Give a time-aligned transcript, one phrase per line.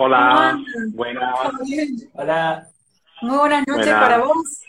[0.00, 0.56] Hola,
[0.92, 1.34] buenas.
[2.12, 2.68] Hola.
[3.20, 4.00] Muy buenas noches Buenas.
[4.00, 4.62] para vos.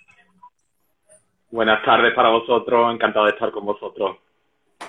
[1.52, 4.18] Buenas tardes para vosotros, encantado de estar con vosotros.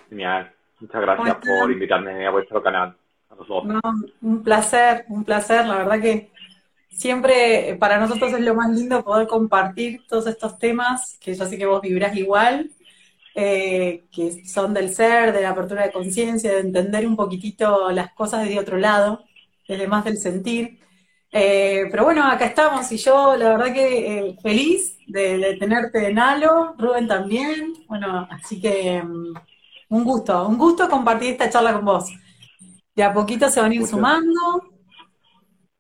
[0.09, 0.51] Genial.
[0.81, 2.97] Muchas gracias por invitarme a vuestro canal.
[3.29, 3.67] A vosotros.
[3.67, 3.81] No,
[4.23, 5.67] un placer, un placer.
[5.67, 6.31] La verdad que
[6.89, 11.45] siempre eh, para nosotros es lo más lindo poder compartir todos estos temas, que yo
[11.45, 12.71] sé que vos vibrás igual,
[13.35, 18.15] eh, que son del ser, de la apertura de conciencia, de entender un poquitito las
[18.15, 19.27] cosas desde otro lado,
[19.71, 20.79] desde más del sentir.
[21.33, 26.09] Eh, pero bueno, acá estamos y yo la verdad que eh, feliz de, de tenerte
[26.11, 27.75] en Halo, Rubén también.
[27.89, 29.35] Bueno, así que mm,
[29.91, 32.07] un gusto, un gusto compartir esta charla con vos.
[32.97, 34.41] De a poquito se van a ir Muchas- sumando,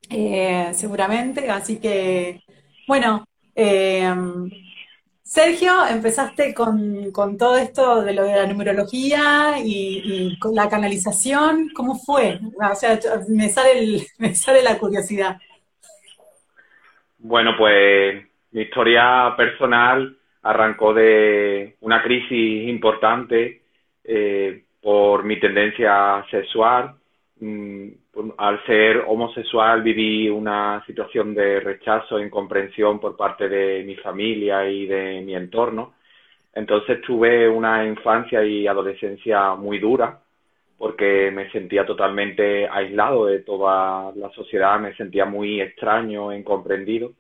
[0.09, 2.41] eh, seguramente, así que,
[2.88, 3.25] bueno,
[5.30, 11.95] Sergio, empezaste con, con todo esto de lo de la numerología y, la canalización, ¿cómo
[11.95, 12.41] fue?
[12.56, 12.98] O sea,
[13.29, 15.39] me sale el- me sale la curiosidad.
[17.19, 23.62] Bueno, pues mi historia personal arrancó de una crisis importante
[24.03, 26.97] eh, por mi tendencia sexual.
[27.39, 27.91] Mm,
[28.38, 34.68] al ser homosexual viví una situación de rechazo e incomprensión por parte de mi familia
[34.68, 35.94] y de mi entorno.
[36.54, 40.20] Entonces tuve una infancia y adolescencia muy dura
[40.80, 47.12] porque me sentía totalmente aislado de toda la sociedad, me sentía muy extraño, incomprendido.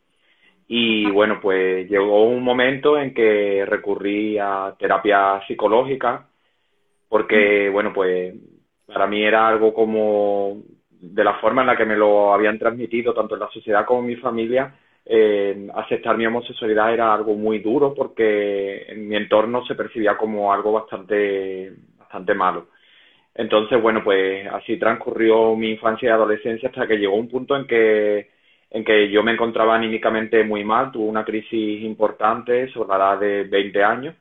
[0.66, 6.26] Y bueno, pues llegó un momento en que recurrí a terapia psicológica,
[7.10, 8.34] porque bueno, pues
[8.86, 10.62] para mí era algo como
[11.00, 14.00] de la forma en la que me lo habían transmitido tanto en la sociedad como
[14.00, 19.64] en mi familia, eh, aceptar mi homosexualidad era algo muy duro porque en mi entorno
[19.64, 22.68] se percibía como algo bastante, bastante malo.
[23.34, 27.66] Entonces, bueno, pues así transcurrió mi infancia y adolescencia hasta que llegó un punto en
[27.66, 28.30] que,
[28.70, 33.20] en que yo me encontraba anímicamente muy mal, tuve una crisis importante sobre la edad
[33.20, 34.14] de 20 años.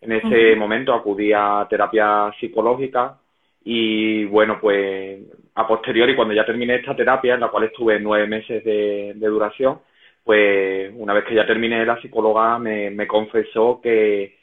[0.00, 3.18] En ese momento acudí a terapia psicológica
[3.64, 5.20] y bueno, pues
[5.54, 9.26] a posteriori, cuando ya terminé esta terapia, en la cual estuve nueve meses de, de
[9.26, 9.80] duración,
[10.24, 14.36] pues una vez que ya terminé, la psicóloga me, me confesó que,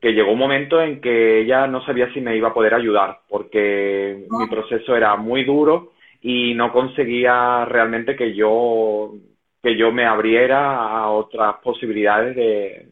[0.00, 3.18] que llegó un momento en que ella no sabía si me iba a poder ayudar,
[3.28, 5.92] porque mi proceso era muy duro
[6.22, 9.12] y no conseguía realmente que yo,
[9.62, 12.86] que yo me abriera a otras posibilidades de,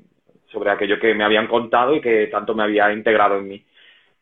[0.52, 3.64] sobre aquello que me habían contado y que tanto me había integrado en mí.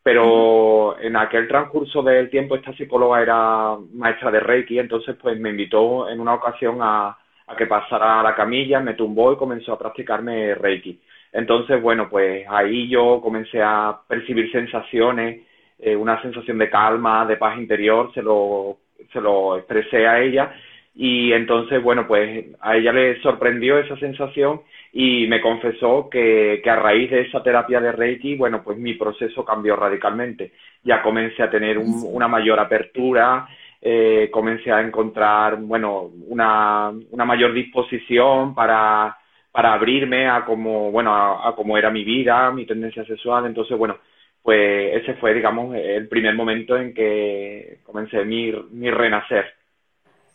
[0.07, 5.49] Pero en aquel transcurso del tiempo esta psicóloga era maestra de Reiki, entonces pues me
[5.49, 9.73] invitó en una ocasión a, a que pasara a la camilla, me tumbó y comenzó
[9.73, 10.97] a practicarme Reiki.
[11.33, 15.41] Entonces, bueno, pues ahí yo comencé a percibir sensaciones,
[15.77, 18.77] eh, una sensación de calma, de paz interior, se lo,
[19.11, 20.53] se lo expresé a ella
[20.95, 24.61] y entonces, bueno, pues a ella le sorprendió esa sensación
[24.93, 28.93] y me confesó que, que a raíz de esa terapia de Reiki, bueno, pues mi
[28.95, 30.53] proceso cambió radicalmente.
[30.83, 33.47] Ya comencé a tener un- una mayor apertura,
[33.81, 39.15] eh, comencé a encontrar, bueno, una, una mayor disposición para,
[39.51, 43.45] para abrirme a cómo, bueno, a, a cómo era mi vida, mi tendencia sexual.
[43.45, 43.97] Entonces, bueno,
[44.41, 49.56] pues ese fue, digamos, el primer momento en que comencé mi, mi renacer.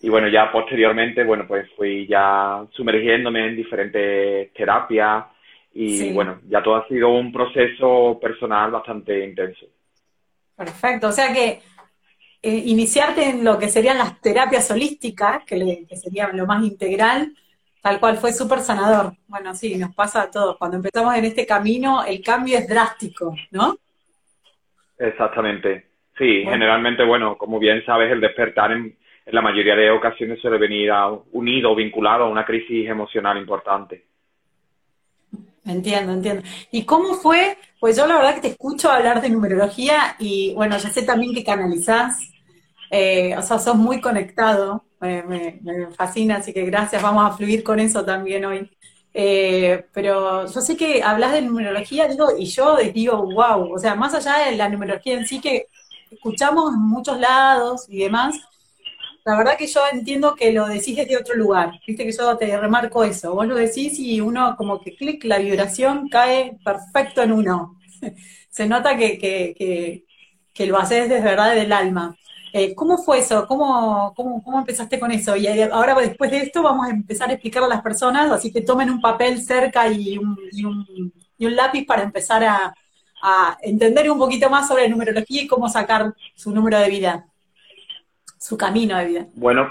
[0.03, 5.25] Y bueno, ya posteriormente, bueno, pues fui ya sumergiéndome en diferentes terapias
[5.75, 6.13] y Sí.
[6.13, 9.67] bueno, ya todo ha sido un proceso personal bastante intenso.
[10.57, 11.61] Perfecto, o sea que
[12.43, 16.63] eh, iniciarte en lo que serían las terapias holísticas, que, le- que serían lo más
[16.65, 17.35] integral,
[17.83, 19.15] tal cual fue súper sanador.
[19.29, 20.57] Bueno, sí, nos pasa a todos.
[20.59, 23.77] Cuando empezamos en este camino, el cambio es drástico, ¿no?
[24.99, 25.87] Exactamente.
[26.19, 26.53] Sí, Bueno.
[26.53, 30.91] generalmente, bueno, como bien sabes, el despertar en, en la mayoría de ocasiones suele venir
[31.33, 34.05] unido, vinculado a una crisis emocional importante.
[35.65, 36.43] Entiendo, entiendo.
[36.73, 37.57] ¿Y cómo fue?
[37.79, 41.35] Pues yo la verdad que te escucho hablar de numerología y bueno, ya sé también
[41.35, 42.33] que canalizás,
[42.91, 45.61] eh, o sea, sos muy conectado, me,
[45.97, 48.71] fascina, así que gracias, vamos a fluir con eso también hoy.
[49.15, 53.95] Eh, pero yo sé que hablas de numerología, digo, y yo digo, wow, o sea,
[53.95, 55.67] más allá de la numerología en sí que
[56.11, 58.37] escuchamos muchos lados y demás,
[59.25, 62.57] la verdad que yo entiendo que lo decís desde otro lugar, viste que yo te
[62.57, 67.33] remarco eso, vos lo decís y uno como que clic, la vibración cae perfecto en
[67.33, 67.79] uno.
[68.51, 70.05] Se nota que, que, que,
[70.53, 72.17] que lo haces desde verdad del alma.
[72.53, 73.47] Eh, ¿cómo fue eso?
[73.47, 75.37] ¿Cómo, cómo, cómo empezaste con eso?
[75.37, 78.61] Y ahora después de esto vamos a empezar a explicar a las personas, así que
[78.61, 82.75] tomen un papel cerca y un, y un, y un lápiz para empezar a,
[83.23, 87.32] a entender un poquito más sobre numerología y cómo sacar su número de vida
[88.43, 89.27] su camino de vida.
[89.37, 89.71] Bueno,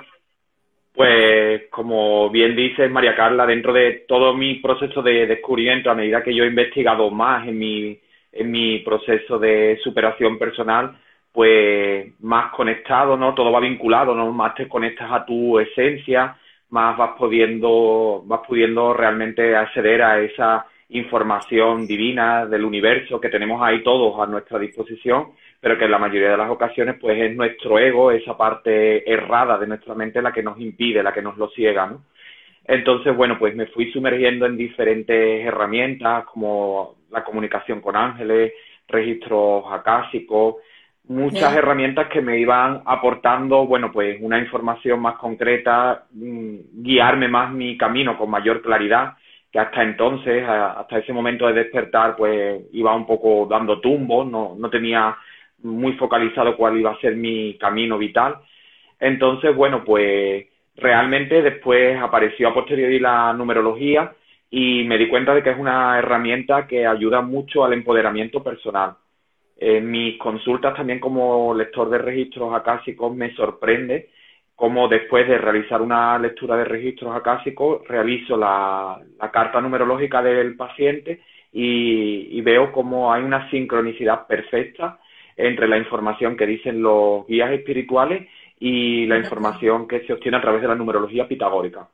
[0.94, 6.22] Pues como bien dice María Carla, dentro de todo mi proceso de descubrimiento, a medida
[6.22, 7.98] que yo he investigado más en mi,
[8.32, 10.98] en mi proceso de superación personal,
[11.32, 13.34] pues más conectado, ¿no?
[13.34, 14.32] Todo va vinculado, ¿no?
[14.34, 16.38] Más te conectas a tu esencia,
[16.70, 23.62] más vas pudiendo, vas pudiendo realmente acceder a esa información divina del universo que tenemos
[23.64, 27.36] ahí todos a nuestra disposición pero que en la mayoría de las ocasiones pues es
[27.36, 31.38] nuestro ego, esa parte errada de nuestra mente la que nos impide, la que nos
[31.38, 32.02] lo ciega, ¿no?
[32.66, 38.54] Entonces, bueno, pues me fui sumergiendo en diferentes herramientas como la comunicación con ángeles,
[38.88, 40.56] registros acásicos,
[41.08, 47.52] muchas herramientas que me iban aportando, bueno, pues una información más concreta, mm, guiarme más
[47.52, 49.14] mi camino con mayor claridad,
[49.52, 54.56] que hasta entonces, hasta ese momento de despertar, pues iba un poco dando tumbos, no,
[54.58, 55.18] no tenía
[55.64, 58.36] muy focalizado cuál iba a ser mi camino vital.
[59.00, 64.14] Entonces, bueno, pues realmente después apareció a posteriori la numerología
[64.50, 68.96] y me di cuenta de que es una herramienta que ayuda mucho al empoderamiento personal.
[69.58, 74.10] En mis consultas también como lector de registros acásicos me sorprende
[74.56, 79.00] cómo después de realizar una lectura de registros acásicos realizo la,
[79.32, 81.22] carta numerológica del paciente
[81.52, 85.00] y, y veo cómo hay una sincronicidad perfecta
[85.48, 88.28] entre la información que dicen los guías espirituales
[88.60, 91.88] y la información que se obtiene a través de la numerología pitagórica.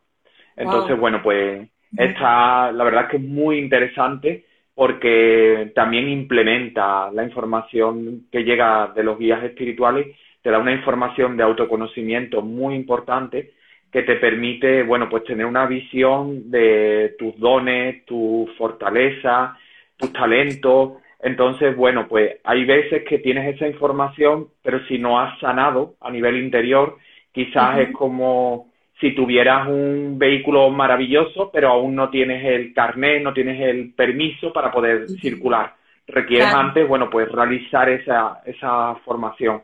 [0.55, 4.45] Entonces, bueno, pues esta, la verdad es que es muy interesante
[4.75, 11.35] porque también implementa la información que llega de los guías espirituales, te da una información
[11.35, 13.53] de autoconocimiento muy importante
[13.91, 19.57] que te permite, bueno, pues tener una visión de tus dones, tu fortaleza,
[19.95, 25.39] tus talentos, entonces, bueno, pues hay veces que tienes esa información, pero si no has
[25.39, 26.97] sanado a nivel interior,
[27.31, 33.33] quizás es como si tuvieras un vehículo maravilloso, pero aún no tienes el carnet, no
[33.33, 35.73] tienes el permiso para poder circular.
[36.07, 39.61] Requieres antes, bueno, pues realizar esa, esa formación.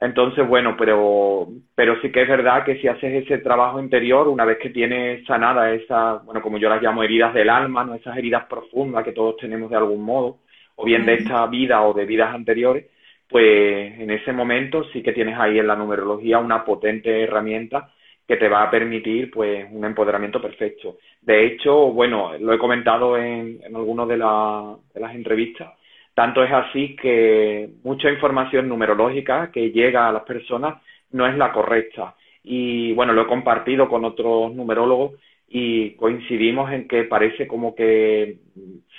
[0.00, 4.44] Entonces, bueno, pero, pero sí que es verdad que si haces ese trabajo interior, una
[4.44, 7.94] vez que tienes sanada esa, bueno, como yo las llamo heridas del alma, ¿no?
[7.94, 10.38] esas heridas profundas que todos tenemos de algún modo,
[10.76, 12.86] o bien de esta vida o de vidas anteriores,
[13.28, 17.90] pues en ese momento sí que tienes ahí en la numerología una potente herramienta
[18.26, 20.98] que te va a permitir pues un empoderamiento perfecto.
[21.20, 25.74] De hecho, bueno, lo he comentado en, en algunas de, de las entrevistas,
[26.14, 30.80] tanto es así que mucha información numerológica que llega a las personas
[31.10, 32.14] no es la correcta.
[32.44, 35.12] Y bueno, lo he compartido con otros numerólogos
[35.48, 38.36] y coincidimos en que parece como que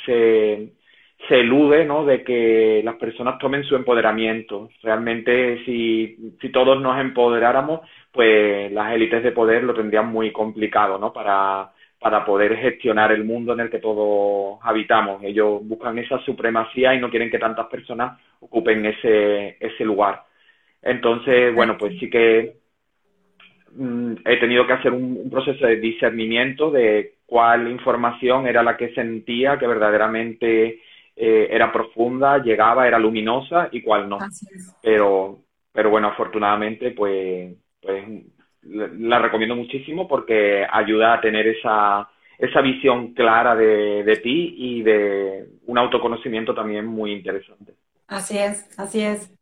[0.06, 0.70] se,
[1.28, 2.06] se elude ¿no?
[2.06, 4.70] de que las personas tomen su empoderamiento.
[4.84, 7.82] Realmente, si, si todos nos empoderáramos,
[8.12, 11.12] pues las élites de poder lo tendrían muy complicado ¿no?
[11.12, 15.24] para, para poder gestionar el mundo en el que todos habitamos.
[15.24, 20.24] Ellos buscan esa supremacía y no quieren que tantas personas ocupen ese, ese lugar.
[20.82, 22.58] Entonces, bueno, pues sí que
[23.76, 28.94] mm, he tenido que hacer un, proceso de discernimiento de cuál información era la que
[28.94, 30.80] sentía que verdaderamente
[31.16, 34.20] eh, era profunda, llegaba, era luminosa y cuál no.
[34.82, 35.40] Pero,
[35.72, 38.06] pero bueno, afortunadamente, pues, pues
[38.64, 44.82] la recomiendo muchísimo porque ayuda a tener esa, esa visión clara de, de ti y
[44.84, 47.74] de un autoconocimiento también muy interesante.
[48.08, 49.35] Así es, así es.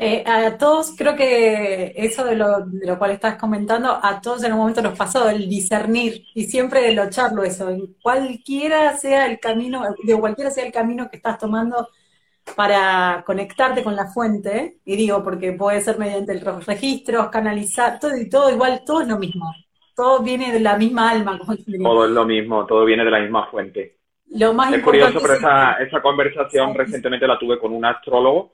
[0.00, 4.44] Eh, a todos, creo que eso de lo, de lo cual estás comentando, a todos
[4.44, 9.26] en un momento nos pasó el discernir y siempre lo charlo eso, en cualquiera sea
[9.26, 11.88] el camino, de cualquiera sea el camino que estás tomando
[12.54, 18.16] para conectarte con la fuente, y digo porque puede ser mediante los registros, canalizar, todo
[18.16, 19.52] y todo igual, todo es lo mismo,
[19.96, 21.36] todo viene de la misma alma.
[21.38, 23.96] Como todo es lo mismo, todo viene de la misma fuente.
[24.30, 28.52] Lo más es curioso, pero esa, esa conversación recientemente la tuve con un astrólogo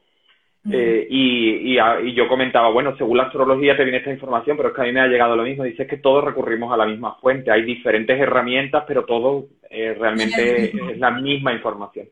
[0.70, 4.74] eh, y, y, yo comentaba, bueno, según la astrología te viene esta información, pero es
[4.74, 5.64] que a mí me ha llegado lo mismo.
[5.64, 7.50] Dice que todos recurrimos a la misma fuente.
[7.50, 12.08] Hay diferentes herramientas, pero todo eh, realmente es la misma información.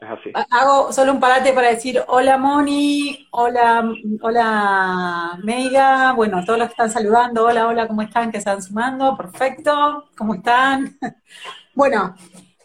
[0.00, 0.32] Es así.
[0.50, 3.88] Hago solo un parate para decir hola Moni, hola,
[4.20, 8.32] hola Meiga, bueno, todos los que están saludando, hola, hola, ¿cómo están?
[8.32, 10.98] Que están sumando, perfecto, ¿cómo están?
[11.74, 12.16] bueno,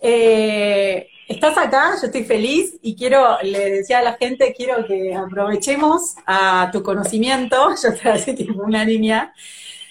[0.01, 5.13] eh, estás acá, yo estoy feliz y quiero, le decía a la gente, quiero que
[5.13, 9.33] aprovechemos a tu conocimiento, yo te a tipo una línea,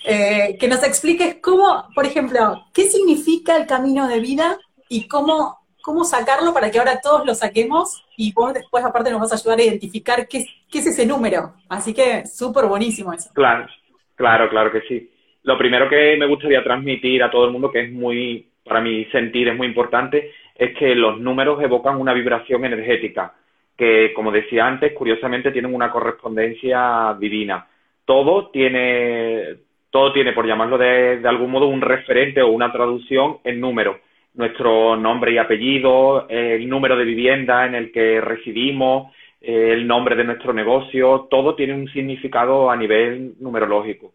[0.05, 5.59] eh, que nos expliques cómo, por ejemplo, qué significa el camino de vida y cómo,
[5.83, 9.35] cómo sacarlo para que ahora todos lo saquemos y vos después aparte nos vas a
[9.35, 11.55] ayudar a identificar qué, qué es ese número.
[11.69, 13.31] Así que súper buenísimo eso.
[13.35, 13.67] Claro,
[14.15, 15.11] claro, claro que sí.
[15.43, 19.05] lo primero que me gustaría transmitir a todo el mundo, que es muy, para mi
[19.07, 23.35] sentir, es muy importante, es que los números evocan una vibración energética,
[23.77, 27.67] que, como decía antes, curiosamente tienen una correspondencia divina.
[28.05, 29.57] Todo tiene,
[29.91, 33.99] todo tiene, por llamarlo de, de algún modo, un referente o una traducción en números.
[34.35, 40.25] Nuestro nombre y apellido, el número de vivienda en el que residimos, el nombre de
[40.25, 44.13] nuestro negocio, todo tiene un significado a nivel numerológico.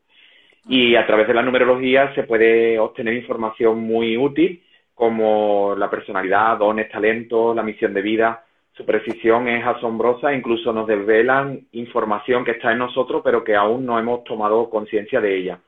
[0.68, 4.62] Y a través de la numerología se puede obtener información muy útil
[5.02, 8.46] como la personalidad, dones, talentos, la misión de vida.
[8.74, 13.84] Su precisión es asombrosa, incluso nos desvelan información que está en nosotros, pero que aún
[13.84, 15.60] no hemos tomado conciencia de ella.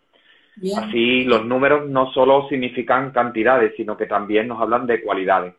[0.78, 5.56] Así, los números no solo significan cantidades, sino que también nos hablan de cualidades.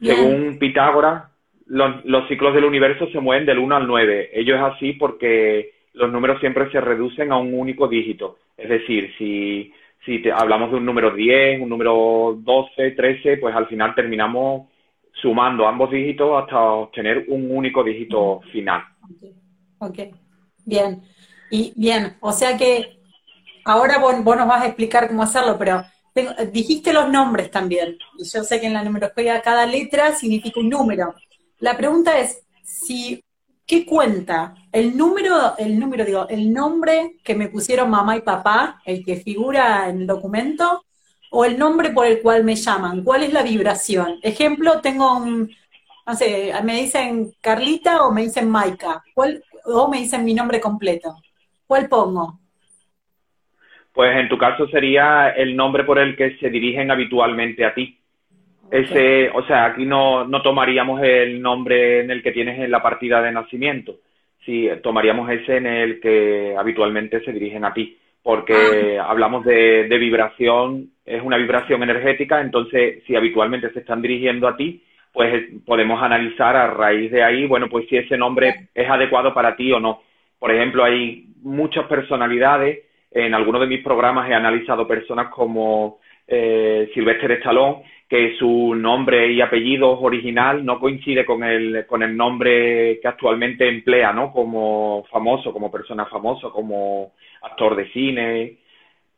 [0.00, 1.32] Según Pitágoras,
[1.66, 4.30] los, los, ciclos del universo se mueven del 1 al 9.
[4.34, 8.38] Ello es así porque los números siempre se reducen a un único dígito.
[8.56, 9.72] Es decir, si,
[10.04, 14.68] si hablamos de un número 10, un número 12, 13, pues al final terminamos
[15.20, 18.82] sumando ambos dígitos hasta obtener un único dígito final.
[19.78, 19.98] Ok,
[20.64, 21.02] bien.
[21.50, 22.98] Y bien, o sea que
[23.64, 25.82] ahora vos, nos vas a explicar cómo hacerlo, pero
[26.52, 27.96] dijiste los nombres también.
[28.18, 31.14] Y yo sé que en la numerología cada letra significa un número.
[31.58, 33.22] La pregunta es si
[33.66, 34.54] ¿qué cuenta?
[34.72, 39.16] El número, el número, digo, el nombre que me pusieron mamá y papá, el que
[39.16, 40.84] figura en el documento,
[41.30, 43.02] o el nombre por el cual me llaman.
[43.02, 44.18] ¿Cuál es la vibración?
[44.22, 45.50] Ejemplo, tengo un,
[46.06, 50.60] no sé, me dicen Carlita o me dicen Maika, ¿cuál, o me dicen mi nombre
[50.60, 51.16] completo.
[51.66, 52.38] ¿Cuál pongo?
[53.92, 57.98] Pues en tu caso sería el nombre por el que se dirigen habitualmente a ti.
[58.72, 62.82] Ese, o sea, aquí no, no tomaríamos el nombre en el que tienes en la
[62.82, 63.96] partida de nacimiento,
[64.46, 69.10] sí, tomaríamos ese en el que habitualmente se dirigen a ti, porque ah.
[69.10, 74.56] hablamos de, de vibración, es una vibración energética, entonces si habitualmente se están dirigiendo a
[74.56, 79.34] ti, pues podemos analizar a raíz de ahí, bueno, pues si ese nombre es adecuado
[79.34, 80.00] para ti o no.
[80.38, 86.90] Por ejemplo, hay muchas personalidades, en algunos de mis programas he analizado personas como eh,
[86.94, 93.00] Silvestre Stallone, que su nombre y apellido original no coincide con el, con el nombre
[93.00, 94.30] que actualmente emplea, ¿no?
[94.30, 98.58] Como famoso, como persona famosa, como actor de cine.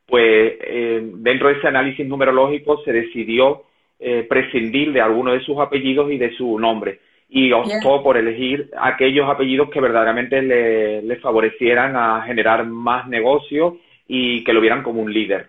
[0.06, 3.64] Pues eh, dentro de ese análisis numerológico se decidió
[3.98, 8.70] eh, prescindir de alguno de sus apellidos y de su nombre y optó por elegir
[8.80, 14.84] aquellos apellidos que verdaderamente le, le favorecieran a generar más negocio y que lo vieran
[14.84, 15.48] como un líder.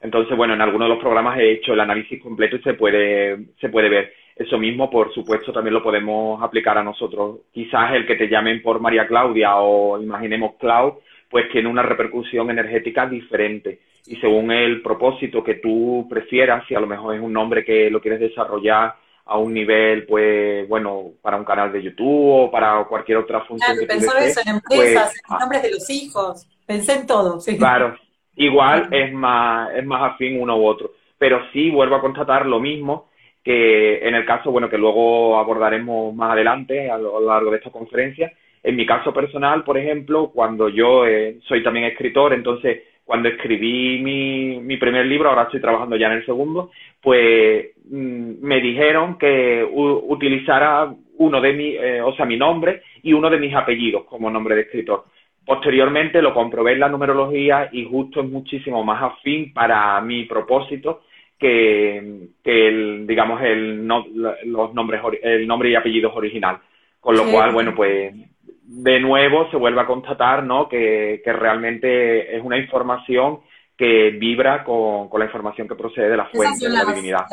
[0.00, 3.38] Entonces, bueno, en algunos de los programas he hecho el análisis completo y se puede,
[3.60, 4.12] se puede ver.
[4.34, 7.40] Eso mismo, por supuesto, también lo podemos aplicar a nosotros.
[7.52, 12.50] Quizás el que te llamen por María Claudia o imaginemos Clau, pues tiene una repercusión
[12.50, 13.80] energética diferente.
[14.06, 17.90] Y según el propósito que tú prefieras, si a lo mejor es un nombre que
[17.90, 18.94] lo quieres desarrollar
[19.26, 23.76] a un nivel, pues, bueno, para un canal de YouTube o para cualquier otra función
[23.76, 26.46] claro, que tú eso en empresas, pues, en nombres de los hijos.
[26.66, 27.58] Pensé en todo, sí.
[27.58, 27.96] Claro,
[28.44, 30.92] igual es más, es más afín uno u otro.
[31.18, 33.08] Pero sí vuelvo a constatar lo mismo
[33.44, 37.70] que en el caso, bueno, que luego abordaremos más adelante a lo largo de esta
[37.70, 38.32] conferencia.
[38.62, 43.98] En mi caso personal, por ejemplo, cuando yo eh, soy también escritor, entonces cuando escribí
[43.98, 46.70] mi, mi primer libro, ahora estoy trabajando ya en el segundo,
[47.02, 53.12] pues mm, me dijeron que utilizara uno de mi, eh, o sea, mi nombre y
[53.12, 55.04] uno de mis apellidos como nombre de escritor.
[55.50, 61.02] Posteriormente lo comprobé en la numerología y justo es muchísimo más afín para mi propósito
[61.36, 66.58] que, el, digamos, el, los nombres, el nombre y apellidos original.
[67.00, 68.14] Con lo cual, bueno, pues
[68.62, 70.68] de nuevo se vuelve a constatar, ¿no?
[70.68, 73.40] Que, que realmente es una información
[73.80, 77.24] que vibra con, con, la información que procede de la fuente, de la divinidad.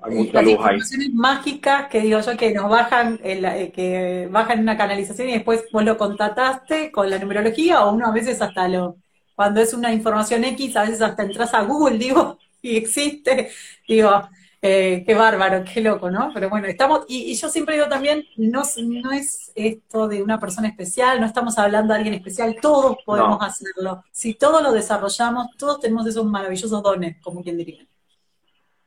[0.00, 1.10] Hay mucha luz ahí.
[1.12, 5.64] mágicas que digo yo que nos bajan, en eh, que bajan una canalización y después
[5.72, 8.98] vos lo contactaste con la numerología o uno a veces hasta lo,
[9.34, 13.50] cuando es una información X, a veces hasta entras a Google, digo, y existe,
[13.88, 14.28] digo,
[14.62, 16.30] eh, qué bárbaro, qué loco, ¿no?
[16.34, 20.68] Pero bueno, estamos, y, yo siempre digo también, no, no es esto de una persona
[20.68, 24.02] especial, no estamos hablando de alguien especial, todos podemos hacerlo.
[24.12, 27.84] Si todos lo desarrollamos, todos tenemos esos maravillosos dones, como quien diría.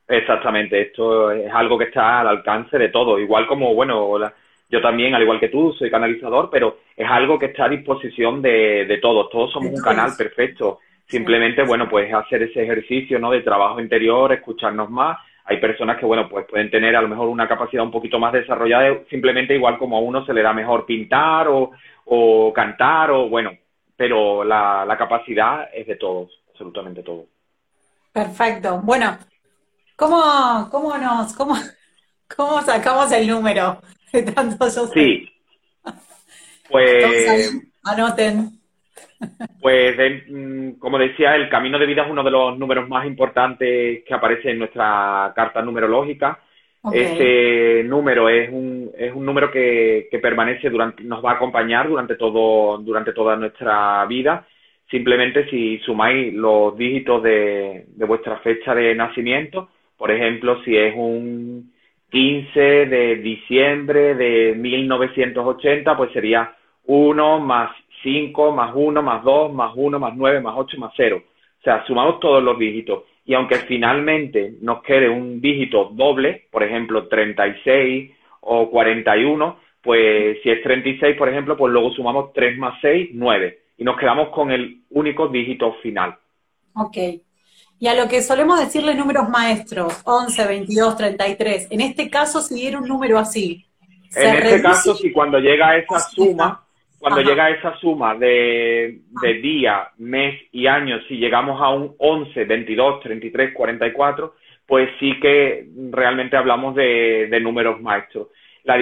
[0.08, 4.16] Exactamente, esto es algo que está al alcance de todos, igual como, bueno,
[4.70, 8.44] yo también, al igual que tú, soy canalizador, pero es algo que está a disposición
[8.44, 10.80] de, de todos, todos somos un canal perfecto.
[11.08, 13.32] Simplemente, bueno, pues hacer ese ejercicio, ¿no?
[13.32, 17.28] De trabajo interior, escucharnos más hay personas que, bueno, pues pueden tener a lo mejor
[17.28, 20.86] una capacidad un poquito más desarrollada, simplemente igual como a uno se le da mejor
[20.86, 21.72] pintar o,
[22.06, 23.52] o cantar o, bueno,
[23.96, 26.32] pero la, la capacidad es de todos.
[26.52, 27.26] absolutamente todo.
[28.12, 28.80] Perfecto.
[28.84, 29.18] Bueno,
[29.96, 31.56] ¿cómo, cómo nos, cómo,
[32.36, 33.82] cómo sacamos el número
[34.12, 35.30] de tantos Sí.
[36.70, 37.54] Pues.
[37.84, 38.63] anoten.
[39.62, 39.96] Pues,
[40.30, 44.14] mm, como decía, el camino de vida es uno de los números más importantes que
[44.14, 46.40] aparece en nuestra carta numerológica.
[46.92, 51.88] Este número es un, es un número que, que, permanece durante, nos va a acompañar
[51.88, 54.46] durante todo, durante toda nuestra vida.
[54.92, 60.94] Simplemente si sumáis los dígitos de, de vuestra fecha de nacimiento, por ejemplo, si es
[60.94, 61.72] un
[62.12, 66.54] 15 de diciembre de 1980, pues sería
[66.86, 67.72] 1 más
[68.04, 71.24] 5 más 1 más 2 más 1 más 9 más 8 más 0.
[71.26, 73.04] O sea, sumamos todos los dígitos.
[73.26, 80.50] Y aunque finalmente nos quede un dígito doble, por ejemplo, 36 o 41, pues si
[80.50, 83.60] es 36, por ejemplo, pues luego sumamos 3 más 6, 9.
[83.78, 86.16] Y nos quedamos con el único dígito final.
[86.76, 86.98] Ok.
[87.80, 92.56] Y a lo que solemos decirle números maestros, 11, 22, 33, en este caso, si
[92.56, 93.66] diera un número así.
[94.16, 96.64] En este caso, si cuando llega a esa suma,
[97.04, 102.46] cuando llega esa suma de, de día, mes y años, si llegamos a un 11,
[102.46, 108.30] 22, 33, 44, pues sí que realmente hablamos de, de números maestros.
[108.64, 108.80] La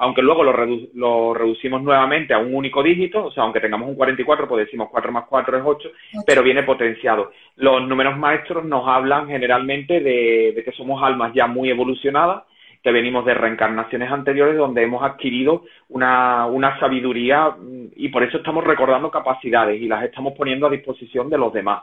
[0.00, 0.52] aunque luego lo,
[0.92, 4.88] lo, reducimos nuevamente a un único dígito, o sea, aunque tengamos un 44, pues decimos
[4.90, 5.90] 4 más 4 es 8,
[6.26, 7.32] pero viene potenciado.
[7.56, 12.42] Los números maestros nos hablan generalmente de, de que somos almas ya muy evolucionadas,
[12.88, 18.38] que venimos de reencarnaciones anteriores donde hemos adquirido una, una sabiduría mm, y por eso
[18.38, 21.82] estamos recordando capacidades y las estamos poniendo a disposición de los demás.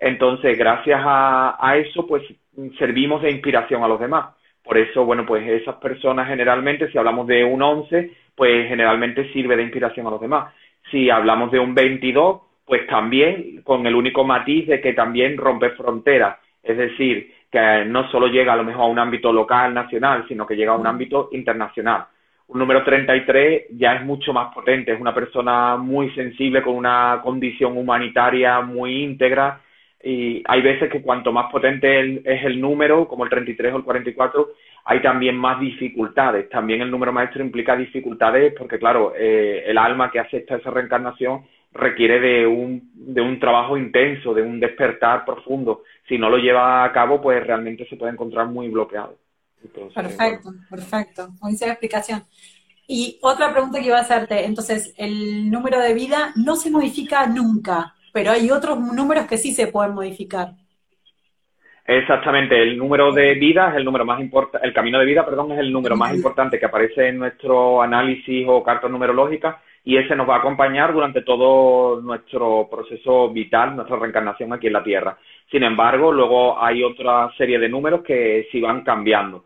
[0.00, 2.22] Entonces, gracias a, a eso, pues
[2.78, 4.34] servimos de inspiración a los demás.
[4.64, 9.56] Por eso, bueno, pues esas personas generalmente, si hablamos de un 11, pues generalmente sirve
[9.56, 10.54] de inspiración a los demás.
[10.90, 15.68] Si hablamos de un 22, pues también con el único matiz de que también rompe
[15.72, 16.38] fronteras.
[16.62, 20.46] Es decir, que no solo llega a lo mejor a un ámbito local, nacional, sino
[20.46, 22.04] que llega a un ámbito internacional.
[22.48, 27.20] Un número 33 ya es mucho más potente, es una persona muy sensible, con una
[27.22, 29.60] condición humanitaria muy íntegra,
[30.04, 33.84] y hay veces que cuanto más potente es el número, como el 33 o el
[33.84, 34.48] 44,
[34.84, 36.50] hay también más dificultades.
[36.50, 41.46] También el número maestro implica dificultades porque, claro, eh, el alma que acepta esa reencarnación
[41.76, 45.82] requiere de un, de un trabajo intenso, de un despertar profundo.
[46.08, 49.16] Si no lo lleva a cabo, pues realmente se puede encontrar muy bloqueado.
[49.94, 51.28] perfecto, perfecto.
[51.40, 52.22] Buenísima explicación.
[52.88, 57.26] Y otra pregunta que iba a hacerte, entonces, el número de vida no se modifica
[57.26, 60.52] nunca, pero hay otros números que sí se pueden modificar.
[61.84, 65.52] Exactamente, el número de vida es el número más importante, el camino de vida, perdón,
[65.52, 70.16] es el número más importante que aparece en nuestro análisis o carta numerológica y ese
[70.16, 75.16] nos va a acompañar durante todo nuestro proceso vital, nuestra reencarnación aquí en la Tierra.
[75.48, 79.44] Sin embargo, luego hay otra serie de números que sí van cambiando.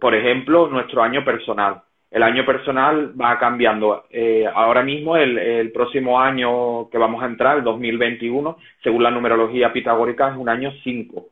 [0.00, 1.80] Por ejemplo, nuestro año personal.
[2.10, 4.06] El año personal va cambiando.
[4.10, 9.72] Eh, ahora mismo, el, próximo año que vamos a entrar, el 2021, según la numerología
[9.72, 11.24] pitagórica, es un año 5.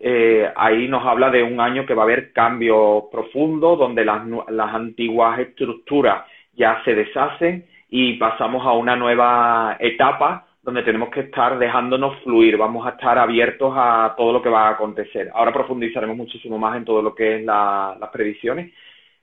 [0.00, 4.22] Eh, ahí nos habla de un año que va a haber cambios profundos, donde las,
[4.48, 11.20] las antiguas estructuras ya se deshacen y pasamos a una nueva etapa donde tenemos que
[11.20, 15.30] estar dejándonos fluir, vamos a estar abiertos a todo lo que va a acontecer.
[15.32, 18.72] Ahora profundizaremos muchísimo más en todo lo que es las previsiones,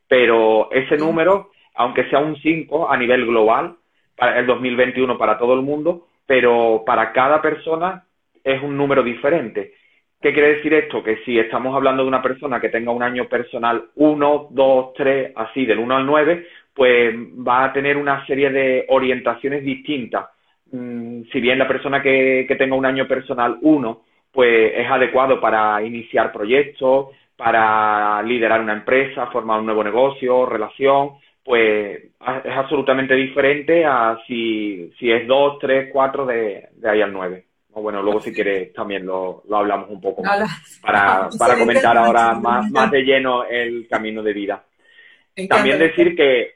[0.07, 3.75] pero ese número, aunque sea un 5 a nivel global,
[4.17, 8.05] el 2021 para todo el mundo, pero para cada persona
[8.41, 9.73] es un número diferente.
[10.21, 11.03] ¿Qué quiere decir esto?
[11.03, 15.33] Que si estamos hablando de una persona que tenga un año personal 1, 2, 3,
[15.35, 20.25] así del 1 al 9, pues va a tener una serie de orientaciones distintas.
[20.71, 25.81] Mm, si bien la persona que, tenga un año personal 1, pues es adecuado para
[25.83, 31.11] iniciar proyectos, para liderar una empresa, formar un nuevo negocio, relación,
[31.43, 32.03] pues
[32.45, 37.45] es absolutamente diferente a si, si es 2, 3, 4 de, de ahí al 9.
[37.73, 41.97] O bueno, luego si quieres también lo, lo hablamos un poco más para, para comentar
[41.97, 44.63] ahora más, más de lleno el camino de vida.
[45.49, 46.52] También decir que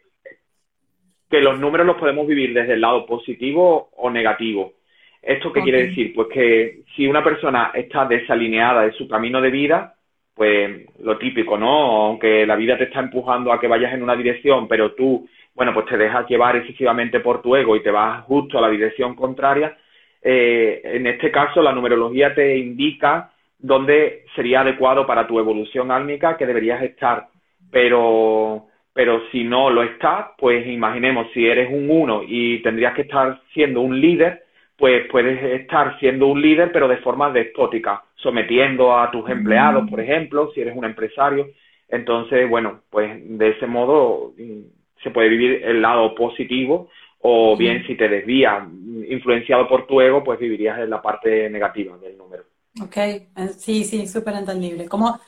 [1.29, 4.73] que los números los podemos vivir desde el lado positivo o negativo.
[5.21, 6.13] ¿Esto qué quiere decir?
[6.15, 9.95] Pues que si una persona está desalineada de su camino de vida,
[10.33, 12.05] pues lo típico, ¿no?
[12.07, 15.73] Aunque la vida te está empujando a que vayas en una dirección, pero tú, bueno,
[15.73, 19.15] pues te dejas llevar excesivamente por tu ego y te vas justo a la dirección
[19.15, 19.75] contraria,
[20.21, 26.37] eh, en este caso la numerología te indica dónde sería adecuado para tu evolución álmica
[26.37, 27.27] que deberías estar.
[27.71, 28.66] Pero
[28.97, 33.39] pero si no lo estás, pues imaginemos si eres un 1 y tendrías que estar
[33.53, 39.11] siendo un líder, pues puedes estar siendo un líder, pero de forma despótica, sometiendo a
[39.11, 41.45] tus empleados, por ejemplo, si eres un empresario.
[41.87, 44.61] Entonces, bueno, pues de ese modo mm,
[45.03, 48.63] se puede vivir el lado positivo o bien si te desvías
[49.07, 52.45] influenciado por tu ego, pues vivirías en la parte negativa del número.
[52.83, 53.23] Ok, eh,
[53.55, 54.87] sí, sí, súper entendible.
[54.87, 55.19] Como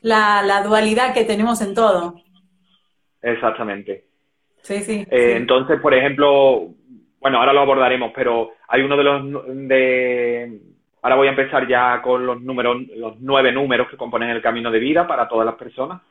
[0.00, 2.14] la, la dualidad que tenemos en todo.
[3.22, 4.04] Exactamente.
[4.62, 6.68] Sí, sí, eh, Entonces, por ejemplo,
[7.20, 10.60] bueno, ahora lo abordaremos, pero hay uno de los de
[11.02, 14.70] ahora voy a empezar ya con los números, los nueve números que componen el camino
[14.70, 16.02] de vida para todas las personas.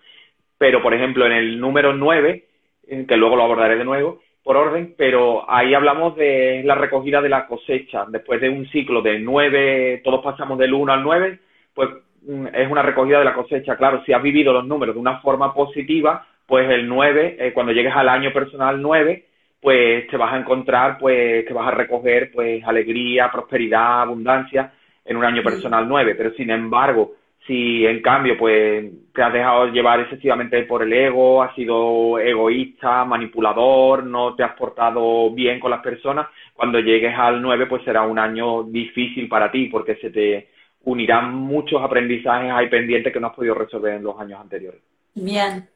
[0.57, 2.45] Pero, por ejemplo, en el número nueve,
[2.87, 7.21] eh, que luego lo abordaré de nuevo, por orden, pero ahí hablamos de la recogida
[7.21, 8.05] de la cosecha.
[8.07, 11.39] Después de un ciclo de nueve, todos pasamos del uno al nueve,
[11.73, 11.89] pues
[12.21, 13.75] mm, es una recogida de la cosecha.
[13.75, 17.73] Claro, si has vivido los números de una forma positiva, pues el 9, eh, cuando
[17.73, 19.25] llegues al año personal 9,
[19.61, 24.71] pues te vas a encontrar, pues que vas a recoger, pues alegría, prosperidad, abundancia
[25.03, 26.15] en un año personal 9.
[26.15, 27.13] Pero sin embargo,
[27.45, 33.03] si en cambio, pues te has dejado llevar excesivamente por el ego, has sido egoísta,
[33.05, 38.03] manipulador, no te has portado bien con las personas, cuando llegues al 9, pues será
[38.03, 40.49] un año difícil para ti, porque se te
[40.83, 44.81] unirán muchos aprendizajes ahí pendientes que no has podido resolver en los años anteriores.
[45.15, 45.67] Bien,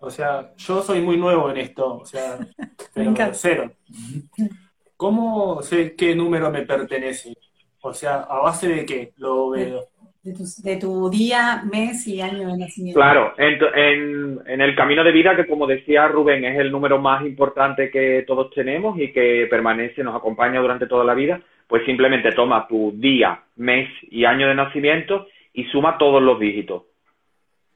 [0.00, 2.38] o sea, yo soy muy nuevo en esto, o sea,
[2.94, 3.72] pero cero.
[4.96, 7.34] ¿Cómo sé qué número me pertenece?
[7.80, 9.84] O sea, ¿a base de qué lo veo?
[10.22, 12.98] De tu, día, mes y año de nacimiento.
[12.98, 17.26] Claro, en, en, el camino de vida, que como decía Rubén, es el número más
[17.26, 22.32] importante que todos tenemos y que permanece, nos acompaña durante toda la vida, pues simplemente
[22.32, 26.84] toma tu día, mes y año de nacimiento y suma todos los dígitos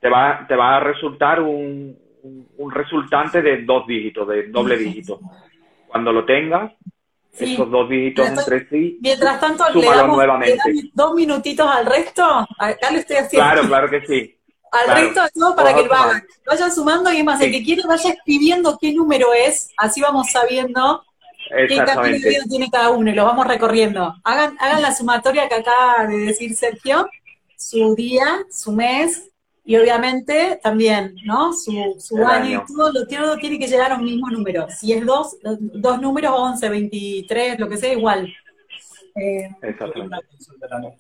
[0.01, 1.97] te va, te va a resultar un,
[2.57, 5.21] un, resultante de dos dígitos, de doble dígito.
[5.87, 6.73] Cuando lo tengas,
[7.33, 10.59] esos dos dígitos entre sí, mientras tanto, le damos, nuevamente.
[10.93, 12.25] dos minutitos al resto.
[12.59, 13.47] Acá lo estoy haciendo.
[13.47, 14.35] Claro, claro que sí.
[14.71, 16.23] Al resto de todo para que lo hagan.
[16.47, 21.03] Vayan sumando y más, el que quiere vaya escribiendo qué número es, así vamos sabiendo
[21.49, 24.15] qué camino tiene cada uno y lo vamos recorriendo.
[24.25, 27.09] Hagan, hagan la sumatoria que acaba de decir Sergio,
[27.57, 29.31] su día, su mes,
[29.69, 31.53] y obviamente también, ¿no?
[31.53, 34.67] Su, su año, y todo, lo, todo tiene que llegar a un mismo número.
[34.71, 38.35] Si es dos, dos números, 11, 23, lo que sea, igual.
[39.15, 39.51] Eh,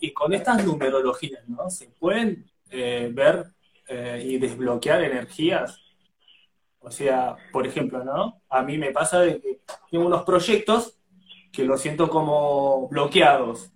[0.00, 1.70] y con estas numerologías, ¿no?
[1.70, 3.46] Se pueden eh, ver
[3.88, 5.80] eh, y desbloquear energías.
[6.80, 8.42] O sea, por ejemplo, ¿no?
[8.50, 10.98] A mí me pasa de que tengo unos proyectos
[11.50, 13.72] que los siento como bloqueados.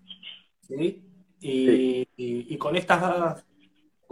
[0.68, 1.02] ¿sí?
[1.40, 2.07] Y, y,
[2.55, 3.42] y, con estas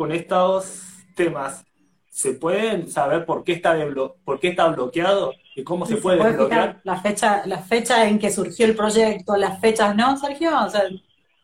[0.00, 1.62] con estos temas,
[2.08, 3.76] ¿se pueden saber por qué está,
[4.24, 6.76] por qué está bloqueado y cómo se, puede, desbloquear?
[6.84, 10.52] La fecha, la fecha en que surgió el proyecto, las fechas, ¿no, Sergio?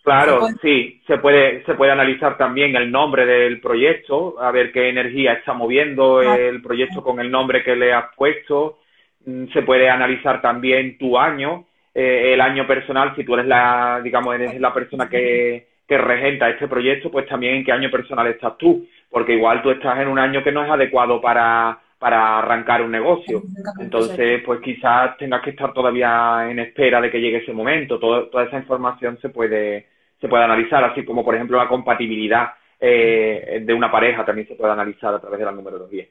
[0.02, 4.88] Claro, sí, se puede, se puede analizar también el nombre del proyecto, a ver qué
[4.88, 8.78] energía está moviendo el proyecto con el nombre que le has puesto.
[9.26, 14.00] Mm, se puede analizar también tu año, eh, el año personal, si tú eres la,
[14.02, 18.26] digamos, eres la persona que, que regenta este proyecto, pues también en qué año personal
[18.26, 22.38] estás tú, porque igual tú estás en un año que no es adecuado para, para
[22.38, 23.42] arrancar un negocio.
[23.78, 27.98] Entonces, pues quizás tengas que estar todavía en espera de que llegue ese momento.
[27.98, 29.88] toda esa información se puede,
[30.20, 34.54] se puede analizar, así como, por ejemplo, la compatibilidad eh, de una pareja también se
[34.54, 36.04] puede analizar a través de la numerología.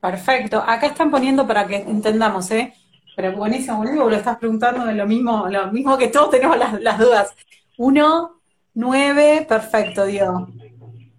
[0.00, 0.62] Perfecto.
[0.64, 2.72] Acá están poniendo para que entendamos, ¿eh?
[3.16, 6.80] Pero buenísimo, buenísimo, lo estás preguntando de lo mismo, lo mismo que todos tenemos las,
[6.80, 7.36] las dudas.
[7.76, 8.37] Uno,
[8.80, 10.44] Nueve, perfecto, Dios.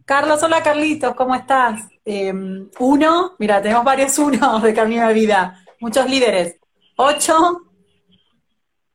[0.05, 1.89] Carlos, hola Carlitos, ¿cómo estás?
[2.05, 6.57] Em, uno, mira, tenemos varios unos de Camino de Vida, muchos líderes.
[6.95, 7.35] Ocho,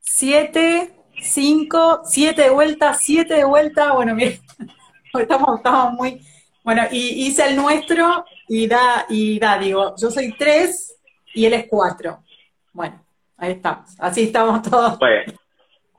[0.01, 3.93] siete, cinco, siete de vuelta, siete de vuelta.
[3.93, 4.31] Bueno, mira,
[5.21, 6.27] estamos, estamos muy.
[6.65, 10.97] Bueno, y hice el nuestro y da, y da, digo, yo soy tres
[11.35, 12.25] y él es cuatro.
[12.73, 13.05] Bueno,
[13.37, 14.99] ahí estamos, así estamos todos.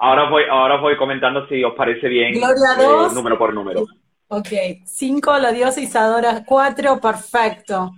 [0.05, 3.87] Ahora voy, ahora voy comentando si os parece bien Gloria eh, número por número.
[4.27, 4.49] Ok,
[4.85, 7.91] 5, la diosa Isadora 4, perfecto.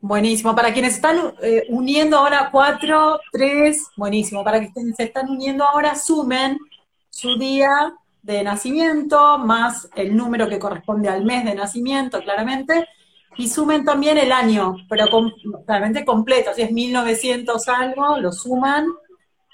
[0.00, 0.54] Buenísimo.
[0.54, 4.44] Para quienes están eh, uniendo ahora 4, 3, buenísimo.
[4.44, 6.56] Para quienes se están uniendo ahora, sumen
[7.08, 7.92] su día
[8.22, 12.86] de nacimiento más el número que corresponde al mes de nacimiento, claramente,
[13.36, 15.06] y sumen también el año, pero
[15.66, 16.52] claramente completo.
[16.54, 18.86] Si es 1900 algo, lo suman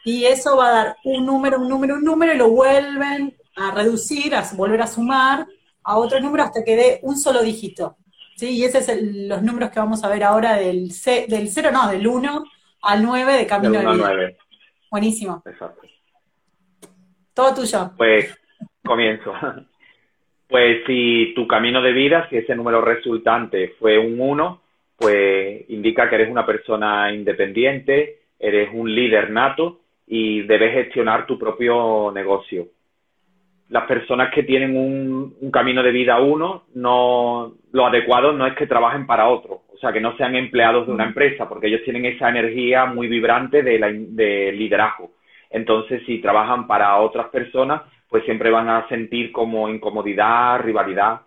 [0.07, 3.75] y eso va a dar un número, un número, un número, y lo vuelven a
[3.75, 5.49] reducir, a volver a sumar
[5.83, 7.97] a otro número hasta que dé un solo dígito.
[8.37, 8.51] ¿sí?
[8.51, 11.91] Y esos son los números que vamos a ver ahora del, C, del 0, no,
[11.91, 12.45] del 1
[12.83, 13.95] al 9 de Camino de Vida.
[13.97, 14.37] 9.
[14.93, 15.43] Buenísimo.
[15.45, 15.83] Exacto.
[17.35, 17.91] todo tuyo.
[17.97, 18.33] Pues
[18.85, 19.33] comienzo.
[20.49, 24.63] Pues si tu camino de vida, si ese número resultante fue un 1,
[24.97, 31.39] pues indica que eres una persona independiente, eres un líder nato y debes gestionar tu
[31.39, 32.69] propio negocio.
[33.69, 38.67] Las personas que tienen un, camino de vida uno, no, lo adecuado no es que
[38.67, 42.05] trabajen para otro, o sea, que no sean empleados de una empresa, porque ellos tienen
[42.05, 45.11] esa energía muy vibrante de, de liderazgo.
[45.51, 51.23] Entonces, si trabajan para otras personas, pues siempre van a sentir como incomodidad, rivalidad.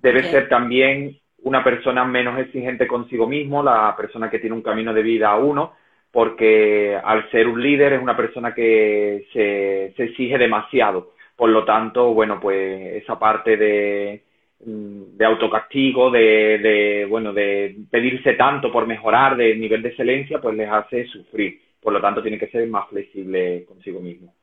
[0.00, 4.92] Debe ser también una persona menos exigente consigo mismo, la persona que tiene un camino
[4.92, 5.72] de vida uno,
[6.10, 11.12] porque al ser un líder es una persona que se, se exige demasiado.
[11.36, 14.22] Por lo tanto, bueno, pues esa parte de,
[14.58, 20.56] de autocastigo, de, de, bueno, de pedirse tanto por mejorar del nivel de excelencia, pues
[20.56, 21.60] les hace sufrir.
[21.80, 24.34] Por lo tanto, tiene que ser más flexible consigo mismo.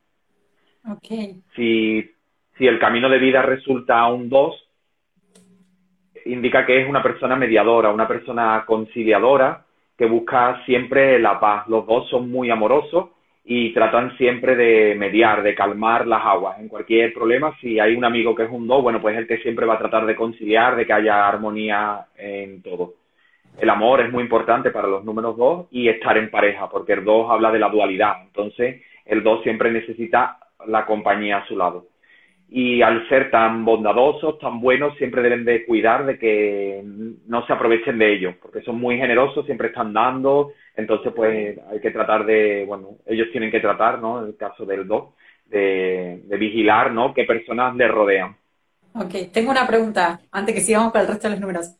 [0.98, 1.42] Okay.
[1.56, 2.10] Si,
[2.58, 4.70] si el camino de vida resulta un 2,
[6.26, 9.65] indica que es una persona mediadora, una persona conciliadora
[9.98, 11.68] que busca siempre la paz.
[11.68, 13.10] Los dos son muy amorosos
[13.44, 16.60] y tratan siempre de mediar, de calmar las aguas.
[16.60, 19.28] En cualquier problema, si hay un amigo que es un 2, bueno, pues es el
[19.28, 22.94] que siempre va a tratar de conciliar, de que haya armonía en todo.
[23.60, 27.06] El amor es muy importante para los números 2 y estar en pareja, porque el
[27.06, 28.16] 2 habla de la dualidad.
[28.24, 31.86] Entonces, el 2 siempre necesita la compañía a su lado.
[32.48, 36.82] Y al ser tan bondadosos, tan buenos, siempre deben de cuidar de que
[37.28, 41.80] no se aprovechen de ellos, porque son muy generosos, siempre están dando, entonces pues hay
[41.82, 44.22] que tratar de, bueno, ellos tienen que tratar, ¿no?
[44.22, 45.16] En el caso del DOC,
[45.48, 47.14] de, vigilar, ¿no?
[47.14, 48.38] Qué personas les rodean.
[48.94, 51.76] Ok, tengo una pregunta, antes que sigamos con el resto de los números.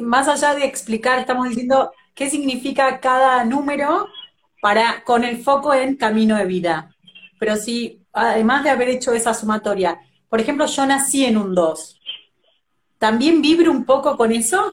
[0.00, 4.06] más allá de explicar, estamos diciendo qué significa cada número
[4.62, 6.90] para con el foco en camino de vida
[7.40, 12.00] pero si, además de haber hecho esa sumatoria, por ejemplo, yo nací en un 2,
[12.98, 14.72] ¿también vibro un poco con eso?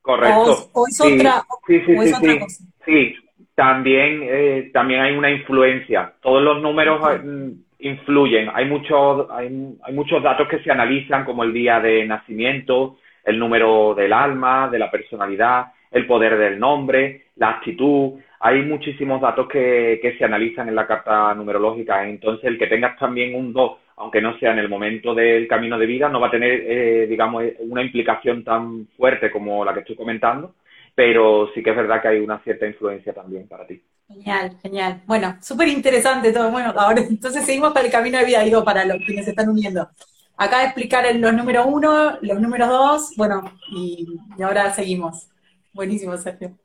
[0.00, 0.70] Correcto.
[0.72, 2.64] ¿O, es, otra, sí, sí, sí, cosa?
[2.84, 3.14] Sí,
[3.54, 6.14] también, eh, también hay una influencia.
[6.20, 8.50] Todos los números mm, influyen.
[8.52, 13.38] Hay muchos, hay, hay muchos datos que se analizan, como el día de nacimiento, el
[13.38, 19.46] número del alma, de la personalidad, el poder del nombre, la actitud hay muchísimos datos
[19.48, 22.08] que, se analizan en la carta numerológica.
[22.08, 25.78] Entonces, el que tengas también un 2, aunque no sea en el momento del camino
[25.78, 29.80] de vida, no va a tener, eh, digamos, una implicación tan fuerte como la que
[29.80, 30.56] estoy comentando,
[30.92, 33.80] pero sí que es verdad que hay una cierta influencia también para ti.
[34.08, 35.02] Genial, genial.
[35.06, 36.50] Bueno, súper interesante todo.
[36.50, 39.50] Bueno, ahora entonces seguimos para el camino de vida, digo, para los que se están
[39.50, 39.88] uniendo.
[40.36, 45.28] Acá explicar los números 1, los números 2, bueno, y ahora seguimos.
[45.72, 46.56] Buenísimo, Sergio.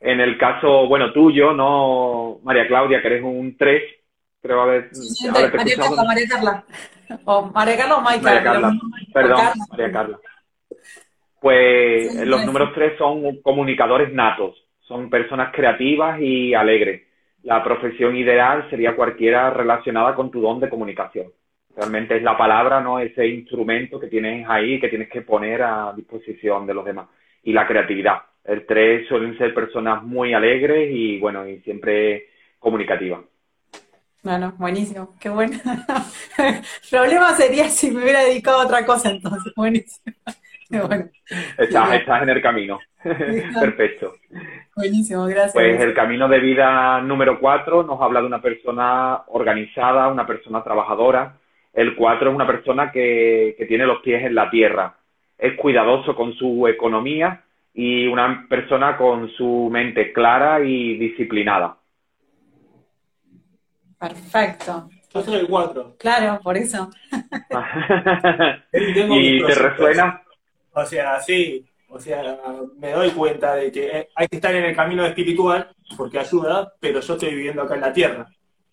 [0.00, 3.82] En el caso, bueno, tuyo, no María Claudia, que eres un 3,
[4.40, 4.94] creo haber.
[4.94, 6.64] Sí, María Carla, María Carla.
[7.26, 8.72] O María Carla o María Carla.
[9.12, 10.18] Perdón, María Carla.
[11.40, 17.02] Pues los números 3 son comunicadores natos, son personas creativas y alegres.
[17.42, 21.26] La profesión ideal sería cualquiera relacionada con tu don de comunicación.
[21.76, 22.98] Realmente es la palabra, ¿no?
[22.98, 27.08] Ese instrumento que tienes ahí, que tienes que poner a disposición de los demás.
[27.42, 33.20] Y la creatividad el 3 suelen ser personas muy alegres y, bueno, y siempre comunicativas.
[34.22, 35.56] Bueno, buenísimo, qué bueno.
[36.38, 40.14] El problema sería si me hubiera dedicado a otra cosa entonces, buenísimo.
[40.72, 41.06] Bueno.
[41.58, 42.78] Estás, en el camino.
[43.02, 44.14] Perfecto.
[44.76, 45.52] Buenísimo, gracias.
[45.52, 50.62] Pues el camino de vida número 4 nos habla de una persona organizada, una persona
[50.62, 51.34] trabajadora.
[51.72, 54.94] El 4 es una persona que, que tiene los pies en la tierra.
[55.36, 57.42] Es cuidadoso con su economía
[57.74, 61.76] y una persona con su mente clara y disciplinada.
[63.98, 64.88] Perfecto.
[65.12, 65.96] Yo soy el 4.
[65.98, 66.88] Claro, por eso.
[68.72, 70.22] ¿Y te resuena?
[70.72, 71.66] O sea, sí.
[71.88, 72.38] O sea,
[72.78, 77.00] me doy cuenta de que hay que estar en el camino espiritual porque ayuda, pero
[77.00, 78.26] yo estoy viviendo acá en la tierra.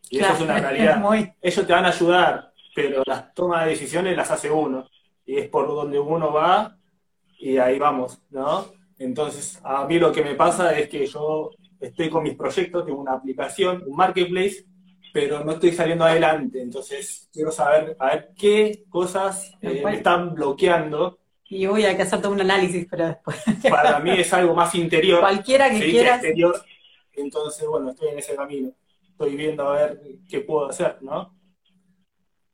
[0.10, 1.04] Y eso es una realidad.
[1.42, 4.88] Ellos te van a ayudar, pero las tomas de decisiones las hace uno.
[5.26, 6.78] Y es por donde uno va
[7.40, 8.77] y ahí vamos, ¿no?
[9.00, 13.00] Entonces, a mí lo que me pasa es que yo estoy con mis proyectos, tengo
[13.00, 14.66] una aplicación, un marketplace,
[15.14, 16.62] pero no estoy saliendo adelante.
[16.62, 21.20] Entonces, quiero saber a ver qué cosas eh, me están bloqueando.
[21.50, 23.38] Y voy a que hacer todo un análisis, pero después.
[23.70, 25.20] Para mí es algo más interior.
[25.20, 26.22] Cualquiera que quieras.
[27.14, 28.72] Entonces, bueno, estoy en ese camino.
[29.10, 31.37] Estoy viendo a ver qué puedo hacer, ¿no?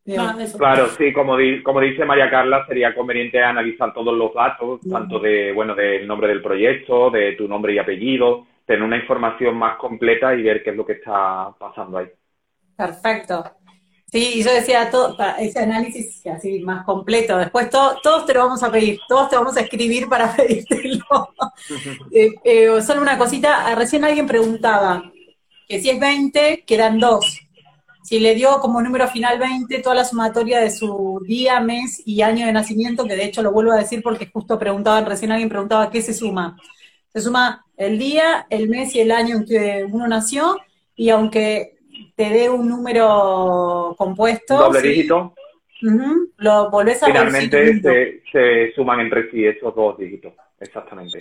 [0.04, 5.52] Claro, sí, como, como dice María Carla, sería conveniente analizar todos los datos, tanto de,
[5.54, 10.36] bueno, del nombre del proyecto, de tu nombre y apellido, tener una información más completa
[10.36, 12.08] y ver qué es lo que está pasando ahí.
[12.76, 13.44] Perfecto.
[14.14, 17.36] Sí, y yo decía todo, para ese análisis así más completo.
[17.36, 21.04] Después todos te lo vamos a pedir, todos te vamos a escribir para pedírtelo.
[22.12, 25.12] eh, eh, solo una cosita, ah, recién alguien preguntaba
[25.68, 27.43] que si es 20, quedan dos.
[28.04, 32.22] Si le dio como número final 20 toda la sumatoria de su día, mes y
[32.22, 35.48] año de nacimiento, que de hecho lo vuelvo a decir porque justo preguntaban, recién alguien
[35.48, 36.58] preguntaba qué se suma.
[37.08, 40.60] Se suma el día, el mes y el año en que uno nació,
[40.98, 41.78] y aunque
[42.16, 44.58] te dé un número compuesto.
[44.58, 45.34] Doble dígito.
[46.38, 51.20] lo volvés a Finalmente se, se, suman entre sí esos dos dígitos, exactamente.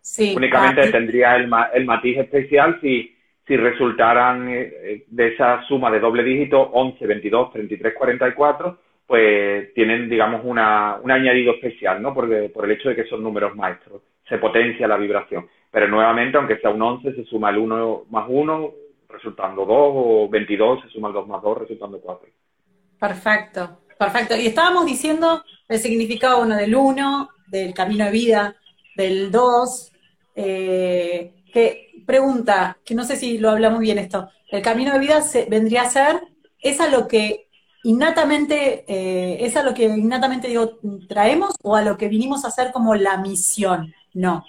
[0.00, 3.15] Sí, Únicamente tendría el, el matiz especial si,
[3.46, 9.72] si resultaran eh, eh, de esa suma de doble dígito 11, 22, 33, 44, pues
[9.74, 12.12] tienen, digamos, una, un añadido especial, ¿no?
[12.12, 15.46] Porque, por el hecho de que son números maestros, se potencia la vibración.
[15.70, 18.72] Pero nuevamente, aunque sea un 11, se suma el 1 más 1,
[19.08, 22.28] resultando 2, o 22 se suma el 2 más 2, resultando 4.
[22.98, 24.34] Perfecto, perfecto.
[24.36, 28.56] Y estábamos diciendo el significado uno del 1, del camino de vida,
[28.96, 29.92] del 2,
[30.34, 35.20] eh, que pregunta, que no sé si lo hablamos bien esto, el camino de vida
[35.20, 36.20] se, vendría a ser,
[36.60, 37.48] es a lo que
[37.84, 42.48] innatamente, eh, es a lo que innatamente digo, traemos o a lo que vinimos a
[42.48, 44.44] hacer como la misión, no.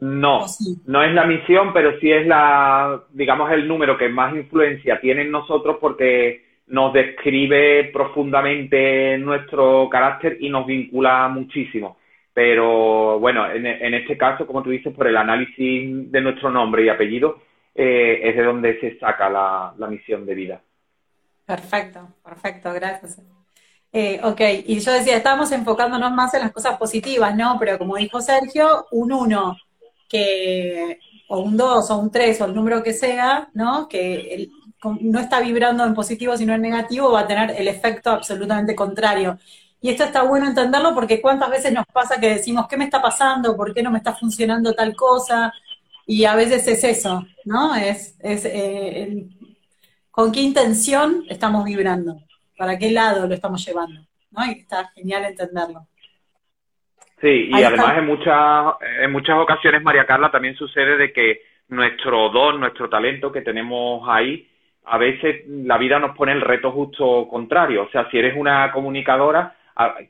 [0.00, 0.46] No,
[0.86, 5.22] no es la misión, pero sí es la, digamos, el número que más influencia tiene
[5.22, 11.98] en nosotros porque nos describe profundamente nuestro carácter y nos vincula muchísimo.
[12.34, 16.88] Pero bueno, en, este caso, como tú dices, por el análisis de nuestro nombre y
[16.88, 17.42] apellido,
[17.74, 20.62] eh, es de donde se saca la, misión de vida.
[21.44, 23.20] Perfecto, perfecto, gracias.
[23.92, 27.56] Eh, ok, y yo decía, estamos enfocándonos más en las cosas positivas, ¿no?
[27.58, 29.56] Pero como dijo Sergio, un uno
[30.08, 33.88] que, o un 2 o un 3 o el número que sea, ¿no?
[33.88, 34.48] Que
[35.00, 39.38] no está vibrando en positivo sino en negativo, va a tener el efecto absolutamente contrario.
[39.82, 43.02] Y esto está bueno entenderlo porque cuántas veces nos pasa que decimos, ¿qué me está
[43.02, 43.56] pasando?
[43.56, 45.52] ¿Por qué no me está funcionando tal cosa?
[46.06, 47.74] Y a veces es eso, ¿no?
[47.74, 49.26] Es, es eh,
[50.12, 52.16] con qué intención estamos vibrando,
[52.56, 54.46] para qué lado lo estamos llevando, ¿no?
[54.46, 55.88] Y está genial entenderlo.
[57.20, 62.28] Sí, y además en muchas, en muchas ocasiones, María Carla, también sucede de que nuestro
[62.28, 64.48] don, nuestro talento que tenemos ahí,
[64.84, 67.84] a veces la vida nos pone el reto justo contrario.
[67.84, 69.56] O sea, si eres una comunicadora,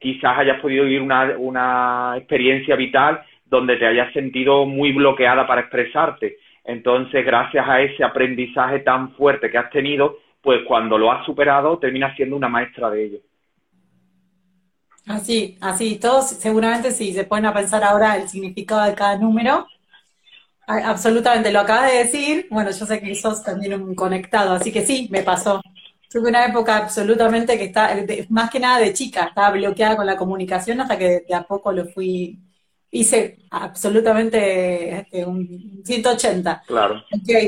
[0.00, 5.62] quizás hayas podido vivir una, una experiencia vital donde te hayas sentido muy bloqueada para
[5.62, 6.38] expresarte.
[6.64, 11.78] Entonces, gracias a ese aprendizaje tan fuerte que has tenido, pues cuando lo has superado,
[11.78, 13.18] terminas siendo una maestra de ello.
[15.06, 19.66] Así, así, todos seguramente si se ponen a pensar ahora el significado de cada número,
[20.66, 24.86] absolutamente lo acabas de decir, bueno, yo sé que sos también un conectado, así que
[24.86, 25.60] sí, me pasó.
[26.12, 27.96] Tuve una época absolutamente que está,
[28.28, 31.72] más que nada de chica, estaba bloqueada con la comunicación hasta que de a poco
[31.72, 32.38] lo fui
[32.94, 36.62] hice absolutamente este, un 180.
[36.66, 37.02] Claro.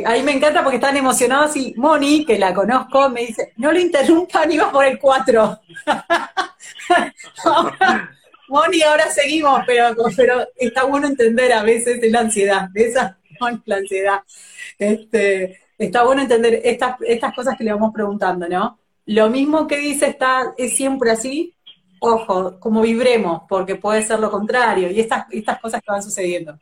[0.06, 3.78] Ahí me encanta porque están emocionados y Moni, que la conozco, me dice, no lo
[3.78, 5.60] interrumpan, iba por el 4.
[8.48, 13.18] Moni, ahora seguimos, pero, pero está bueno entender a veces la ansiedad, de esa
[13.66, 14.22] la ansiedad.
[14.78, 18.78] Este, está bueno entender estas, estas cosas que le vamos preguntando, ¿no?
[19.06, 21.54] Lo mismo que dice está, es siempre así,
[22.00, 26.58] ojo, como vibremos, porque puede ser lo contrario, y estas, estas cosas que van sucediendo.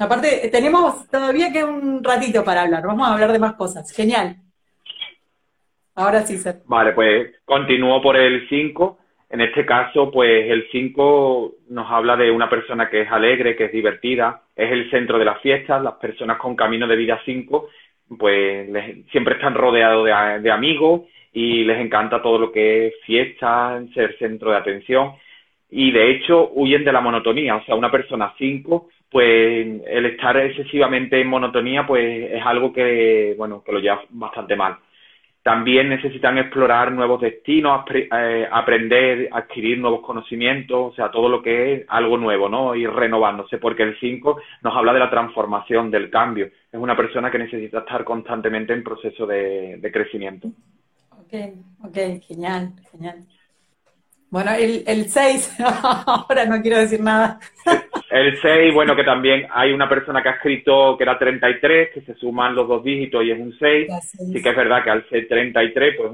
[0.00, 3.90] Aparte, tenemos todavía que un ratito para hablar, vamos a hablar de más cosas.
[3.92, 4.36] Genial.
[5.96, 6.60] Ahora sí, Ser.
[6.66, 8.98] Vale, pues continúo por el 5.
[9.30, 13.64] En este caso, pues el 5 nos habla de una persona que es alegre, que
[13.64, 17.68] es divertida, es el centro de las fiestas, las personas con camino de vida 5,
[18.16, 18.68] pues
[19.10, 24.16] siempre están rodeados de, de amigos y les encanta todo lo que es fiesta, ser
[24.18, 25.12] centro de atención
[25.70, 27.56] y de hecho huyen de la monotonía.
[27.56, 33.34] O sea, una persona cinco, pues el estar excesivamente en monotonía, pues es algo que,
[33.36, 34.76] bueno, que lo lleva bastante mal.
[35.48, 41.72] También necesitan explorar nuevos destinos, eh, aprender, adquirir nuevos conocimientos, o sea, todo lo que
[41.72, 42.74] es algo nuevo, ¿no?
[42.74, 46.50] Ir renovándose, porque el 5 nos habla de la transformación, del cambio.
[46.70, 50.48] Es una persona que necesita estar constantemente en proceso de crecimiento.
[51.12, 51.32] Ok,
[51.82, 51.96] ok,
[52.26, 53.24] genial, genial.
[54.30, 55.56] Bueno, el, el 6,
[56.06, 57.40] ahora no quiero decir nada.
[58.10, 62.00] El 6, bueno, que también hay una persona que ha escrito que era 33, que
[62.00, 63.88] se suman los dos dígitos y es un 6.
[64.32, 66.10] Sí que es verdad que al ser 33, pues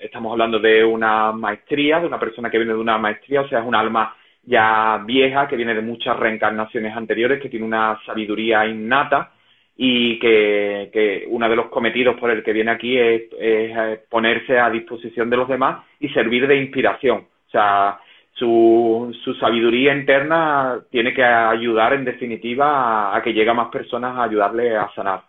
[0.00, 3.60] estamos hablando de una maestría, de una persona que viene de una maestría, o sea,
[3.60, 8.66] es un alma ya vieja, que viene de muchas reencarnaciones anteriores, que tiene una sabiduría
[8.66, 9.32] innata
[9.76, 14.70] y que, uno de los cometidos por el que viene aquí es, eh, ponerse a
[14.70, 17.26] disposición de los demás y servir de inspiración.
[17.46, 17.98] O sea,
[18.36, 24.16] su, su sabiduría interna tiene que ayudar en definitiva a, que llegue a más personas
[24.16, 25.22] a ayudarle a sanar.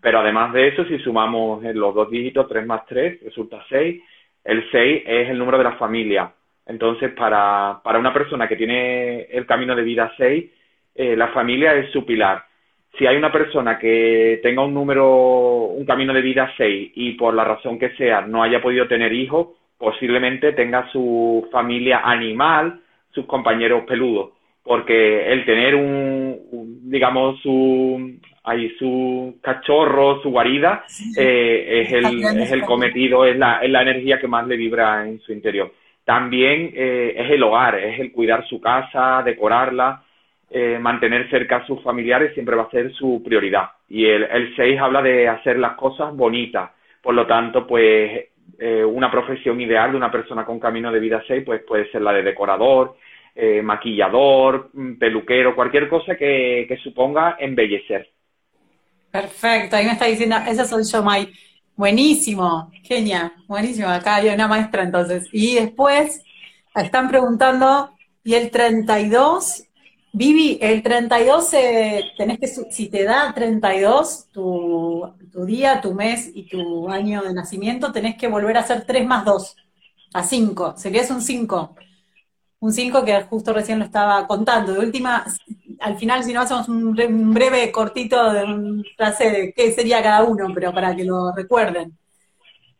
[0.00, 4.02] Pero además de eso, si sumamos los dos dígitos, 3 más 3, resulta 6.
[4.44, 6.32] El 6 es el número de la familia.
[6.66, 10.44] Entonces, para, para una persona que tiene el camino de vida 6,
[10.94, 12.44] eh, la familia es su pilar
[12.98, 17.34] si hay una persona que tenga un número, un camino de vida 6 y por
[17.34, 19.48] la razón que sea no haya podido tener hijos,
[19.78, 22.80] posiblemente tenga su familia animal,
[23.12, 30.84] sus compañeros peludos, porque el tener un, digamos, su, ahí su cachorro, su guarida,
[31.16, 35.06] eh, es, el, es el cometido, es la, es la energía que más le vibra
[35.06, 35.72] en su interior.
[36.04, 40.02] También eh, es el hogar, es el cuidar su casa, decorarla,
[40.50, 43.68] eh, mantener cerca a sus familiares siempre va a ser su prioridad.
[43.88, 46.70] Y el, el 6 habla de hacer las cosas bonitas.
[47.02, 48.27] Por lo tanto, pues
[48.58, 52.02] eh, una profesión ideal de una persona con camino de vida 6 pues puede ser
[52.02, 52.96] la de decorador,
[53.34, 58.10] eh, maquillador, mm, peluquero, cualquier cosa que, que, suponga embellecer.
[59.10, 61.32] Perfecto, ahí me está diciendo, esa soy yo, May.
[61.76, 63.88] Buenísimo, genial, buenísimo.
[63.88, 65.28] Acá hay una maestra entonces.
[65.30, 66.24] Y después
[66.74, 67.92] están preguntando,
[68.24, 69.67] ¿y el 32
[70.12, 76.30] Vivi, el 32, eh, tenés que, si te da 32 tu, tu día, tu mes
[76.34, 79.56] y tu año de nacimiento, tenés que volver a hacer 3 más 2,
[80.14, 81.74] a 5, serías un 5.
[82.60, 84.72] Un 5 que justo recién lo estaba contando.
[84.72, 85.24] De última,
[85.80, 86.94] al final, si no hacemos un,
[87.32, 91.96] breve cortito de una frase de qué sería cada uno, pero para que lo recuerden.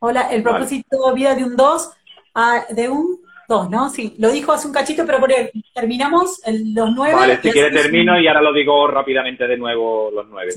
[0.01, 1.91] Hola, el propósito vida de un 2,
[2.35, 3.88] ah, de un Dos, ¿no?
[3.88, 5.30] Sí, lo dijo hace un cachito, pero por
[5.74, 6.42] terminamos
[6.74, 7.14] los nueve.
[7.14, 10.53] Vale, si quiere termino y ahora lo digo rápidamente de nuevo los nueve.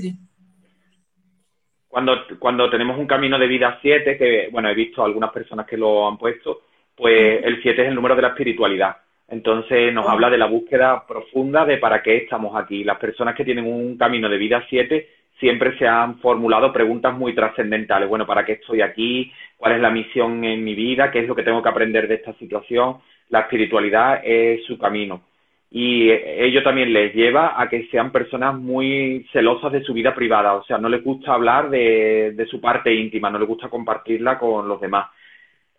[1.87, 5.77] Cuando, cuando tenemos un camino de vida siete, que bueno, he visto algunas personas que
[5.77, 6.63] lo han puesto,
[6.93, 8.97] pues el siete es el número de la espiritualidad.
[9.29, 12.83] Entonces nos habla de la búsqueda profunda de para qué estamos aquí.
[12.83, 15.09] Las personas que tienen un camino de vida siete
[15.41, 18.07] siempre se han formulado preguntas muy trascendentales.
[18.07, 19.29] Bueno, ¿para qué estoy aquí?
[19.57, 21.11] ¿Cuál es la misión en mi vida?
[21.11, 22.97] ¿Qué es lo que tengo que aprender de esta situación?
[23.29, 25.23] La espiritualidad es su camino.
[25.71, 30.53] Y ello también les lleva a que sean personas muy celosas de su vida privada.
[30.53, 34.37] O sea, no les gusta hablar de, de su parte íntima, no les gusta compartirla
[34.37, 35.07] con los demás.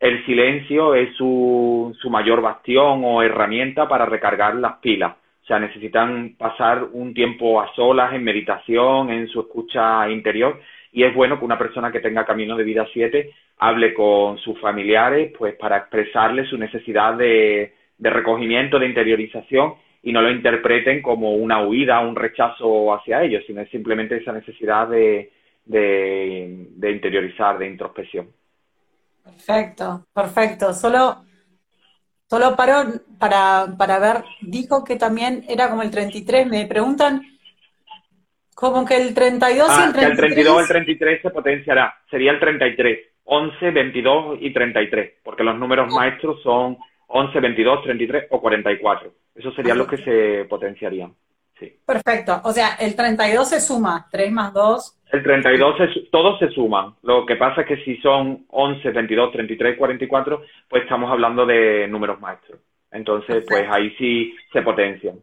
[0.01, 5.59] El silencio es su, su mayor bastión o herramienta para recargar las pilas o sea,
[5.59, 10.61] necesitan pasar un tiempo a solas, en meditación, en su escucha interior.
[10.93, 14.61] Y es bueno que una persona que tenga camino de vida 7 hable con sus
[14.61, 21.35] familiares, pues para expresarle su necesidad de, recogimiento, de interiorización y no lo interpreten como
[21.35, 25.33] una huida, un rechazo hacia ellos, sino es simplemente esa necesidad de,
[25.65, 28.29] de, interiorizar, de introspección.
[29.25, 30.73] Perfecto, perfecto.
[30.73, 31.25] Solo
[32.33, 32.85] Solo paró
[33.19, 36.47] para, para ver, dijo que también era como el 33.
[36.47, 37.21] Me preguntan,
[38.55, 39.93] como que el 32 y el 33.
[39.93, 41.95] Ah, que el 32 o el 33 se potenciará.
[42.11, 45.95] Sería el 33, 11, 22 y 33, porque los números ah.
[45.95, 46.79] maestros son
[47.09, 49.13] 11, 22, 33 o 44.
[49.35, 51.15] Esos serían los que se potenciarían.
[51.61, 51.81] Sí.
[51.85, 52.41] Perfecto.
[52.45, 55.02] O sea, el 32 se suma, 3 más 2.
[55.13, 56.95] El 32, todos se suman.
[57.03, 61.87] Lo que pasa es que si son 11, 22, 33, 44, pues estamos hablando de
[61.87, 62.59] números maestros.
[62.91, 65.17] Entonces, pues ahí sí se potencian.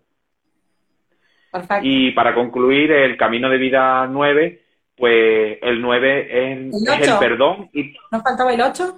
[1.51, 1.81] Perfecto.
[1.83, 4.61] Y para concluir, el camino de vida 9,
[4.95, 7.69] pues el 9 es ¿El, perdón.
[7.73, 7.91] Y...
[8.11, 8.95] ¿Nos faltaba el 8?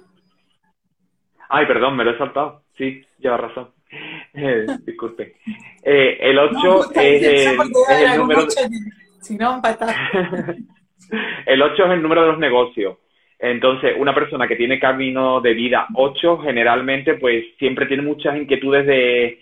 [1.48, 2.64] Ay, perdón, me lo he saltado.
[2.76, 3.70] Sí, lleva razón.
[4.34, 5.36] Eh, disculpe.
[5.82, 8.46] Eh, el 8 es, el, número...
[9.20, 9.60] Si no,
[11.46, 12.96] El 8 es el número de los negocios.
[13.38, 18.86] Entonces, una persona que tiene camino de vida 8, generalmente, pues siempre tiene muchas inquietudes
[18.86, 19.38] de,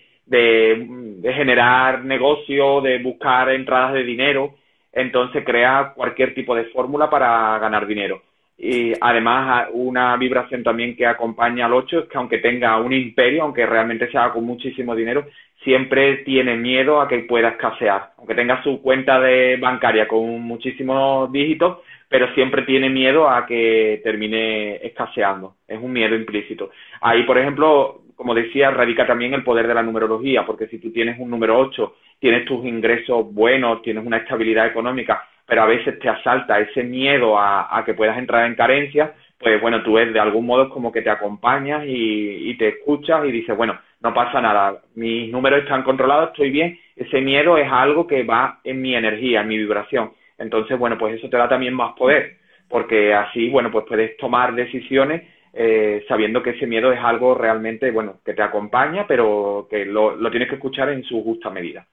[1.21, 4.55] generar negocio, de buscar entradas de dinero.
[4.91, 8.23] Entonces, crea cualquier tipo de fórmula para ganar dinero.
[8.57, 13.43] Y además, una vibración también que acompaña al 8 es que aunque tenga un imperio,
[13.43, 15.27] aunque realmente se haga con muchísimo dinero,
[15.63, 18.11] siempre tiene miedo a que pueda escasear.
[18.17, 24.01] Aunque tenga su cuenta de bancaria con muchísimos dígitos, pero siempre tiene miedo a que
[24.03, 25.55] termine escaseando.
[25.67, 26.71] Es un miedo implícito.
[26.99, 30.91] Ahí, por ejemplo, como decía, radica también el poder de la numerología, porque si tú
[30.91, 35.97] tienes un número 8, tienes tus ingresos buenos, tienes una estabilidad económica, pero a veces
[35.99, 40.19] te asalta ese miedo a, que puedas entrar en carencia, pues bueno, tú ves de
[40.19, 44.81] algún modo como que te acompañas y, te escuchas y dices, bueno, no pasa nada,
[44.95, 49.41] mis números están controlados, estoy bien, ese miedo es algo que va en mi energía,
[49.41, 50.13] en mi vibración.
[50.37, 52.37] Entonces, bueno, pues eso te da también más poder,
[52.67, 55.23] porque así, bueno, pues puedes tomar decisiones
[55.53, 60.15] eh, sabiendo que ese miedo es algo realmente, bueno, que te acompaña, pero que lo,
[60.15, 61.85] lo tienes que escuchar en su justa medida.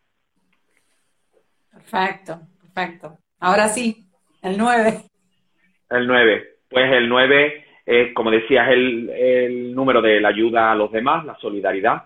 [1.71, 3.19] Perfecto, perfecto.
[3.41, 4.09] Ahora sí,
[4.43, 5.03] el 9.
[5.91, 6.45] El 9.
[6.71, 11.25] Pues el 9 es, como decías, el, el número de la ayuda a los demás,
[11.25, 12.03] la solidaridad.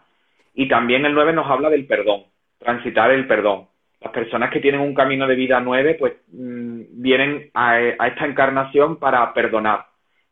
[0.54, 2.22] Y también el 9 nos habla del perdón,
[2.58, 3.66] transitar el perdón.
[4.00, 8.26] Las personas que tienen un camino de vida 9, pues mm, vienen a, a, esta
[8.26, 9.86] encarnación para perdonar,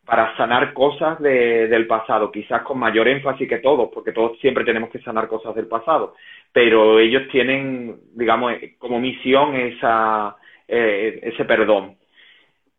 [0.05, 4.63] para sanar cosas de, del pasado, quizás con mayor énfasis que todos, porque todos siempre
[4.63, 6.15] tenemos que sanar cosas del pasado,
[6.53, 11.97] pero ellos tienen, digamos, como misión esa, eh, ese perdón.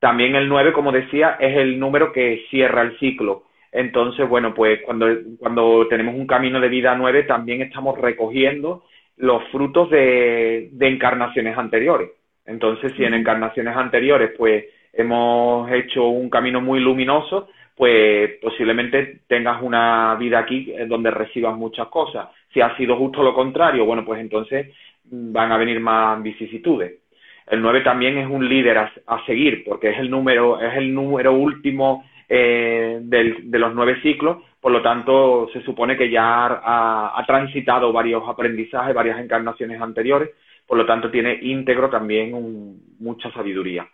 [0.03, 3.45] También el 9, como decía, es el número que cierra el ciclo.
[3.71, 5.07] Entonces, bueno, pues cuando,
[5.39, 8.83] cuando tenemos un camino de vida 9, también estamos recogiendo
[9.19, 12.11] los frutos de, de encarnaciones anteriores.
[12.45, 17.47] Entonces, si en encarnaciones anteriores, pues hemos hecho un camino muy luminoso,
[17.77, 22.27] pues posiblemente tengas una vida aquí donde recibas muchas cosas.
[22.53, 24.75] Si ha sido justo lo contrario, bueno, pues entonces
[25.05, 27.02] van a venir más vicisitudes.
[27.47, 30.95] El 9 también es un líder a, a seguir, porque es el número, es el
[30.95, 36.47] número último eh, del, de los nueve ciclos, por lo tanto se supone que ya
[36.47, 40.31] ha, ha, transitado varios aprendizajes, varias encarnaciones anteriores,
[40.67, 43.87] por lo tanto tiene íntegro también un, mucha sabiduría.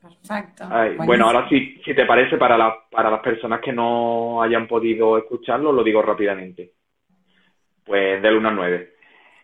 [0.00, 0.64] Perfecto.
[0.70, 4.66] Ay, bueno, ahora sí, si te parece, para, la, para las personas que no hayan
[4.66, 6.70] podido escucharlo, lo digo rápidamente.
[7.84, 8.92] Pues del 1 al 9.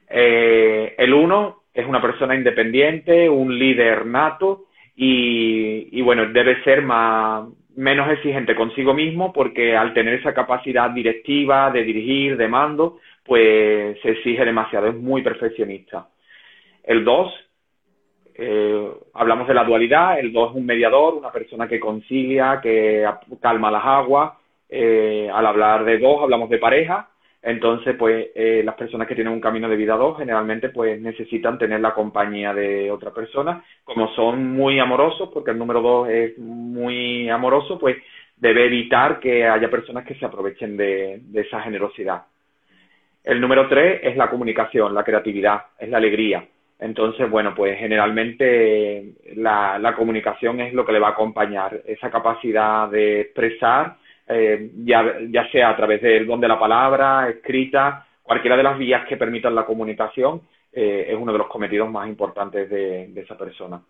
[0.08, 4.64] Eh, el 1 es una persona independiente, un líder nato
[4.96, 7.46] y, bueno, debe ser más,
[7.76, 14.00] menos exigente consigo mismo porque al tener esa capacidad directiva de dirigir, de mando, pues
[14.00, 16.08] se exige demasiado, es muy perfeccionista.
[16.82, 17.34] El 2
[18.38, 23.06] eh, hablamos de la dualidad, el 2 es un mediador, una persona que concilia, que
[23.38, 24.32] calma las aguas.
[24.68, 27.08] Eh, al hablar de dos hablamos de pareja,
[27.46, 31.58] entonces pues eh, las personas que tienen un camino de vida 2 generalmente pues necesitan
[31.58, 33.64] tener la compañía de otra persona.
[33.84, 37.96] Como son muy amorosos, porque el número 2 es muy amoroso, pues
[38.36, 42.24] debe evitar que haya personas que se aprovechen de, de esa generosidad.
[43.24, 46.46] El número 3 es la comunicación, la creatividad, es la alegría
[46.78, 52.10] entonces, bueno, pues generalmente la, la, comunicación es lo que le va a acompañar, esa
[52.10, 53.96] capacidad de expresar,
[54.28, 58.76] eh, ya, ya, sea a través del don de la palabra, escrita, cualquiera de las
[58.76, 63.38] vías que permitan la comunicación, eh, es uno de los cometidos más importantes de, esa
[63.38, 63.80] persona.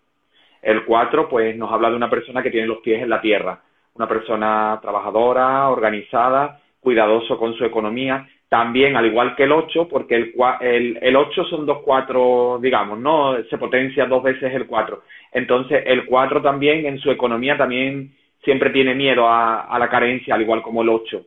[0.63, 3.61] El cuatro, pues nos habla de una persona que tiene los pies en la tierra,
[3.95, 10.15] una persona trabajadora, organizada, cuidadoso con su economía, también, al igual que el 8, porque
[10.15, 13.43] el, el, el 8 son dos 4, digamos, ¿no?
[13.51, 15.03] Se potencia dos veces el 4.
[15.33, 18.15] Entonces, el 4 también en su economía también
[18.47, 21.23] siempre tiene miedo a, a la carencia, al igual como el 8.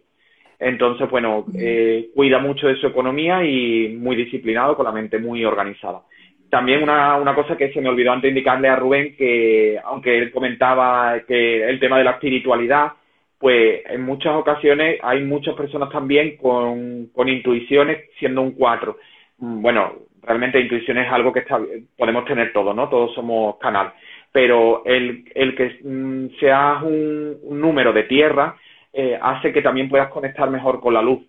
[0.58, 5.46] Entonces, bueno, eh, cuida mucho de su economía y muy disciplinado, con la mente muy
[5.46, 6.02] organizada.
[6.50, 10.32] También una, una cosa que se me olvidó antes indicarle a Rubén, que aunque él
[10.32, 12.94] comentaba que el tema de la espiritualidad,
[13.38, 18.98] pues en muchas ocasiones hay muchas personas también con, con intuiciones siendo un 4.
[19.38, 19.94] Mm, bueno,
[20.24, 21.60] realmente intuición es algo que está,
[21.98, 22.90] podemos tener todos, ¿no?
[22.90, 23.94] Todos somos canal.
[24.32, 28.56] Pero el, el que mm, seas un, número de tierra
[28.94, 31.22] eh, hace que también puedas conectar mejor con la luz.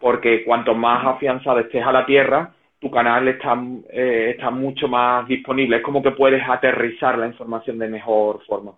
[0.00, 5.26] Porque cuanto más afianzado estés a la tierra, tu canal está, eh, está mucho más
[5.26, 5.78] disponible.
[5.78, 8.72] Es como que puedes aterrizar la información de mejor forma.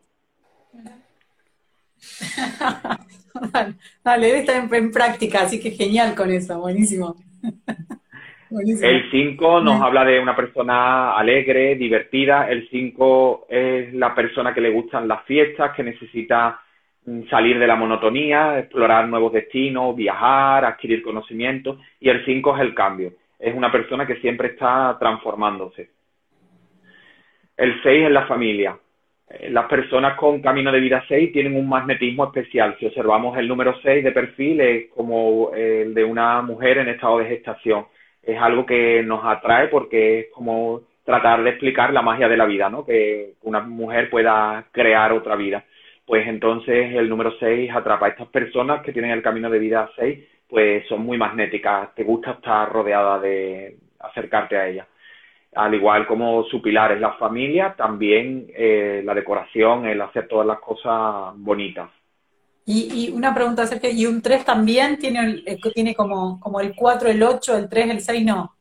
[4.05, 7.17] Dale, debe estar en, en, práctica, así que genial con eso, buenísimo.
[8.51, 8.89] buenísimo.
[8.89, 12.49] El 5 nos habla de una persona alegre, divertida.
[12.49, 16.61] El 5 es la persona que le gustan las fiestas, que necesita
[17.07, 21.79] mm, salir de la monotonía, explorar nuevos destinos, viajar, adquirir conocimiento.
[22.01, 23.13] Y el 5 es el cambio.
[23.39, 25.91] Es una persona que siempre está transformándose.
[27.57, 28.77] El 6 es la familia
[29.31, 32.77] eh, las personas con camino de vida 6 tienen un magnetismo especial.
[32.79, 37.19] Si observamos el número 6 de perfil, es como el de una mujer en estado
[37.19, 37.87] de gestación.
[38.31, 42.47] Es algo que nos atrae porque es como tratar de explicar la magia de la
[42.47, 42.85] vida, ¿no?
[42.85, 45.65] Que una mujer pueda crear otra vida.
[46.07, 49.91] Pues entonces el número 6 atrapa a estas personas que tienen el camino de vida
[49.97, 50.19] 6,
[50.49, 51.95] pues son muy magnéticas.
[51.95, 54.87] Te gusta estar rodeada de acercarte a ellas
[55.55, 60.47] al igual como su pilar es la familia, también eh, la decoración, el hacer todas
[60.47, 61.91] las cosas bonitas.
[62.73, 65.43] Y, y una pregunta, Sergio, ¿y un 3 también tiene,
[65.75, 68.25] tiene como, como el 4, el 8, el 3, el 6?
[68.25, 68.55] No.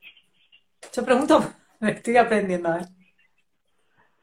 [0.91, 1.39] Yo pregunto,
[1.79, 2.73] me estoy aprendiendo.
[2.73, 2.81] ¿eh?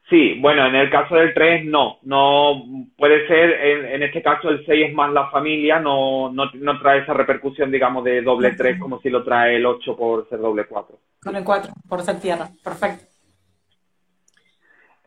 [0.09, 2.65] Sí, bueno, en el caso del 3 no, no
[2.97, 3.49] puede ser,
[3.93, 7.71] en, este caso el 6 es más la familia, no, no, no, trae esa repercusión,
[7.71, 10.99] digamos, de doble 3 como si lo trae el 8 por ser doble 4.
[11.23, 13.05] Con el 4, por ser tierra, perfecto.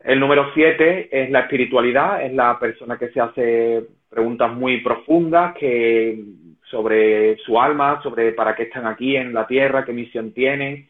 [0.03, 5.55] El número 7 es la espiritualidad, es la persona que se hace preguntas muy profundas
[5.57, 6.21] que
[6.69, 10.87] sobre su alma, sobre para qué están aquí en la tierra, qué misión tienen,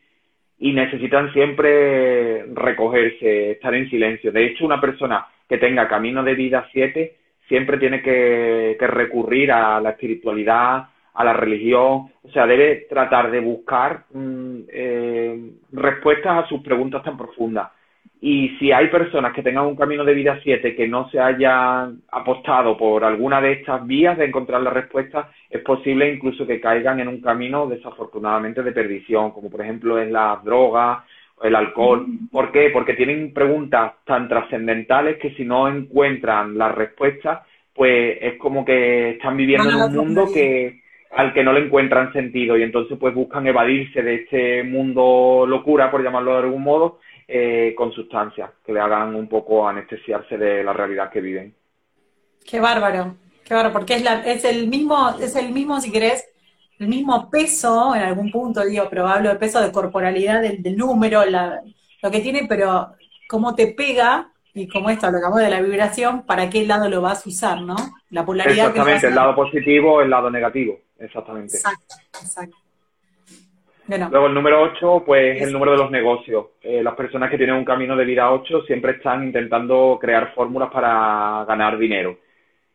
[0.57, 4.31] y necesitan siempre recogerse, estar en silencio.
[4.31, 7.15] De hecho, una persona que tenga camino de vida 7
[7.47, 13.39] siempre tiene que, recurrir a la espiritualidad, a la religión, o sea, debe tratar de
[13.39, 17.69] buscar mm, eh, respuestas a sus preguntas tan profundas.
[18.23, 22.01] Y si hay personas que tengan un camino de vida 7 que no se hayan
[22.11, 26.99] apostado por alguna de estas vías de encontrar la respuesta, es posible incluso que caigan
[26.99, 31.03] en un camino desafortunadamente de perdición, como por ejemplo es la droga
[31.37, 32.05] o el alcohol.
[32.31, 32.69] ¿Por qué?
[32.71, 37.43] Porque tienen preguntas tan trascendentales que si no encuentran la respuesta,
[37.73, 42.13] pues es como que están viviendo en un mundo que al que no le encuentran
[42.13, 46.99] sentido y entonces pues buscan evadirse de este mundo locura, por llamarlo de algún modo,
[47.33, 51.55] eh, con sustancias que le hagan un poco anestesiarse de la realidad que viven.
[52.45, 53.15] Qué bárbaro,
[53.45, 56.27] qué bárbaro, porque es, la, es el mismo, es el mismo, si querés,
[56.77, 61.23] el mismo peso, en algún punto digo, pero hablo de peso de corporalidad del, número,
[61.25, 62.95] lo que tiene, pero
[63.29, 66.89] cómo te pega y como esto, lo que hablamos de la vibración, para qué lado
[66.89, 67.75] lo vas a usar, ¿no?
[68.09, 68.67] La polaridad.
[68.67, 71.55] Exactamente, el lado positivo, el lado negativo, exactamente.
[71.55, 72.57] Exacto, exacto.
[73.97, 76.47] Luego el número 8, pues el número de los negocios.
[76.61, 80.69] Eh, las personas que tienen un camino de vida 8 siempre están intentando crear fórmulas
[80.71, 82.17] para ganar dinero.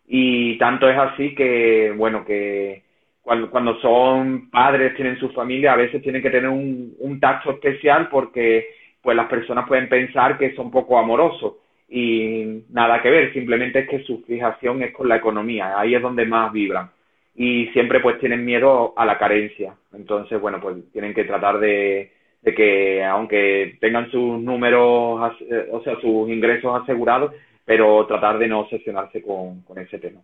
[0.06, 2.82] Y tanto es así que, bueno, que
[3.22, 8.08] cuando, son padres, tienen su familia, a veces tienen que tener un, un tacto especial
[8.08, 8.68] porque
[9.02, 11.54] pues las personas pueden pensar que son poco amorosos
[11.88, 16.02] y nada que ver, simplemente es que su fijación es con la economía, ahí es
[16.02, 16.90] donde más vibran
[17.36, 19.74] y siempre pues tienen miedo a la carencia.
[19.92, 22.12] Entonces, bueno, pues tienen que tratar de,
[22.42, 27.32] que aunque tengan sus números, eh, o sea, sus ingresos asegurados,
[27.64, 30.20] pero tratar de no obsesionarse con, ese tema.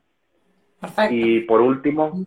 [0.81, 1.15] Perfecto.
[1.15, 2.25] Y por último,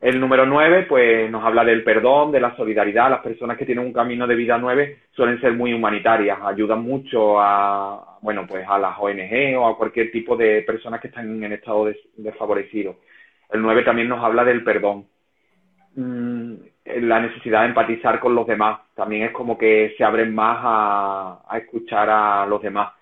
[0.00, 3.10] el número 9, pues nos habla del perdón, de la solidaridad.
[3.10, 7.38] Las personas que tienen un camino de vida 9 suelen ser muy humanitarias, ayudan mucho
[7.38, 11.52] a, bueno, pues a las ONG o a cualquier tipo de personas que están en
[11.52, 12.96] estado desfavorecido.
[13.52, 15.06] El 9 también nos habla del perdón.
[15.94, 18.80] Mm, la necesidad de empatizar con los demás.
[18.94, 22.92] También es como que se abren más a, escuchar a los demás.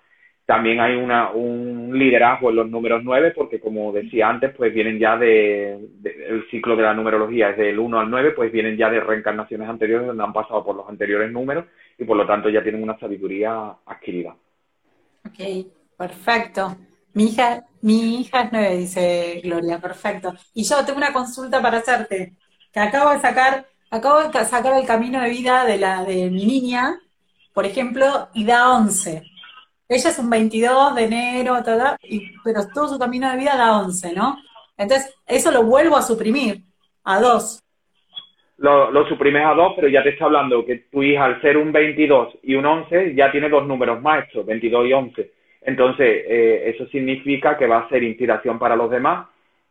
[0.45, 4.99] También hay una, un liderazgo en los números 9 porque como decía antes, pues vienen
[4.99, 5.73] ya de,
[6.03, 9.69] el ciclo de la numerología es del 1 al 9, pues vienen ya de reencarnaciones
[9.69, 11.65] anteriores donde han pasado por los anteriores números
[11.97, 14.35] y por lo tanto ya tienen una sabiduría adquirida.
[15.25, 16.75] Ok, perfecto.
[17.13, 20.33] Mi hija, mi hija es nueve, dice Gloria, perfecto.
[20.53, 22.33] Y yo tengo una consulta para hacerte,
[22.71, 26.45] que acabo de sacar, acabo de sacar el camino de vida de la de mi
[26.45, 26.99] niña,
[27.53, 29.23] por ejemplo, y da 11.
[29.89, 31.57] Ella es un 22 de enero,
[32.03, 34.37] y, pero todo su camino de vida da 11, ¿no?
[34.77, 36.63] Entonces, eso lo vuelvo a suprimir,
[37.03, 37.61] a 2.
[38.59, 41.57] Lo, lo, suprimes a 2, pero ya te está hablando que tu hija, al ser
[41.57, 45.31] un 22 y un 11, ya tiene dos números maestros, 22 y 11.
[45.61, 49.27] Entonces, eh, eso significa que va a ser inspiración para los demás,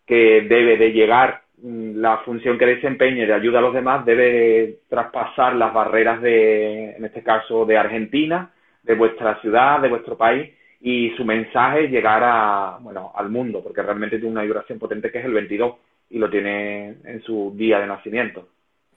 [0.07, 4.79] que debe de llegar mm, la función que desempeñe de ayuda a los demás, debe
[4.89, 8.51] traspasar las barreras de, en este caso, de Argentina,
[8.83, 13.83] de vuestra ciudad, de vuestro país, y su mensaje llegar a, bueno, al mundo, porque
[13.83, 15.75] realmente tiene una vibración potente que es el 22
[16.11, 18.49] y lo tiene en su día de nacimiento.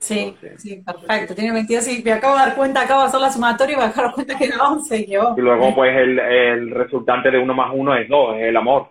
[0.04, 1.34] Sí, sí, perfecto.
[1.34, 3.84] Tiene 22 y me acabo de dar cuenta, acabo de hacer la sumatoria y me
[3.84, 4.98] acabo de dar cuenta que era 11.
[4.98, 8.56] Y, y luego, pues, el, el, resultante de 1 más 1 es 2, es el
[8.56, 8.90] amor.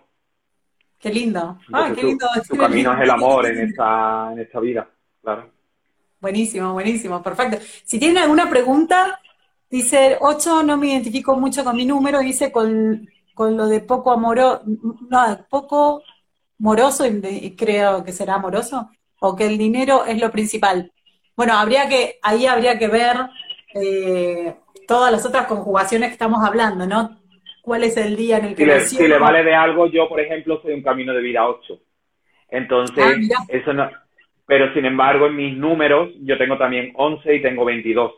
[0.98, 1.58] Qué lindo.
[1.72, 2.26] Ah, qué lindo.
[2.48, 4.88] Tu, camino es el amor en esta, en esta vida,
[5.22, 5.50] claro.
[6.20, 7.58] Buenísimo, buenísimo, perfecto.
[7.84, 9.20] Si tienen alguna pregunta,
[9.70, 14.10] dice 8, no me identifico mucho con mi número, dice con, con lo de poco
[14.10, 16.02] amoroso, no, poco
[16.58, 18.90] moroso, y creo que será amoroso,
[19.20, 20.90] o que el dinero es lo principal.
[21.36, 23.16] Bueno, habría que, ahí habría que ver
[23.74, 24.54] eh,
[24.86, 27.18] todas las otras conjugaciones que estamos hablando, ¿no?
[27.62, 30.08] ¿Cuál es el día en el que si le, si le vale de algo, yo,
[30.08, 31.78] por ejemplo, soy un camino de vida 8.
[32.50, 33.90] Entonces, ah, eso no...
[34.46, 38.12] Pero, sin embargo, en mis números, yo tengo también 11 y tengo 22.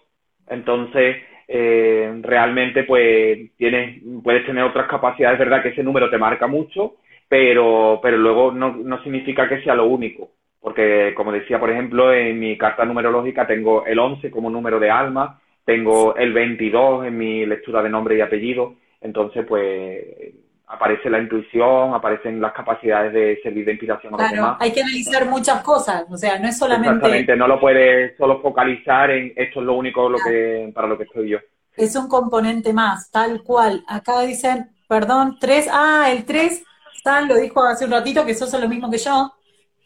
[0.48, 5.62] Entonces, eh, realmente, pues, tienes, puedes tener otras capacidades, ¿verdad?
[5.62, 6.96] Que ese número te marca mucho,
[7.28, 12.12] pero, pero luego no, no significa que sea lo único porque como decía, por ejemplo,
[12.12, 17.18] en mi carta numerológica tengo el 11 como número de alma, tengo el 22 en
[17.18, 20.34] mi lectura de nombre y apellido, Entonces, pues
[20.68, 24.56] aparece la intuición, aparecen las capacidades de servir de inspiración a los demás.
[24.60, 26.96] Hay que analizar muchas cosas, o sea, no es solamente...
[26.96, 30.98] Exactamente, no lo puedes solo focalizar en esto es lo único lo que, para lo
[30.98, 31.38] que estoy yo.
[31.76, 33.84] Es un componente más, tal cual.
[33.86, 36.64] Acá dicen, perdón, tres, ah, el tres,
[36.96, 39.32] Stan lo dijo hace un ratito, que sos lo mismo que yo,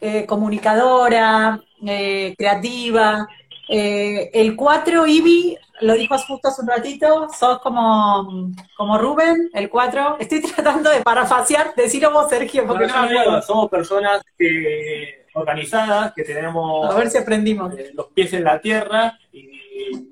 [0.01, 3.29] eh, comunicadora, eh, creativa.
[3.69, 9.71] Eh, el cuatro, Ivy, lo dijo justo hace un ratito, sos como, como Rubén, el
[9.71, 10.17] 4.
[10.19, 16.91] Estoy tratando de parafasear, decirlo vos, Sergio, porque no, Somos personas que, organizadas, que tenemos
[16.91, 17.77] A ver si aprendimos.
[17.79, 19.49] Eh, los pies en la tierra y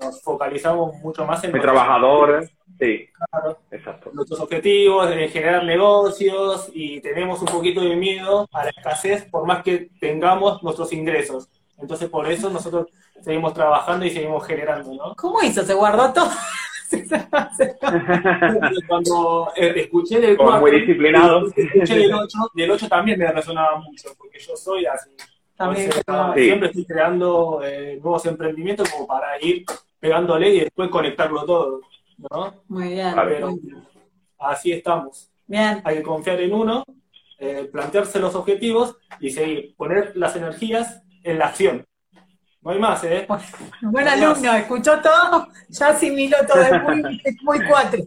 [0.01, 1.51] nos focalizamos mucho más en...
[1.51, 3.09] Muy trabajadores, sí.
[3.31, 4.11] Claro, exacto.
[4.13, 9.47] Nuestros objetivos, de generar negocios y tenemos un poquito de miedo a la escasez por
[9.47, 11.49] más que tengamos nuestros ingresos.
[11.79, 12.89] Entonces, por eso nosotros
[13.23, 15.15] seguimos trabajando y seguimos generando, ¿no?
[15.17, 15.63] ¿Cómo hizo?
[15.63, 16.31] ¿Se guardó todo?
[18.89, 21.47] Cuando eh, escuché del 4, muy disciplinado.
[21.55, 25.11] escuché del 8, del 8 también me resonaba mucho, porque yo soy así.
[25.57, 25.91] También,
[26.35, 29.65] Siempre estoy creando eh, nuevos emprendimientos como para ir
[29.99, 31.81] pegándole y después conectarlo todo,
[32.31, 32.63] ¿no?
[32.69, 33.15] Muy bien.
[34.39, 35.31] así estamos.
[35.47, 35.81] Bien.
[35.85, 36.85] Hay que confiar en uno,
[37.39, 41.85] eh, plantearse los objetivos y seguir, poner las energías en la acción.
[42.61, 43.27] No hay más, ¿eh?
[43.83, 48.01] Buen alumno, escuchó todo, ya asimiló todo, es muy, muy cuatro.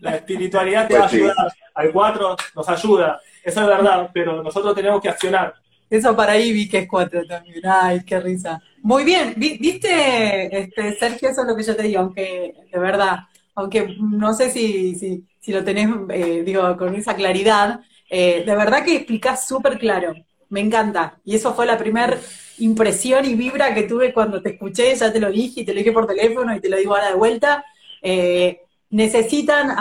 [0.00, 4.42] La espiritualidad te va a pues ayudar, al cuatro nos ayuda, eso es verdad, pero
[4.42, 5.54] nosotros tenemos que accionar.
[5.88, 7.60] Eso para Ivy, que es cuatro también.
[7.64, 8.60] Ay, qué risa.
[8.82, 13.20] Muy bien, viste, este, Sergio, eso es lo que yo te digo, aunque, de verdad,
[13.56, 18.54] aunque no sé si, si, si lo tenés, eh, digo, con esa claridad, eh, de
[18.54, 20.14] verdad que explicás súper claro.
[20.48, 21.18] Me encanta.
[21.24, 22.16] Y eso fue la primera
[22.58, 25.78] impresión y vibra que tuve cuando te escuché, ya te lo dije y te lo
[25.78, 27.64] dije por teléfono y te lo digo ahora de vuelta.
[28.02, 29.74] Eh, necesitan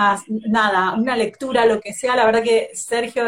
[0.47, 2.15] nada, una lectura, lo que sea.
[2.15, 3.23] La verdad que Sergio,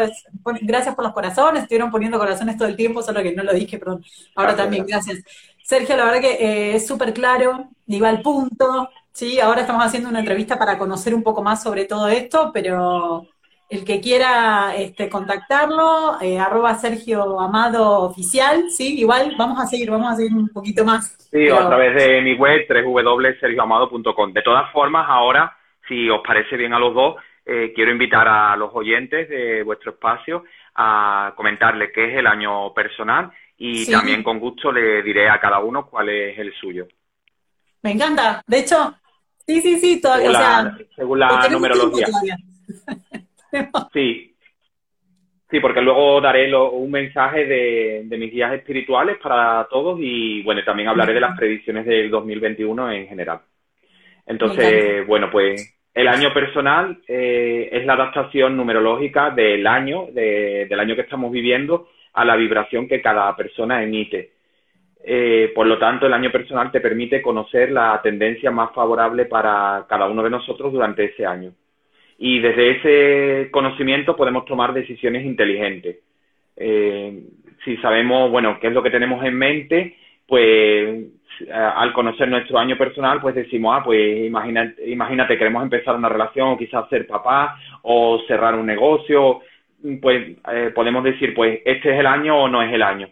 [0.62, 3.78] gracias por los corazones, estuvieron poniendo corazones todo el tiempo, solo que no lo dije,
[3.78, 4.04] perdón.
[4.34, 5.18] Ahora también, gracias.
[5.62, 8.88] Sergio, la verdad que eh, es súper claro, iba al punto.
[9.18, 13.26] Sí, ahora estamos haciendo una entrevista para conocer un poco más sobre todo esto, pero
[13.68, 19.00] el que quiera este, contactarlo, eh, arroba Sergio Amado Oficial, ¿sí?
[19.00, 21.16] Igual vamos a seguir, vamos a seguir un poquito más.
[21.32, 24.32] Sí, a través de mi web, www.sergioamado.com.
[24.32, 25.52] De todas formas, ahora,
[25.88, 29.94] si os parece bien a los dos, eh, quiero invitar a los oyentes de vuestro
[29.94, 30.44] espacio
[30.76, 35.58] a comentarle qué es el año personal y también con gusto le diré a cada
[35.58, 36.86] uno cuál es el suyo.
[37.82, 38.42] Me encanta.
[38.46, 38.94] De hecho,
[39.48, 40.76] sí, sí, sí, todavía.
[40.94, 42.06] Según la, según la numerología.
[43.94, 44.36] Sí,
[45.50, 50.90] sí, porque luego daré un mensaje de, mis guías espirituales para todos y bueno, también
[50.90, 53.40] hablaré de las predicciones del 2021 en general.
[54.26, 60.94] Entonces, bueno, pues el año personal eh, es la adaptación numerológica del año, del año
[60.94, 64.37] que estamos viviendo, a la vibración que cada persona emite.
[65.04, 69.86] Eh, por lo tanto, el año personal te permite conocer la tendencia más favorable para
[69.88, 71.52] cada uno de nosotros durante ese año
[72.18, 75.98] y desde ese conocimiento podemos tomar decisiones inteligentes.
[76.56, 77.22] Eh,
[77.64, 79.96] si sabemos, bueno, qué es lo que tenemos en mente,
[80.26, 81.06] pues
[81.52, 86.48] al conocer nuestro año personal, pues decimos, ah, pues imagínate, imagínate, queremos empezar una relación
[86.48, 89.40] o quizás ser papá o cerrar un negocio,
[90.02, 93.08] pues eh, podemos decir, pues este es el año o no es el año.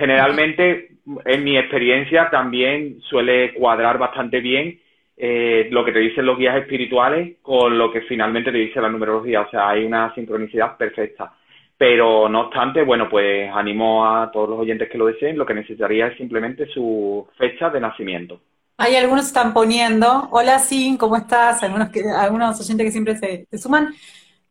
[0.00, 0.92] Generalmente,
[1.26, 4.80] en mi experiencia, también suele cuadrar bastante bien
[5.14, 8.88] eh, lo que te dicen los guías espirituales con lo que finalmente te dice la
[8.88, 9.42] numerología.
[9.42, 11.34] O sea, hay una sincronicidad perfecta.
[11.76, 15.36] Pero no obstante, bueno, pues animo a todos los oyentes que lo deseen.
[15.36, 18.40] Lo que necesitaría es simplemente su fecha de nacimiento.
[18.78, 21.62] Hay algunos que están poniendo, hola Sin, ¿cómo estás?
[21.62, 23.92] Algunos, que, algunos oyentes que siempre se, suman.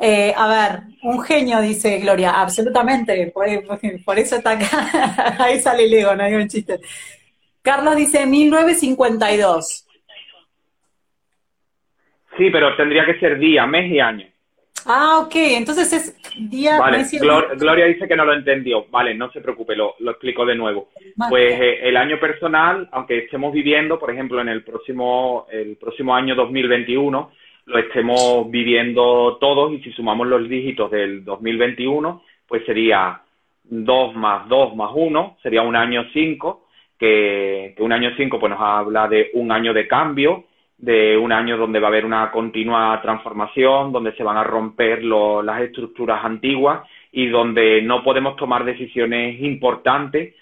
[0.02, 3.46] Eh, a ver, un genio, dice Gloria, absolutamente, por,
[4.06, 6.80] por eso está acá, ahí sale Leo, no hay un chiste.
[7.62, 9.86] Carlos dice 1952.
[12.38, 14.26] Sí, pero tendría que ser día, mes y año.
[14.86, 17.00] Ah, ok, entonces es día, vale.
[17.00, 18.86] mes y Gloria dice que no lo entendió.
[18.90, 20.90] Vale, no se preocupe, lo, explico de nuevo.
[21.30, 26.16] Pues eh, el año personal, aunque estemos viviendo, por ejemplo, en el próximo, el próximo
[26.16, 27.32] año 2021,
[27.70, 33.22] lo estemos viviendo todos y si sumamos los dígitos del 2021, pues sería
[33.64, 36.66] 2 más 2 más 1, sería un año 5,
[36.98, 40.46] que, un año 5 pues nos habla de un año de cambio,
[40.80, 45.04] de un año donde va a haber una continua transformación, donde se van a romper
[45.04, 50.34] las estructuras antiguas y donde no podemos tomar decisiones importantes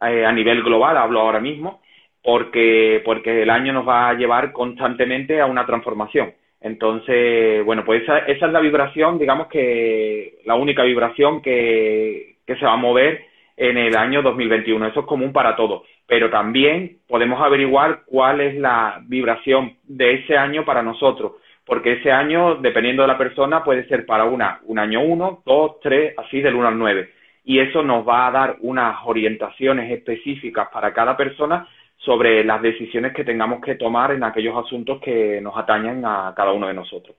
[0.00, 1.80] eh, a nivel global, hablo ahora mismo,
[2.24, 6.32] porque, porque el año nos va a llevar constantemente a una transformación.
[6.62, 12.56] Entonces, bueno, pues esa, esa es la vibración, digamos que la única vibración que, que
[12.56, 14.86] se va a mover en el año 2021.
[14.86, 15.82] Eso es común para todos.
[16.06, 21.32] Pero también podemos averiguar cuál es la vibración de ese año para nosotros.
[21.64, 25.80] Porque ese año, dependiendo de la persona, puede ser para una, un año 1, 2,
[25.80, 27.08] 3, así del 1 al 9.
[27.44, 31.66] Y eso nos va a dar unas orientaciones específicas para cada persona
[32.04, 36.52] sobre las decisiones que tengamos que tomar en aquellos asuntos que nos atañen a cada
[36.52, 37.16] uno de nosotros.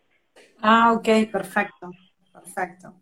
[0.61, 1.91] Ah, ok, perfecto,
[2.31, 2.93] perfecto.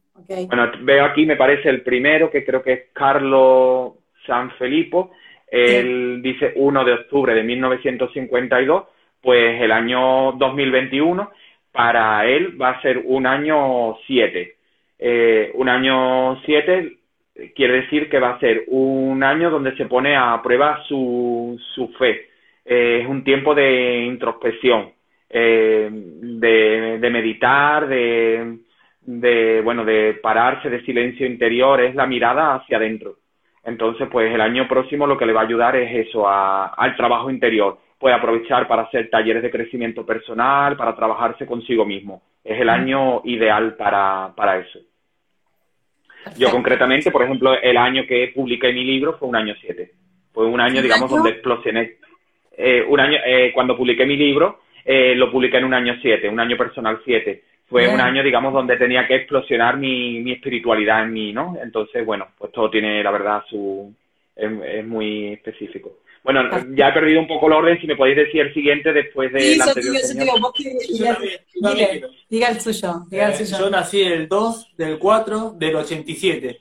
[0.48, 3.94] Bueno, veo aquí, me parece el primero, que creo que es Carlos
[4.28, 5.12] Sanfilippo.
[5.48, 8.84] Él dice 1 de octubre de 1952,
[9.22, 11.32] pues el año 2021
[11.72, 14.56] para él va a ser un año 7.
[15.00, 17.01] Eh, un año 7
[17.56, 21.88] quiere decir que va a ser un año donde se pone a prueba su, su
[21.94, 22.28] fe.
[22.66, 24.92] Eh, es un tiempo de introspección,
[25.30, 28.58] eh, de, de, meditar, de,
[29.02, 33.16] de, bueno, de pararse, de silencio interior, es la mirada hacia adentro.
[33.64, 36.96] Entonces, pues el año próximo lo que le va a ayudar es eso, a, al
[36.96, 37.78] trabajo interior.
[38.00, 42.24] Puede aprovechar para hacer talleres de crecimiento personal, para trabajarse consigo mismo.
[42.44, 44.80] Es el año ideal para, para eso.
[46.38, 49.92] Yo concretamente, por ejemplo, el año que publiqué mi libro fue un año 7.
[50.34, 51.98] Fue un año, digamos, donde explosioné.
[52.58, 56.30] Eh, un año, eh, cuando publiqué mi libro, eh, lo publiqué en un año 7,
[56.30, 57.44] un año personal 7.
[57.68, 61.58] Fue un año, digamos, donde tenía que explosionar mi, mi espiritualidad en mí, ¿no?
[61.64, 63.94] Entonces, bueno, pues todo tiene, la verdad, su...
[64.36, 66.00] es muy específico.
[66.24, 69.34] Bueno, ya he perdido un poco el orden, si me podéis decir el siguiente después
[69.34, 69.96] de sí, anterior.
[72.30, 73.58] diga, el suyo, diga el eh, suyo.
[73.60, 76.60] Yo nací el 2 del 4 del 87.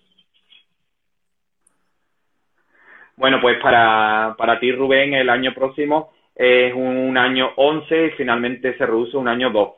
[3.16, 8.78] Bueno, pues para, para ti, Rubén, el año próximo es un año 11 y finalmente
[8.78, 9.70] se reduce a un año 2.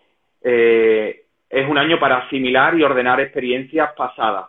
[0.44, 4.46] Eh, es un año para asimilar y ordenar experiencias pasadas.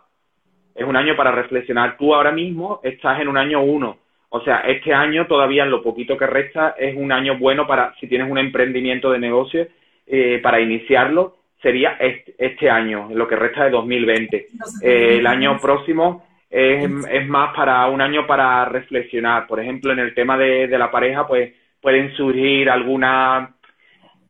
[0.76, 1.96] Es un año para reflexionar.
[1.96, 4.03] Tú ahora mismo estás en un año 1
[4.36, 7.94] o sea, este año todavía en lo poquito que resta es un año bueno para,
[8.00, 9.68] si tienes un emprendimiento de negocio,
[10.08, 14.46] eh, para iniciarlo, sería este, este, año, lo que resta de 2020.
[14.82, 19.46] Eh, el año próximo es, es, más para un año para reflexionar.
[19.46, 23.50] Por ejemplo, en el tema de, de la pareja, pues pueden surgir algunas,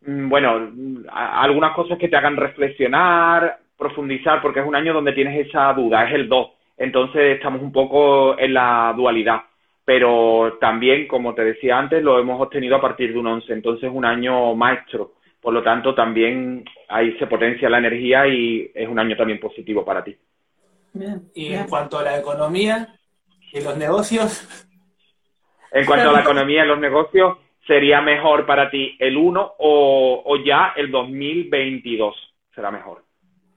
[0.06, 0.70] mm, bueno,
[1.14, 6.06] algunas cosas que te hagan reflexionar, profundizar, porque es un año donde tienes esa duda,
[6.06, 6.50] es el 2.
[6.76, 9.40] Entonces estamos un poco en la dualidad
[9.84, 13.90] pero también, como te decía antes, lo hemos obtenido a partir de un 11, entonces
[13.92, 15.14] un año maestro.
[15.40, 19.84] Por lo tanto, también ahí se potencia la energía y es un año también positivo
[19.84, 20.16] para ti.
[21.34, 22.98] y en cuanto a la economía
[23.52, 24.48] y los negocios.
[25.70, 30.22] En cuanto a la economía y los negocios, sería mejor para ti el 1 o,
[30.24, 32.14] o ya el 2022
[32.54, 33.03] será mejor.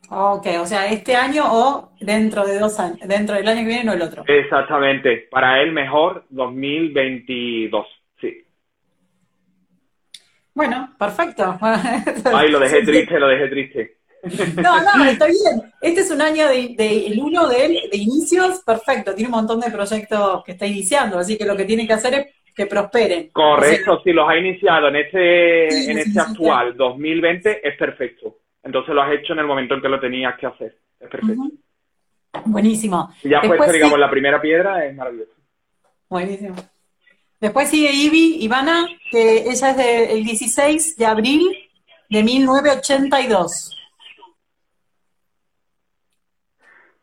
[0.09, 3.91] Ok, o sea, este año o dentro de dos años, dentro del año que viene
[3.91, 4.23] o el otro.
[4.25, 7.85] Exactamente, para él mejor 2022,
[8.21, 8.45] sí.
[10.53, 11.57] Bueno, perfecto.
[11.61, 13.97] Ay, lo dejé triste, lo dejé triste.
[14.61, 15.71] No, no, está bien.
[15.79, 16.75] Este es un año de,
[17.07, 19.13] el uno de él, de inicios, perfecto.
[19.13, 22.13] Tiene un montón de proyectos que está iniciando, así que lo que tiene que hacer
[22.13, 23.29] es que prosperen.
[23.29, 28.37] Correcto, si los ha iniciado en este, en este actual 2020, es perfecto.
[28.67, 30.75] Entonces lo has hecho en el momento en que lo tenías que hacer.
[30.99, 31.41] Es perfecto.
[32.45, 33.13] Buenísimo.
[33.23, 35.31] Y ya Después, digamos, la primera piedra es maravilloso.
[36.09, 36.55] Buenísimo.
[37.39, 41.69] Después sigue Ivy, Ivana, que ella es del 16 de abril
[42.09, 43.73] de 1982.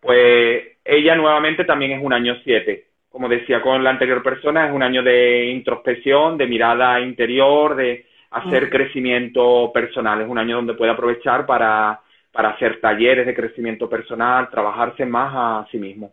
[0.00, 2.88] Pues ella nuevamente también es un año 7.
[3.08, 8.04] Como decía con la anterior persona, es un año de introspección, de mirada interior, de
[8.34, 10.20] hacer crecimiento personal.
[10.20, 12.00] Es un año donde puede aprovechar para,
[12.32, 16.12] para hacer talleres de crecimiento personal, trabajarse más a sí mismo.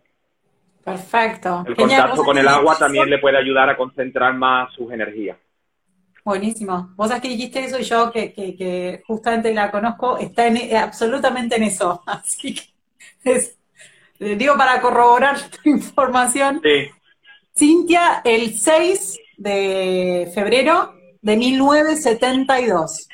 [0.84, 1.63] Perfecto.
[1.67, 5.38] El contacto con el agua también le puede ayudar a concentrar más sus energías.
[6.24, 6.91] Buenísimo.
[6.95, 11.55] Vos sabés que dijiste eso y yo que, que, justamente la conozco, está en, absolutamente
[11.55, 12.03] en eso.
[12.05, 16.61] Así que digo para corroborar tu información.
[16.63, 16.89] Sí.
[17.55, 23.07] Cintia, el 6 de febrero de 1972.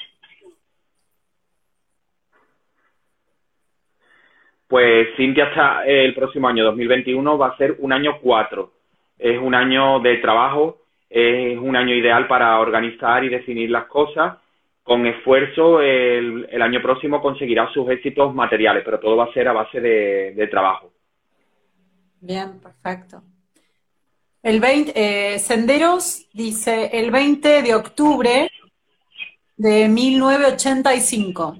[4.67, 8.71] Pues Cintia está el próximo año 2021 va a ser un año 4.
[9.17, 14.37] Es un año de trabajo, es un año ideal para organizar y definir las cosas.
[14.83, 19.47] Con esfuerzo, el, el año próximo conseguirá sus éxitos materiales, pero todo va a ser
[19.47, 20.91] a base de, de trabajo.
[22.21, 23.21] Bien, perfecto.
[24.43, 28.49] El 20, eh, Senderos dice el 20 de octubre
[29.57, 31.57] de 1985.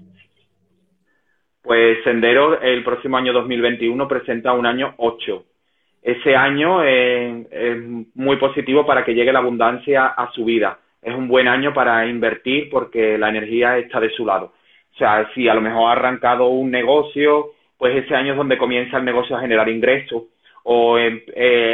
[1.63, 5.43] Pues Sendero el próximo año 2021 presenta un año 8.
[6.03, 7.45] Ese año es,
[8.15, 10.80] muy positivo para que llegue la abundancia a su vida.
[11.01, 14.53] Es un buen año para invertir porque la energía está de su lado.
[14.93, 18.57] O sea, si a lo mejor ha arrancado un negocio, pues ese año es donde
[18.57, 20.23] comienza el negocio a generar ingresos.
[20.70, 21.24] O eh,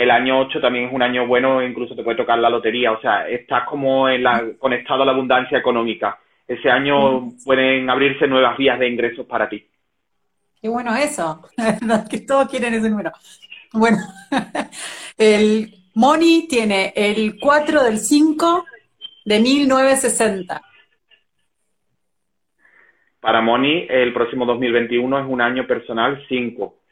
[0.04, 2.92] el año 8 también es un año bueno, incluso te puede tocar la lotería.
[2.92, 6.20] O sea, estás como en la, conectado a la abundancia económica.
[6.48, 7.44] Ese año mm.
[7.44, 9.66] pueden abrirse nuevas vías de ingresos para ti.
[10.62, 11.42] Qué bueno eso,
[12.10, 13.12] que todos quieren ese número.
[13.74, 13.98] Bueno,
[15.18, 18.66] el Moni tiene el 4 del 5
[19.26, 20.62] de 1960.
[23.20, 26.83] Para Moni, el próximo 2021 es un año personal 5.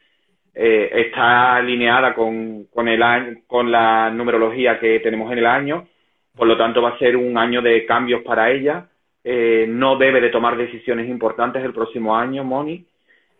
[0.53, 5.87] Eh, está alineada con, con, el año, con la numerología que tenemos en el año,
[6.35, 8.87] por lo tanto va a ser un año de cambios para ella.
[9.23, 12.85] Eh, no debe de tomar decisiones importantes el próximo año, Moni.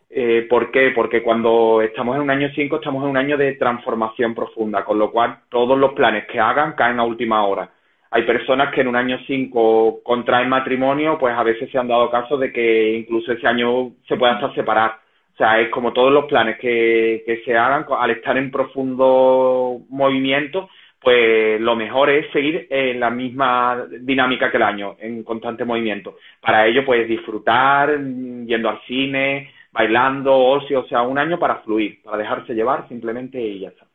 [0.10, 0.92] Eh, ¿Por qué?
[0.94, 5.00] Porque cuando estamos en un año 5 estamos en un año de transformación profunda, con
[5.00, 7.70] lo cual todos los planes que hagan caen a última hora.
[8.12, 12.12] Hay personas que en un año 5 contraen matrimonio, pues a veces se han dado
[12.12, 15.01] casos de que incluso ese año se pueda hasta separar.
[15.42, 19.82] O sea, es como todos los planes que, que se hagan, al estar en profundo
[19.90, 20.70] movimiento,
[21.02, 26.18] pues lo mejor es seguir en la misma dinámica que el año, en constante movimiento.
[26.40, 32.04] Para ello, pues disfrutar, yendo al cine, bailando, ocio, o sea, un año para fluir,
[32.04, 33.88] para dejarse llevar simplemente y ya está.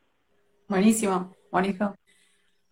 [0.67, 1.95] Buenísimo, bonito.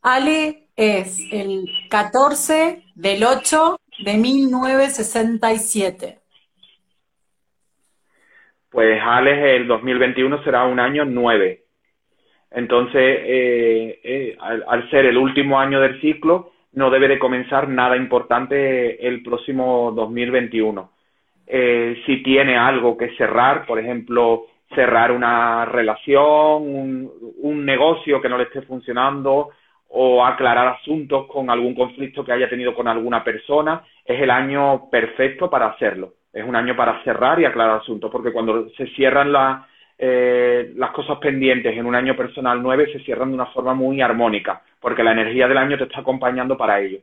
[0.02, 6.25] Ale es el 14 del 8 de 1967.
[8.76, 11.62] Pues Ale el 2021 será un año 9.
[12.52, 17.96] Entonces, eh, eh, al, ser el último año del ciclo, no debe de comenzar nada
[17.96, 20.92] importante el próximo 2021
[21.48, 28.38] eh, si tiene algo que cerrar, por ejemplo, cerrar una relación, un, negocio que no
[28.38, 29.52] le esté funcionando
[29.88, 34.90] o aclarar asuntos con algún conflicto que haya tenido con alguna persona, es el año
[34.90, 36.14] perfecto para hacerlo.
[36.32, 39.34] Es un año para cerrar y aclarar asuntos, porque cuando se cierran
[39.98, 44.02] eh, las cosas pendientes en un año personal 9, se cierran de una forma muy
[44.02, 47.00] armónica, porque la energía del año te está acompañando para ello.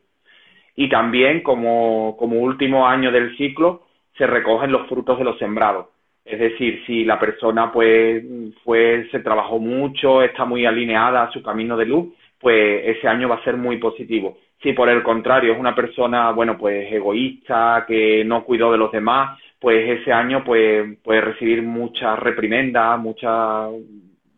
[0.76, 3.86] Y también, como, como último año del ciclo,
[4.16, 5.86] se recogen los frutos de los sembrados.
[6.24, 8.22] Es decir, si la persona pues
[8.62, 13.28] fue, se trabajó mucho, está muy alineada a su camino de luz, pues ese año
[13.28, 14.38] va a ser muy positivo.
[14.62, 18.92] Si por el contrario es una persona, bueno, pues egoísta, que no cuidó de los
[18.92, 23.68] demás, pues ese año pues puede recibir mucha reprimenda, mucha,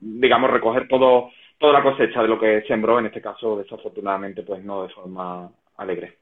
[0.01, 4.65] digamos, recoger todo, toda la cosecha de lo que sembró, en este caso desafortunadamente pues
[4.65, 6.19] no de forma alegre.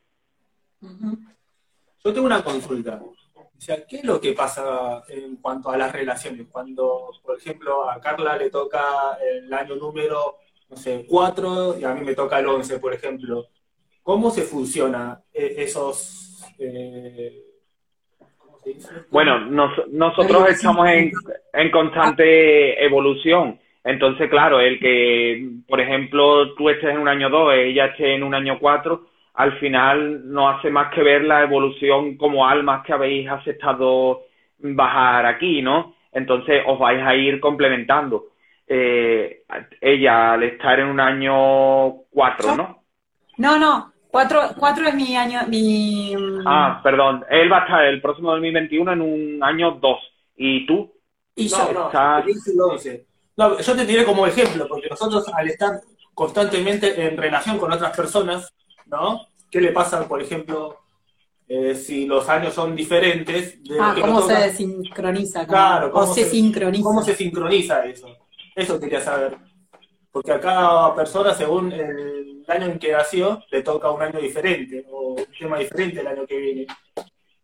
[2.04, 3.00] Yo tengo una consulta.
[3.02, 6.48] O sea, ¿qué es lo que pasa en cuanto a las relaciones?
[6.50, 10.38] Cuando, por ejemplo, a Carla le toca el año número,
[10.68, 13.46] no sé, 4 y a mí me toca el 11, por ejemplo.
[14.02, 16.44] ¿Cómo se funciona eh, esos...
[16.58, 17.32] Eh,
[18.38, 18.88] ¿cómo se dice?
[19.10, 19.40] Bueno,
[19.90, 21.12] nosotros estamos en,
[21.52, 23.58] en constante evolución.
[23.84, 28.22] Entonces, claro, el que, por ejemplo, tú estés en un año 2, ella esté en
[28.22, 32.92] un año 4, al final no hace más que ver la evolución como almas que
[32.92, 34.22] habéis aceptado
[34.58, 35.94] bajar aquí, ¿no?
[36.12, 38.26] Entonces os vais a ir complementando.
[38.66, 39.42] Eh,
[39.80, 42.82] ella al estar en un año cuatro, ¿no?
[43.38, 46.14] No, no, cuatro, cuatro es mi año, mi...
[46.46, 49.98] Ah, perdón, él va a estar el próximo 2021 en un año dos.
[50.36, 50.92] ¿Y tú?
[51.34, 51.90] Y yo, no,
[53.36, 55.80] no, yo te diré como ejemplo, porque nosotros al estar
[56.14, 58.52] constantemente en relación con otras personas,
[58.86, 59.26] ¿no?
[59.50, 60.78] ¿Qué le pasa, por ejemplo,
[61.48, 63.58] eh, si los años son diferentes?
[63.80, 65.46] ah, ¿cómo se desincroniza?
[65.46, 66.84] Claro, ¿cómo se, sincroniza?
[66.84, 68.08] ¿Cómo se sincroniza eso?
[68.54, 69.38] Eso quería saber.
[70.10, 74.86] Porque a cada persona, según el año en que nació, le toca un año diferente
[74.90, 76.66] o un tema diferente el año que viene.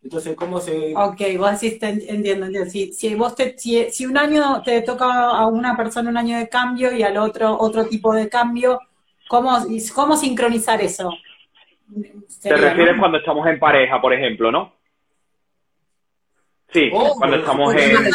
[0.02, 0.94] Entonces, ¿cómo se...?
[0.96, 2.70] Ok, vos así entiendo, entiendo.
[2.70, 6.38] Si, si, vos te, si, si, un año te toca a una persona un año
[6.38, 8.78] de cambio y al otro otro tipo de cambio,
[9.28, 9.58] ¿Cómo,
[9.94, 11.12] cómo sincronizar eso?
[12.42, 14.72] Te refieres cuando estamos en pareja, por ejemplo, ¿no?
[16.70, 18.10] Sí, oh, cuando estamos en...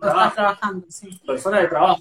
[0.00, 1.08] trabajando, sí.
[1.26, 2.00] Persona de trabajo.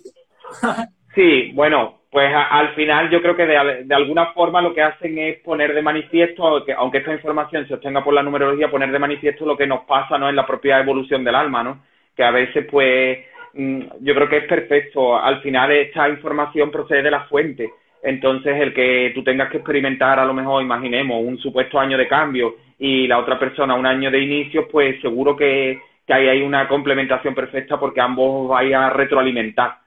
[1.16, 5.18] sí, bueno, pues al final yo creo que de, de, alguna forma lo que hacen
[5.20, 9.00] es poner de manifiesto, aunque, aunque esta información se obtenga por la numerología, poner de
[9.00, 10.28] manifiesto lo que nos pasa ¿no?
[10.28, 11.84] en la propia evolución del alma, ¿no?
[12.16, 13.20] Que a veces pues
[13.54, 15.18] mm, yo creo que es perfecto.
[15.18, 17.70] Al final esta información procede de la fuente
[18.02, 22.08] entonces el que tú tengas que experimentar a lo mejor, imaginemos, un supuesto año de
[22.08, 26.42] cambio y la otra persona un año de inicio, pues seguro que, que ahí hay
[26.42, 29.78] una complementación perfecta porque ambos vais a retroalimentar.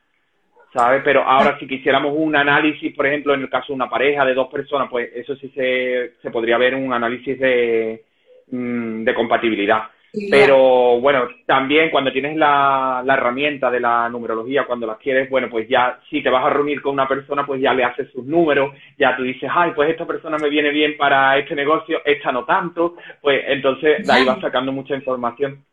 [0.72, 1.02] ¿Sabes?
[1.04, 4.34] Pero ahora si quisiéramos un análisis, por ejemplo, en el caso de una pareja de
[4.34, 8.04] dos personas, pues eso sí se, se podría ver un análisis de,
[8.50, 9.84] mm, de compatibilidad.
[10.30, 15.48] Pero bueno, también cuando tienes la, la herramienta de la numerología, cuando la quieres, bueno,
[15.48, 18.22] pues ya si te vas a reunir con una persona, pues ya le haces sus
[18.26, 22.30] números, ya tú dices, ay, pues esta persona me viene bien para este negocio, esta
[22.30, 25.64] no tanto, pues entonces de ahí vas sacando mucha información.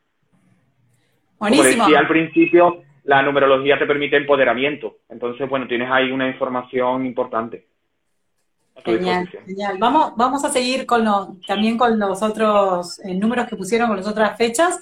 [1.38, 1.72] Buenísimo.
[1.72, 5.00] Como decía al principio, la numerología te permite empoderamiento.
[5.10, 7.66] Entonces, bueno, tienes ahí una información importante.
[8.86, 9.78] Genial, genial.
[9.80, 14.08] Vamos, vamos a seguir con también con los otros eh, números que pusieron, con las
[14.08, 14.80] otras fechas,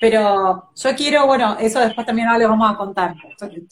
[0.00, 3.14] pero yo quiero, bueno, eso después también ahora les vamos a contar.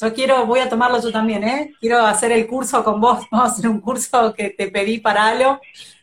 [0.00, 1.74] Yo, quiero, voy a tomarlo yo también, ¿eh?
[1.80, 5.26] Quiero hacer el curso con vos, vamos a hacer un curso que te pedí para
[5.26, 5.60] algo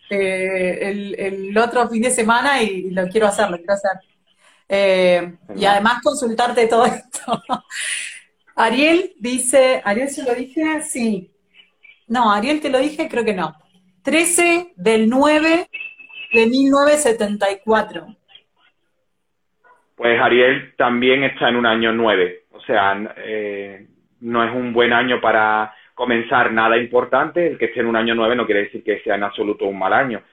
[0.09, 3.91] eh, el, otro fin de semana y, lo quiero hacer, lo quiero hacer.
[4.75, 7.43] Eh, y además consultarte todo esto.
[8.55, 10.81] Ariel dice, ¿Ariel se lo dije?
[10.81, 11.29] Sí.
[12.07, 13.53] No, Ariel te lo dije, creo que no.
[14.01, 15.67] 13 del 9
[16.33, 18.07] de 1974.
[19.95, 22.45] Pues Ariel también está en un año 9.
[22.53, 23.85] O sea, eh,
[24.21, 27.45] no es un buen año para comenzar nada importante.
[27.45, 29.77] El que esté en un año 9 no quiere decir que sea en absoluto un
[29.77, 30.23] mal año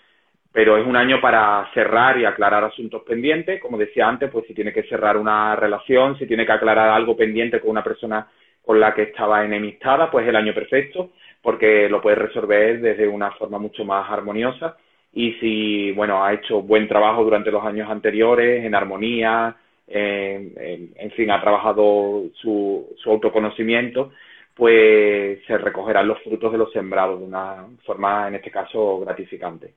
[0.52, 3.60] pero es un año para cerrar y aclarar asuntos pendientes.
[3.60, 7.16] Como decía antes, pues si tiene que cerrar una relación, si tiene que aclarar algo
[7.16, 8.26] pendiente con una persona
[8.64, 11.10] con la que estaba enemistada, pues el año perfecto,
[11.42, 14.76] porque lo puede resolver desde una forma mucho más armoniosa.
[15.12, 19.56] Y si, bueno, ha hecho buen trabajo durante los años anteriores, en armonía,
[19.88, 24.12] en, fin, ha trabajado su, su autoconocimiento,
[24.54, 29.74] pues se recogerán los frutos de los sembrados de una forma, en este caso, gratificante.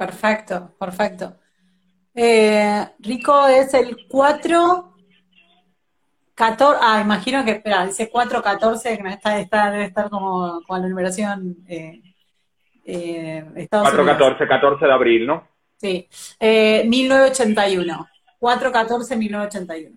[0.00, 1.34] Perfecto, perfecto.
[2.14, 4.94] Eh, Rico es el 4,
[6.34, 10.80] 14, ah, imagino que, espera, dice 4, 14, que está, está, debe estar como con
[10.80, 12.00] la numeración eh,
[12.86, 15.46] eh, Estados 4, 14, 14 de abril, ¿no?
[15.76, 16.08] Sí,
[16.40, 19.96] eh, 1981, 4, 14, 1981.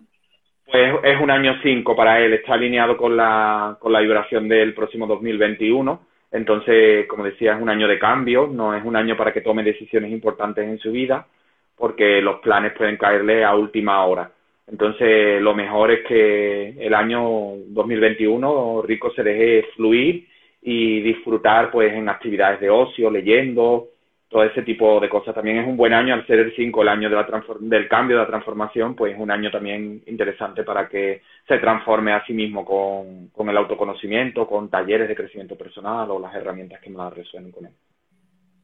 [0.66, 4.74] Pues es un año 5 para él, está alineado con la, con la vibración del
[4.74, 9.32] próximo 2021 entonces, como decía, es un año de cambio, no es un año para
[9.32, 11.28] que tome decisiones importantes en su vida,
[11.76, 14.32] porque los planes pueden caerle a última hora.
[14.66, 20.26] Entonces, lo mejor es que el año 2021 Rico se deje fluir
[20.60, 23.90] y disfrutar pues en actividades de ocio, leyendo,
[24.34, 25.32] todo ese tipo de cosas.
[25.32, 27.24] También es un buen año, al ser el 5, el año de la
[27.60, 32.12] del cambio, de la transformación, pues es un año también interesante para que se transforme
[32.12, 36.90] a sí mismo con, el autoconocimiento, con talleres de crecimiento personal o las herramientas que
[36.90, 37.72] más resuenen con él.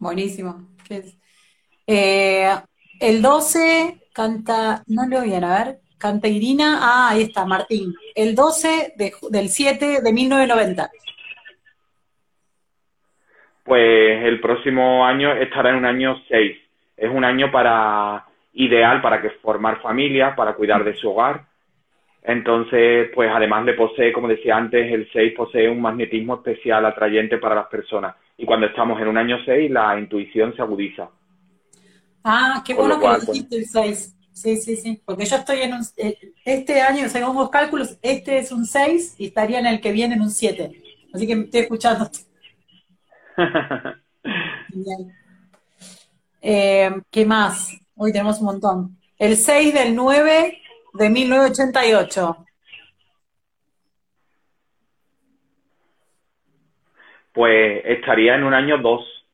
[0.01, 0.71] Buenísimo.
[1.87, 2.51] Eh,
[2.99, 7.95] el 12 canta, no lo voy a ver, canta Irina, ah, ahí está, Martín.
[8.17, 10.91] El 12 del 7 de 1990
[13.65, 16.57] pues el próximo año estará en un año 6.
[16.97, 21.47] Es un año para ideal para que formar familia, para cuidar de su hogar.
[22.23, 27.39] Entonces, pues además le posee, como decía antes, el 6 posee un magnetismo especial atrayente
[27.39, 28.15] para las personas.
[28.37, 31.09] Y cuando estamos en un año 6, la intuición se agudiza.
[32.23, 34.17] Ah, qué bueno que lo dijiste el 6.
[34.33, 35.01] Sí, sí, sí.
[35.05, 35.81] Porque yo estoy en un.
[35.97, 39.93] Eh, este año, según los cálculos, este es un 6 y estaría en el que
[39.93, 40.71] viene en un 7.
[41.13, 41.67] Así que estoy
[46.43, 47.79] Eh, ¿Qué más?
[47.97, 48.97] Hoy tenemos un montón.
[49.19, 50.59] El 6 del 9
[50.95, 52.37] de 1988.
[57.33, 59.27] Pues estaría en un año 2.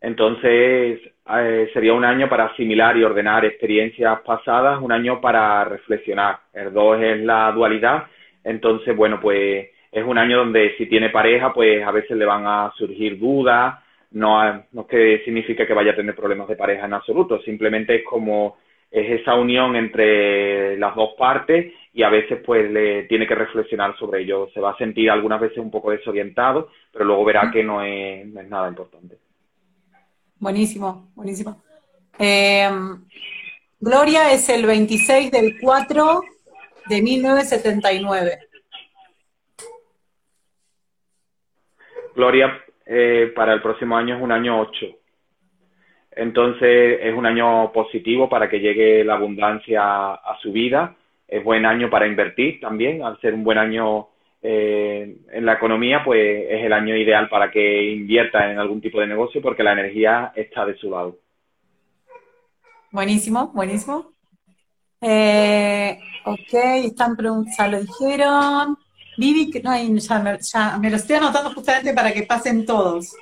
[0.00, 6.38] Entonces eh, sería un año para asimilar y ordenar experiencias pasadas, un año para reflexionar.
[6.52, 8.04] El 2 es la dualidad.
[8.44, 12.46] Entonces, bueno, pues es un año donde si tiene pareja, pues a veces le van
[12.46, 13.78] a surgir dudas,
[14.12, 17.96] no, no es que signifique que vaya a tener problemas de pareja en absoluto, simplemente
[17.96, 18.56] es como
[18.90, 23.96] es esa unión entre las dos partes y a veces pues le tiene que reflexionar
[23.98, 24.48] sobre ello.
[24.52, 28.26] Se va a sentir algunas veces un poco desorientado, pero luego verá que no es,
[28.26, 29.16] nada importante.
[30.38, 31.62] Buenísimo, buenísimo.
[32.18, 32.68] Eh,
[33.80, 36.20] Gloria es el 26 del 4
[36.88, 38.38] de 1979.
[42.14, 44.86] Gloria eh, para el próximo año es un año 8.
[46.12, 50.94] Entonces es un año positivo para que llegue la abundancia a su vida.
[51.26, 54.08] Es buen año para invertir también, al ser un buen año
[54.42, 59.00] eh, en la economía, pues es el año ideal para que invierta en algún tipo
[59.00, 61.16] de negocio porque la energía está de su lado.
[62.90, 64.12] Buenísimo, buenísimo.
[65.00, 68.76] Eh, ok, están preguntando, lo dijeron.
[69.22, 73.16] Vivi, no, ya me, ya me lo estoy anotando justamente para que pasen todos.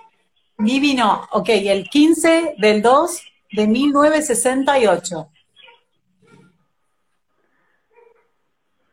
[0.56, 3.22] Vivi no, ok, el 15 del 2
[3.52, 5.26] de 1968.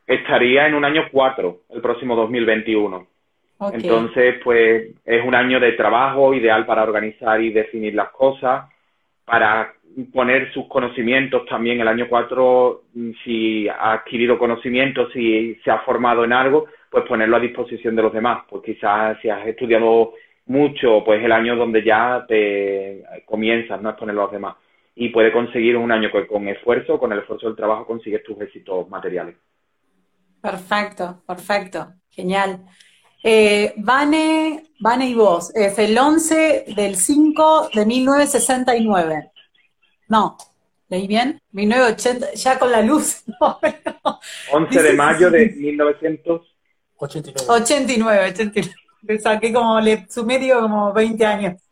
[0.06, 3.06] Estaría en un año 4, el próximo 2021.
[3.72, 8.68] Entonces, pues es un año de trabajo ideal para organizar y definir las cosas,
[9.24, 9.72] para
[10.12, 11.80] poner sus conocimientos también.
[11.80, 17.04] El año 4, mm, si ha adquirido conocimientos, si se ha formado en algo, pues
[17.06, 18.44] ponerlo a disposición de los demás.
[18.48, 20.14] Pues quizás si has estudiado
[20.46, 23.90] mucho, pues el año donde ya te comienzas, ¿no?
[23.90, 24.56] Es ponerlo a los demás.
[24.94, 28.40] Y puede conseguir un año que con esfuerzo, con el esfuerzo del trabajo, consigues tus
[28.40, 29.36] éxitos materiales.
[30.40, 32.64] Perfecto, perfecto, genial.
[33.22, 39.30] Eh, Vane, Vane y vos, es el 11 del 5 de 1969.
[40.08, 40.36] No,
[40.88, 41.40] ¿leí bien?
[41.52, 43.24] 1980, ya con la luz.
[44.52, 46.57] 11 de mayo de 1989.
[46.98, 48.74] 89, 89.
[49.02, 51.62] Le saqué como, le sumé digo como 20 años.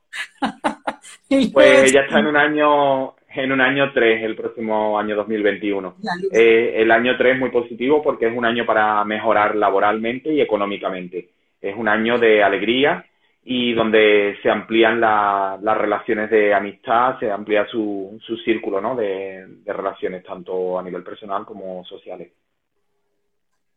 [1.53, 5.97] pues ella está en un año en un año 3, el próximo año 2021.
[6.33, 10.41] Eh, el año 3 es muy positivo porque es un año para mejorar laboralmente y
[10.41, 11.29] económicamente.
[11.61, 13.05] Es un año de alegría
[13.45, 18.97] y donde se amplían las relaciones de amistad, se amplía su, su círculo ¿no?
[18.97, 22.33] de, de relaciones, tanto a nivel personal como sociales.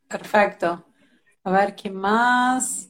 [0.08, 0.86] Perfecto.
[1.44, 2.90] A ver, ¿qué más?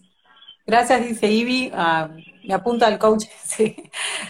[0.66, 1.72] Gracias, dice Ivy.
[1.74, 2.10] Ah,
[2.44, 3.26] me apunta el coach.
[3.44, 3.76] Sí.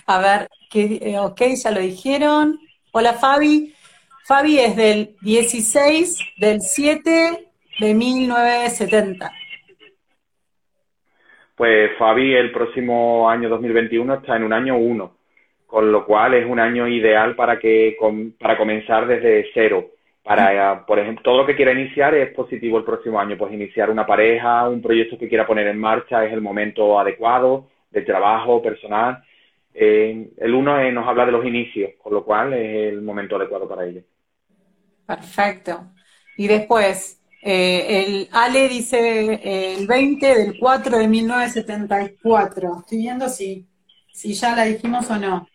[0.08, 2.60] A ver, que, eh, ok, ya lo dijeron.
[2.92, 3.74] Hola, Fabi.
[4.26, 7.48] Fabi es del 16 del 7
[7.80, 9.32] de 1970.
[11.56, 15.18] Pues Fabi el próximo año 2021 está en un año 1,
[15.66, 17.98] con lo cual es un año ideal para que
[18.40, 19.92] para comenzar desde cero
[20.30, 23.90] para, por ejemplo, todo lo que quiera iniciar es positivo el próximo año, pues iniciar
[23.90, 28.62] una pareja, un proyecto que quiera poner en marcha es el momento adecuado de trabajo
[28.62, 29.24] personal.
[29.74, 33.68] Eh, el uno nos habla de los inicios, con lo cual es el momento adecuado
[33.68, 34.02] para ello.
[35.08, 35.86] Perfecto.
[36.38, 42.82] Y después, eh, el Ale dice eh, el 20 del 4 de 1974.
[42.82, 43.66] Estoy viendo si,
[44.14, 45.48] si ya la dijimos o no.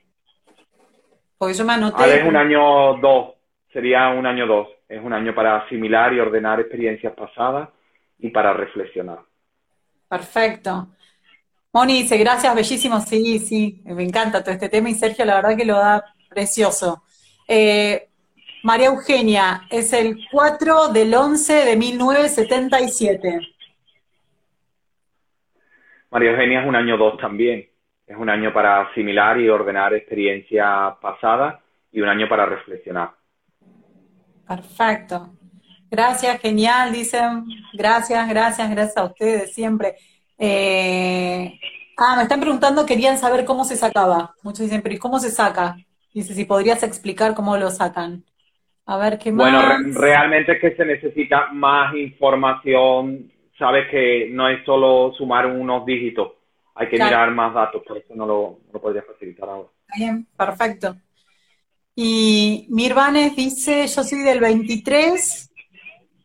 [1.39, 2.03] Porque yo me anoté.
[2.03, 3.34] Ale es un año 2
[3.75, 4.69] sería un año dos.
[4.89, 7.69] Es un año para asimilar y ordenar experiencias pasadas
[8.19, 9.19] y para reflexionar.
[10.09, 10.89] Perfecto.
[11.73, 15.57] Moni dice, gracias, bellísimo, sí, sí, me encanta todo este tema y Sergio la verdad
[15.57, 17.03] que lo da precioso.
[17.49, 18.09] Eh,
[18.63, 23.41] María Eugenia, es el 4 del 11 de 1977.
[26.11, 27.69] María Eugenia es un año dos también.
[28.07, 31.61] Es un año para asimilar y ordenar experiencias pasadas
[31.91, 33.11] y un año para reflexionar.
[34.47, 35.35] Perfecto.
[35.91, 37.45] Gracias, genial, dicen.
[37.73, 39.95] Gracias, gracias, gracias a ustedes siempre.
[40.39, 41.59] Eh,
[41.97, 44.35] ah, me están preguntando, querían saber cómo se sacaba.
[44.43, 45.77] Muchos dicen, pero ¿y cómo se saca?
[46.13, 48.25] Dice, si podrías explicar cómo lo sacan.
[48.87, 49.51] A ver qué más.
[49.51, 53.31] Bueno, realmente es que se necesita más información.
[53.59, 56.33] Sabes que no es solo sumar unos dígitos,
[56.75, 59.69] hay que mirar más datos, por eso no lo, no podría facilitar ahora.
[59.97, 60.97] Bien, perfecto.
[61.97, 65.53] Y Mirvanes dice, yo soy del 23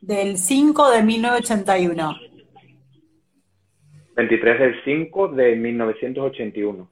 [0.02, 2.20] del 5 de 1981.
[4.16, 6.90] 23 del 5 de 1981.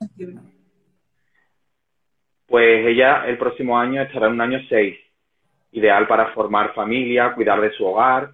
[2.46, 4.96] Pues ella el próximo año estará en un año 6,
[5.72, 8.32] ideal para formar familia, cuidar de su hogar.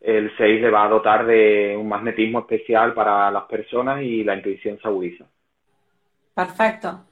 [0.00, 4.34] El 6 le va a dotar de un magnetismo especial para las personas y la
[4.34, 5.24] intuición se
[6.34, 7.06] Perfecto.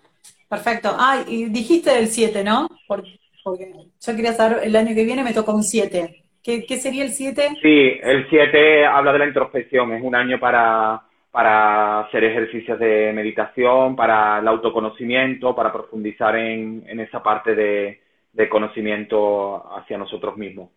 [0.55, 0.95] Perfecto.
[0.97, 2.69] Ah, y dijiste del 7, ¿no?
[2.87, 6.23] Porque, yo quería saber, el año que viene me toca un 7.
[6.43, 7.57] ¿Qué, sería el 7?
[7.61, 9.93] Sí, el 7 habla de la introspección.
[9.95, 11.03] Es un año para,
[11.33, 18.01] para hacer ejercicios de meditación, para el autoconocimiento, para profundizar en, esa parte de,
[18.49, 20.71] conocimiento hacia nosotros mismos.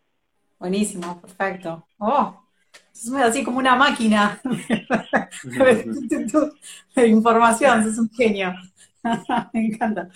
[0.58, 1.86] Buenísimo, perfecto.
[2.00, 2.42] Oh,
[2.94, 4.42] es así como una máquina
[6.96, 8.56] de información, es un genio.
[9.54, 10.10] me encanta.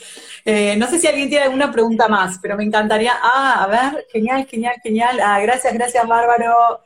[0.45, 3.13] Eh, no sé si alguien tiene alguna pregunta más, pero me encantaría.
[3.21, 5.19] Ah, a ver, genial, genial, genial.
[5.21, 6.81] Ah, gracias, gracias, Bárbaro.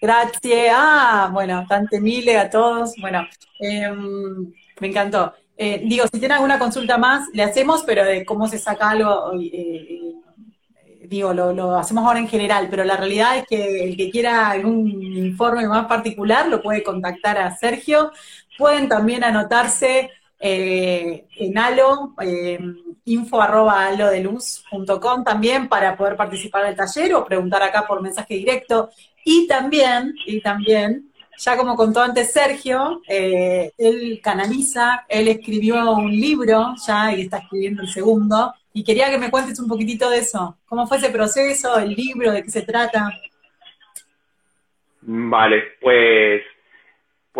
[0.00, 0.72] Gracias.
[0.74, 2.94] Ah, bueno, tante mile a todos.
[3.00, 3.26] Bueno,
[3.58, 5.34] em, me encantó.
[5.56, 9.32] Eh, digo, si tiene alguna consulta más, le hacemos, pero de cómo se saca algo,
[9.38, 10.14] eh,
[11.10, 14.88] digo, lo, hacemos ahora en general, pero la realidad es que el que quiera algún
[14.88, 18.10] informe más particular lo puede contactar a Sergio.
[18.56, 20.10] Pueden también anotarse
[20.40, 22.58] en alo, eh,
[23.04, 28.90] info arroba alodeluz.com también para poder participar del taller o preguntar acá por mensaje directo.
[29.24, 36.10] Y también, y también, ya como contó antes Sergio, eh, él canaliza, él escribió un
[36.10, 38.54] libro ya y está escribiendo el segundo.
[38.72, 40.56] Y quería que me cuentes un poquitito de eso.
[40.66, 43.10] ¿Cómo fue ese proceso, el libro, de qué se trata?
[45.02, 46.42] Vale, pues,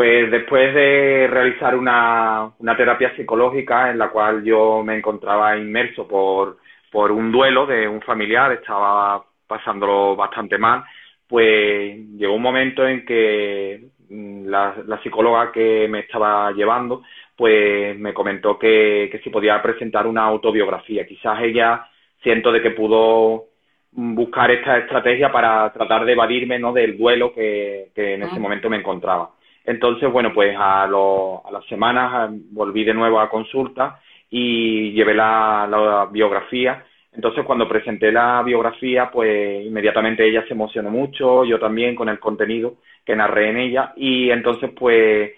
[0.01, 6.09] pues después de realizar una, una terapia psicológica en la cual yo me encontraba inmerso
[6.09, 6.57] por,
[6.91, 10.85] por un duelo de un familiar, estaba pasándolo bastante mal,
[11.29, 17.03] pues llegó un momento en que mm, la, la psicóloga que me estaba llevando
[17.37, 21.07] pues me comentó que, que si podía presentar una autobiografía.
[21.07, 21.87] Quizás ella
[22.23, 23.49] siento de que pudo
[23.93, 26.73] buscar esta estrategia para tratar de evadirme ¿no?
[26.73, 28.41] del duelo que, que en ese ah.
[28.41, 29.33] momento me encontraba.
[29.71, 35.69] Entonces, bueno, pues a, a las semanas volví de nuevo a consulta y llevé la,
[35.71, 36.85] la biografía.
[37.13, 42.19] Entonces, cuando presenté la biografía, pues inmediatamente ella se emocionó mucho, yo también con el
[42.19, 45.33] contenido que narré en ella y entonces, pues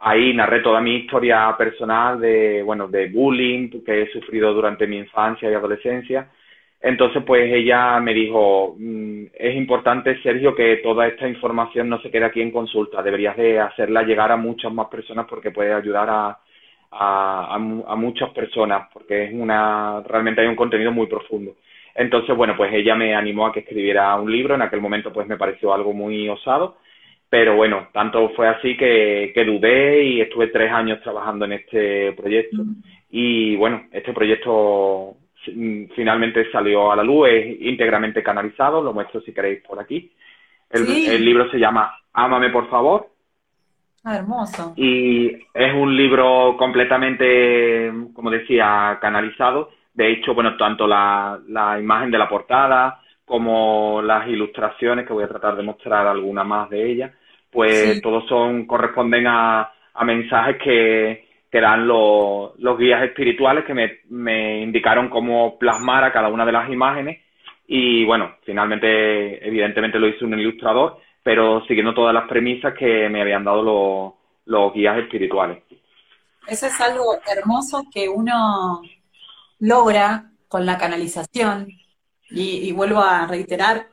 [0.00, 4.96] ahí narré toda mi historia personal de, bueno, de bullying que he sufrido durante mi
[4.98, 6.28] infancia y adolescencia.
[6.80, 12.10] Entonces, pues ella me dijo, mm, es importante, Sergio, que toda esta información no se
[12.10, 16.08] quede aquí en consulta, deberías de hacerla llegar a muchas más personas porque puede ayudar
[16.08, 16.38] a,
[16.92, 21.56] a, a, muchas personas, porque es una, realmente hay un contenido muy profundo.
[21.94, 25.26] Entonces, bueno, pues ella me animó a que escribiera un libro, en aquel momento pues
[25.26, 26.76] me pareció algo muy osado,
[27.28, 32.12] pero bueno, tanto fue así que, que dudé y estuve tres años trabajando en este
[32.12, 32.62] proyecto.
[33.10, 35.16] Y bueno, este proyecto
[35.94, 40.12] finalmente salió a la luz, es íntegramente canalizado, lo muestro si queréis por aquí.
[40.70, 43.08] El, libro se llama Ámame por favor.
[44.04, 44.74] Ah, hermoso.
[44.76, 49.70] Y es un libro completamente, como decía, canalizado.
[49.94, 55.24] De hecho, bueno, tanto la, la imagen de la portada como las ilustraciones, que voy
[55.24, 57.12] a tratar de mostrar alguna más de ellas,
[57.50, 63.74] pues todos son, corresponden a, a mensajes que, que dan los, los guías espirituales que
[63.74, 67.22] me, me indicaron cómo plasmar a cada una de las imágenes
[67.66, 73.20] y bueno, finalmente evidentemente lo hizo un ilustrador, pero siguiendo todas las premisas que me
[73.20, 74.12] habían dado los,
[74.46, 75.62] los guías espirituales.
[76.46, 78.80] Eso es algo hermoso que uno
[79.58, 81.68] logra con la canalización,
[82.30, 83.88] y, vuelvo a reiterar,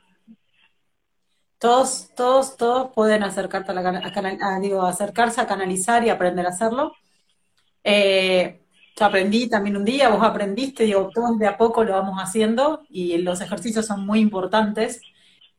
[1.57, 6.93] todos, todos, todos pueden acercarse a, la, digo, acercarse a canalizar y aprender a hacerlo.
[7.87, 8.61] Eh,
[8.97, 12.81] yo aprendí también un día, vos aprendiste, digo, todos de a poco lo vamos haciendo
[12.89, 15.01] y los ejercicios son muy importantes,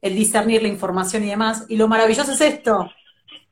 [0.02, 1.66] el discernir la información y demás.
[1.68, 2.90] Y lo maravilloso es esto,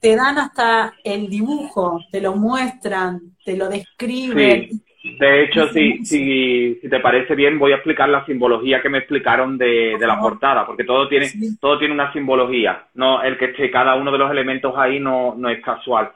[0.00, 4.70] te dan hasta el dibujo, te lo muestran, te lo describen.
[5.18, 8.98] De hecho, si, si, si, te parece bien, voy a explicar la simbología que me
[8.98, 11.30] explicaron de, de la portada, porque todo tiene,
[11.60, 12.86] todo tiene una simbología.
[12.94, 16.10] No, el que esté cada uno de los elementos ahí no, no es casual.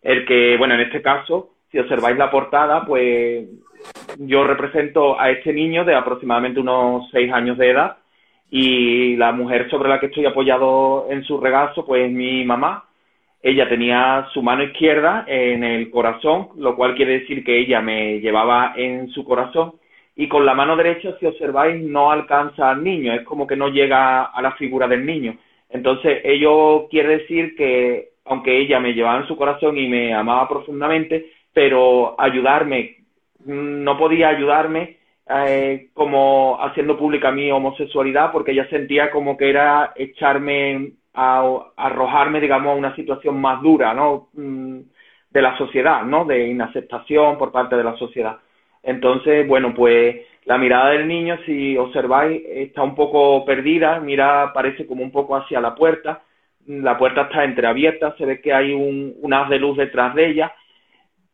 [0.00, 3.48] El que, bueno, en este caso, si observáis la portada, pues
[4.18, 7.96] yo represento a este niño de aproximadamente unos seis años de edad
[8.50, 12.84] y la mujer sobre la que estoy apoyado en su regazo, pues es mi mamá
[13.42, 18.20] ella tenía su mano izquierda en el corazón, lo cual quiere decir que ella me
[18.20, 19.74] llevaba en su corazón
[20.14, 23.68] y con la mano derecha, si observáis, no alcanza al niño, es como que no
[23.68, 25.36] llega a la figura del niño.
[25.70, 30.48] Entonces, ello quiere decir que, aunque ella me llevaba en su corazón y me amaba
[30.48, 32.96] profundamente, pero ayudarme,
[33.44, 34.96] no podía ayudarme
[35.28, 42.40] eh, como haciendo pública mi homosexualidad, porque ella sentía como que era echarme a, arrojarme,
[42.40, 44.28] digamos, a una situación más dura, ¿no?
[44.34, 44.80] Mm,
[45.30, 46.24] de la sociedad, ¿no?
[46.24, 48.38] De inaceptación por parte de la sociedad.
[48.82, 54.86] Entonces, bueno, pues la mirada del niño, si observáis, está un poco perdida, mira, parece
[54.86, 56.22] como un poco hacia la puerta,
[56.66, 60.28] la puerta está entreabierta, se ve que hay un, un haz de luz detrás de
[60.30, 60.52] ella,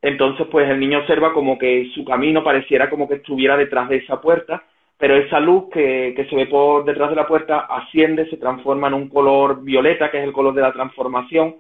[0.02, 3.96] entonces pues el niño observa como que su camino pareciera como que estuviera detrás de
[3.96, 4.62] esa puerta,
[4.96, 8.88] pero esa luz que, que, se ve por detrás de la puerta asciende, se transforma
[8.88, 11.56] en un color violeta, que es el color de la transformación,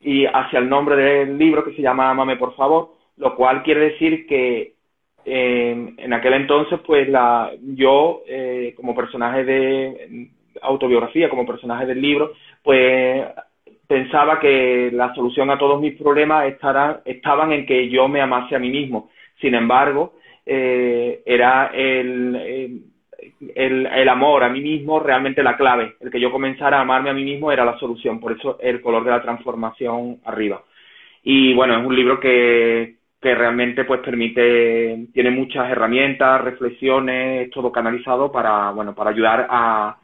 [0.00, 3.92] y hacia el nombre del libro que se llama Amame por favor, lo cual quiere
[3.92, 4.74] decir que
[5.24, 10.28] eh, en aquel entonces, pues la, yo, eh, como personaje de
[10.60, 12.32] autobiografía, como personaje del libro,
[12.62, 13.24] pues
[13.86, 18.56] pensaba que la solución a todos mis problemas estará, estaban en que yo me amase
[18.56, 19.10] a mí mismo.
[19.40, 20.14] Sin embargo,
[20.46, 22.84] eh, era el,
[23.54, 25.94] el, amor a mí mismo realmente la clave.
[26.00, 28.20] El que yo comenzara a amarme a mí mismo era la solución.
[28.20, 30.62] Por eso el color de la transformación arriba.
[31.22, 37.70] Y bueno, es un libro que, que realmente pues permite, tiene muchas herramientas, reflexiones, todo
[37.70, 39.96] canalizado para, bueno, para ayudar a,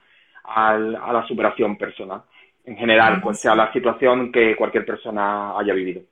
[1.13, 2.23] la superación personal.
[2.69, 6.03] En general, pues sea la situación que cualquier persona haya vivido.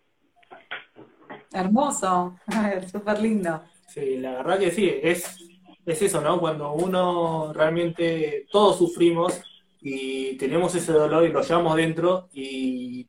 [1.52, 2.38] Hermoso,
[2.90, 3.60] súper lindo.
[3.86, 5.36] Sí, la verdad que sí, es,
[5.84, 6.40] es eso, ¿no?
[6.40, 9.38] Cuando uno realmente, todos sufrimos
[9.82, 13.06] y tenemos ese dolor y lo llevamos dentro y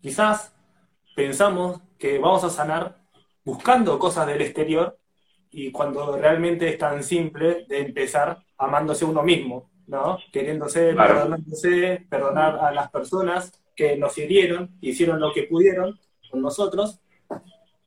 [0.00, 0.56] quizás
[1.14, 2.96] pensamos que vamos a sanar
[3.44, 4.98] buscando cosas del exterior
[5.50, 10.18] y cuando realmente es tan simple de empezar amándose uno mismo, ¿no?
[10.32, 15.98] Queriéndose, perdonándose, perdonar a las personas que nos hirieron, hicieron lo que pudieron
[16.30, 17.00] con nosotros.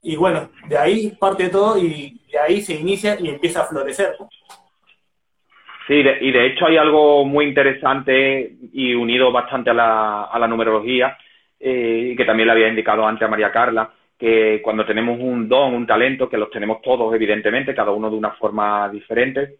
[0.01, 4.15] Y bueno, de ahí parte todo y de ahí se inicia y empieza a florecer.
[5.87, 10.47] Sí, y de hecho hay algo muy interesante y unido bastante a la, a la
[10.47, 11.17] numerología,
[11.59, 15.73] eh, que también le había indicado antes a María Carla, que cuando tenemos un don,
[15.73, 19.55] un talento, que los tenemos todos, evidentemente, cada uno de una forma diferente,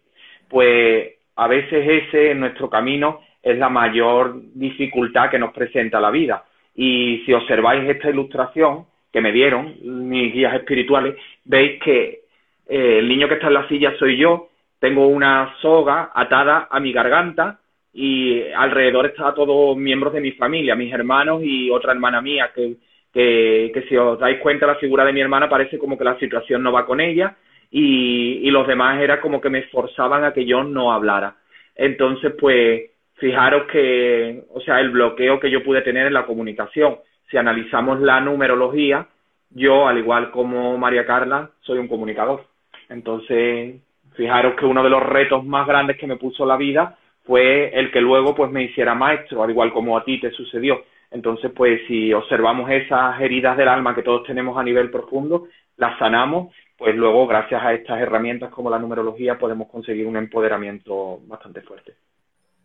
[0.48, 6.10] pues a veces ese en nuestro camino es la mayor dificultad que nos presenta la
[6.10, 6.44] vida.
[6.74, 12.20] Y si observáis esta ilustración que me dieron mis guías espirituales, veis que
[12.68, 14.50] eh, el niño que está en la silla soy yo,
[14.80, 17.58] tengo una soga atada a mi garganta
[17.94, 22.74] y alrededor está todos miembros de mi familia, mis hermanos y otra hermana mía, que,
[23.14, 26.18] que, que si os dais cuenta la figura de mi hermana parece como que la
[26.18, 27.34] situación no va con ella
[27.70, 31.36] y, y los demás era como que me esforzaban a que yo no hablara.
[31.76, 36.96] Entonces, pues, fijaros que, o sea, el bloqueo que yo pude tener en la comunicación.
[37.30, 39.06] Si analizamos la numerología,
[39.50, 42.44] yo, al igual como María Carla, soy un comunicador.
[42.88, 43.76] Entonces,
[44.14, 47.92] fijaros que uno de los retos más grandes que me puso la vida fue el
[47.92, 50.82] que luego pues me hiciera maestro, al igual como a ti te sucedió.
[51.10, 55.98] Entonces, pues si observamos esas heridas del alma que todos tenemos a nivel profundo, las
[55.98, 61.60] sanamos, pues luego gracias a estas herramientas como la numerología podemos conseguir un empoderamiento bastante
[61.60, 61.94] fuerte.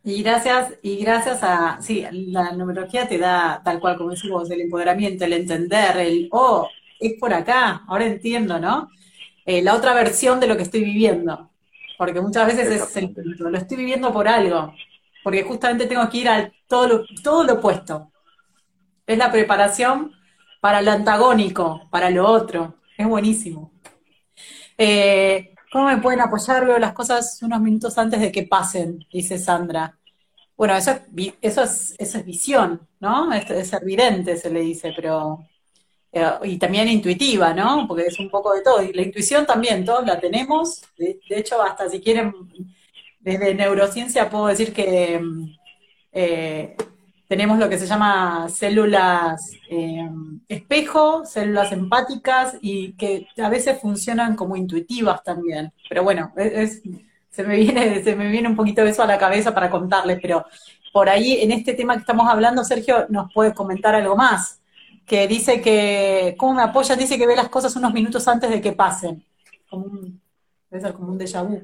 [0.06, 4.62] Y gracias, y gracias a, sí, la numerología te da, tal cual como decimos, el
[4.62, 8.90] empoderamiento, el entender, el, oh, es por acá, ahora entiendo, ¿no?
[9.46, 11.50] Eh, la otra versión de lo que estoy viviendo.
[11.98, 14.74] Porque muchas veces es el lo estoy viviendo por algo,
[15.26, 18.12] porque justamente tengo que ir al todo lo, todo lo opuesto.
[19.06, 20.14] Es la preparación
[20.62, 22.76] para lo antagónico, para lo otro.
[22.98, 23.75] Es buenísimo.
[24.78, 26.66] Eh, ¿Cómo me pueden apoyar?
[26.66, 29.98] Veo las cosas unos minutos antes de que pasen, dice Sandra.
[30.58, 31.02] Bueno, eso es,
[31.42, 33.34] eso es, eso es visión, ¿no?
[33.34, 35.46] Es, es ser vidente, se le dice, pero
[36.16, 37.86] eh, y también intuitiva, ¿no?
[37.88, 38.82] Porque es un poco de todo.
[38.82, 40.82] Y la intuición también, todos la tenemos.
[40.98, 42.34] De, hecho, hasta si quieren,
[43.20, 45.22] desde neurociencia puedo decir que
[46.14, 46.78] eh,
[47.28, 50.10] tenemos lo que se llama células eh,
[50.48, 55.74] espejo, células empáticas y que a veces funcionan como intuitivas también.
[55.90, 59.54] Pero bueno, se, me viene, se me viene un poquito de eso a la cabeza
[59.54, 60.46] para contarles, pero
[60.94, 64.62] por ahí en este tema que estamos hablando, Sergio, nos puede comentar algo más
[65.06, 66.98] que dice que, ¿cómo me apoyan?
[66.98, 69.24] Dice que ve las cosas unos minutos antes de que pasen.
[69.70, 70.22] Como un,
[70.70, 71.64] debe ser como un déjà vu.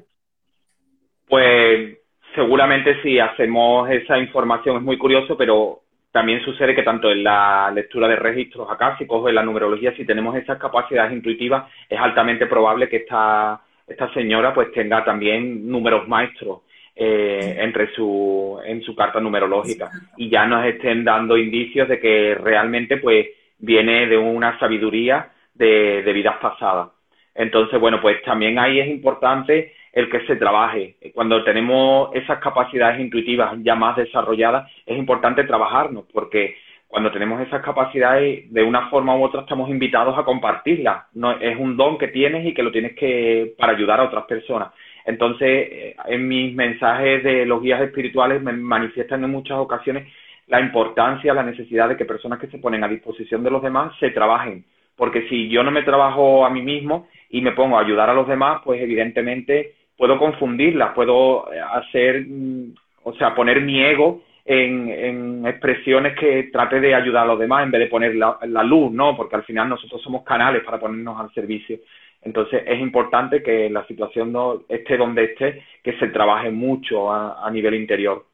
[1.28, 1.98] Pues
[2.34, 5.80] seguramente si hacemos esa información es muy curioso, pero
[6.12, 10.04] también sucede que tanto en la lectura de registros acásicos o en la numerología, si
[10.04, 16.06] tenemos esas capacidades intuitivas, es altamente probable que esta, esta señora pues tenga también números
[16.08, 16.60] maestros
[16.94, 19.90] eh, entre su, en su carta numerológica.
[20.18, 23.28] Y ya nos estén dando indicios de que realmente pues
[23.58, 26.88] viene de una sabiduría de, de vidas pasadas.
[27.34, 30.96] Entonces, bueno, pues también ahí es importante el que se trabaje.
[31.14, 36.56] Cuando tenemos esas capacidades intuitivas ya más desarrolladas, es importante trabajarnos, porque
[36.92, 41.06] cuando tenemos esas capacidades, de una forma u otra estamos invitados a compartirlas.
[41.14, 44.24] No, es un don que tienes y que lo tienes que para ayudar a otras
[44.24, 44.72] personas.
[45.06, 50.06] Entonces, eh, en mis mensajes de los guías espirituales me manifiestan en muchas ocasiones
[50.48, 53.92] la importancia, la necesidad de que personas que se ponen a disposición de los demás
[53.98, 54.64] se trabajen.
[54.94, 58.14] Porque si yo no me trabajo a mí mismo y me pongo a ayudar a
[58.14, 62.74] los demás, pues evidentemente puedo confundirlas, puedo eh, hacer, mm,
[63.04, 67.70] o sea, poner mi ego en, expresiones que trate de ayudar a los demás en
[67.70, 69.16] vez de poner la, la luz, ¿no?
[69.16, 71.78] Porque al final nosotros somos canales para ponernos al servicio
[72.22, 77.50] entonces es importante que la situación no esté donde esté, que se trabaje mucho a,
[77.50, 78.26] nivel interior.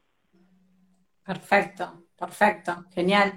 [1.25, 3.33] Perfecto, perfecto, genial.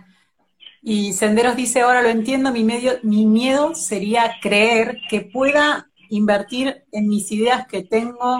[0.82, 6.84] Y Senderos dice, ahora lo entiendo, mi, medio, mi miedo sería creer que pueda invertir
[6.92, 8.38] en mis ideas que tengo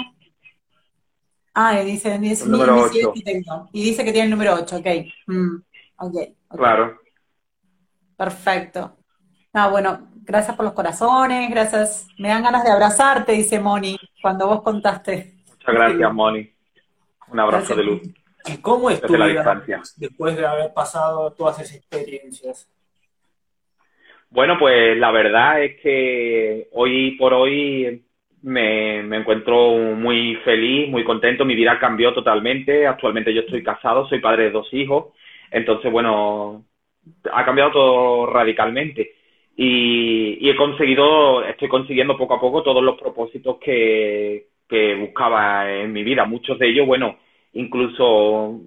[1.55, 3.12] Ah, dice, dice número 8.
[3.73, 4.86] Y dice que tiene el número 8, ok.
[5.27, 5.57] Mm,
[5.97, 6.57] okay, ok.
[6.57, 6.99] Claro.
[8.16, 8.97] Perfecto.
[9.53, 12.07] Ah, bueno, gracias por los corazones, gracias.
[12.19, 15.35] Me dan ganas de abrazarte, dice Moni, cuando vos contaste.
[15.47, 16.51] Muchas gracias, Moni.
[17.28, 18.03] Un abrazo de luz.
[18.47, 19.62] ¿Y cómo es tu vida
[19.97, 22.69] después de haber pasado todas esas experiencias?
[24.33, 28.03] Bueno, pues la verdad es que hoy por hoy
[28.43, 31.45] me, me, encuentro muy feliz, muy contento.
[31.45, 32.87] Mi vida cambió totalmente.
[32.87, 35.13] Actualmente yo estoy casado, soy padre de dos hijos.
[35.51, 36.65] Entonces, bueno,
[37.31, 39.13] ha cambiado todo radicalmente.
[39.55, 45.71] Y, y he conseguido, estoy consiguiendo poco a poco todos los propósitos que, que buscaba
[45.71, 46.25] en mi vida.
[46.25, 47.19] Muchos de ellos, bueno,
[47.53, 48.61] incluso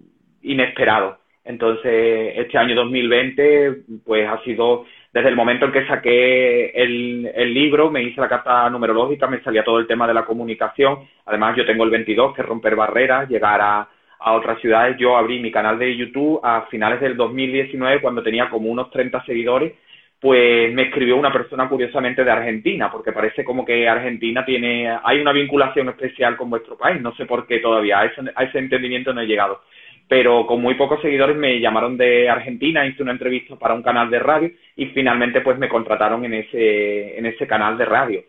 [0.44, 1.18] inesperados.
[1.44, 4.86] Entonces, este año 2020, pues ha sido
[5.16, 9.64] desde el momento en que saqué el, libro, me hice la carta numerológica, me salía
[9.64, 11.08] todo el tema de la comunicación.
[11.26, 13.88] Además, yo tengo el 22, que es romper barreras, llegar a,
[14.34, 14.98] otras ciudades.
[14.98, 19.24] Yo abrí mi canal de YouTube a finales del 2019, cuando tenía como unos 30
[19.24, 19.72] seguidores,
[20.20, 25.22] pues me escribió una persona curiosamente de Argentina, porque parece como que Argentina tiene, hay
[25.22, 29.14] una vinculación especial con vuestro país, no sé por qué todavía, ese, a ese entendimiento
[29.14, 29.62] no he llegado.
[30.08, 34.10] Pero con muy pocos seguidores me llamaron de Argentina, hice una entrevista para un canal
[34.10, 38.24] de radio y finalmente pues me contrataron en ese, en ese canal de radio.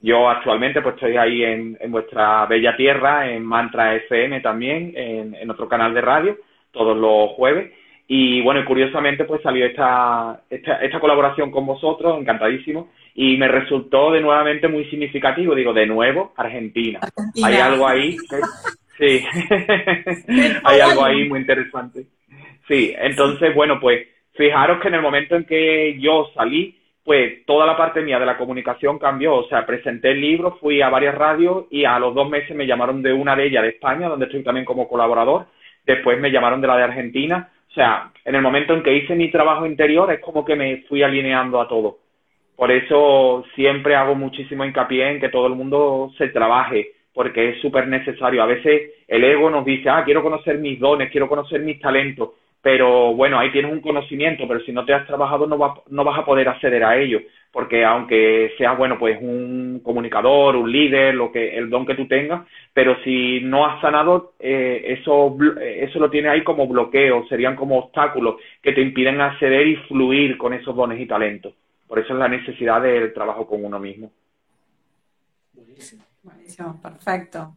[0.00, 5.34] Yo actualmente pues estoy ahí en, en vuestra bella tierra, en Mantra FM también, en,
[5.34, 6.38] en otro canal de radio,
[6.72, 7.72] todos los jueves
[8.10, 14.10] y bueno, curiosamente pues salió esta, esta, esta colaboración con vosotros, encantadísimo, y me resultó
[14.12, 15.54] de nuevamente muy significativo.
[15.54, 17.00] Digo, de nuevo, Argentina.
[17.44, 18.16] Hay algo ahí,
[18.98, 19.24] sí,
[20.64, 22.06] hay algo ahí muy interesante.
[22.66, 27.64] Sí, entonces, bueno, pues fijaros que en el momento en que yo salí, pues toda
[27.64, 29.36] la parte mía de la comunicación cambió.
[29.36, 32.66] O sea, presenté el libro, fui a varias radios y a los dos meses me
[32.66, 35.46] llamaron de una de ellas de España, donde estoy también como colaborador.
[35.86, 39.14] Después me llamaron de la de Argentina o sea, en el momento en que hice
[39.14, 41.98] mi trabajo interior es como que me fui alineando a todo.
[42.56, 47.60] Por eso siempre hago muchísimo hincapié en que todo el mundo se trabaje, porque es
[47.60, 48.40] súper necesario.
[48.40, 52.30] A veces el ego nos dice, ah, quiero conocer mis dones, quiero conocer mis talentos,
[52.62, 56.16] pero bueno, ahí tienes un conocimiento, pero si no te has trabajado no, no vas
[56.16, 57.18] a poder acceder a ello,
[57.50, 62.06] porque aunque seas, bueno, pues un comunicador, un líder, lo que el don que tú
[62.06, 67.56] tengas, pero si no has sanado, eh, eso, eso lo tiene ahí como bloqueo, serían
[67.56, 71.52] como obstáculos que te impiden acceder y fluir con esos dones y talentos.
[71.88, 74.12] Por eso es la necesidad del trabajo con uno mismo.
[76.28, 77.54] Buenísimo, perfecto.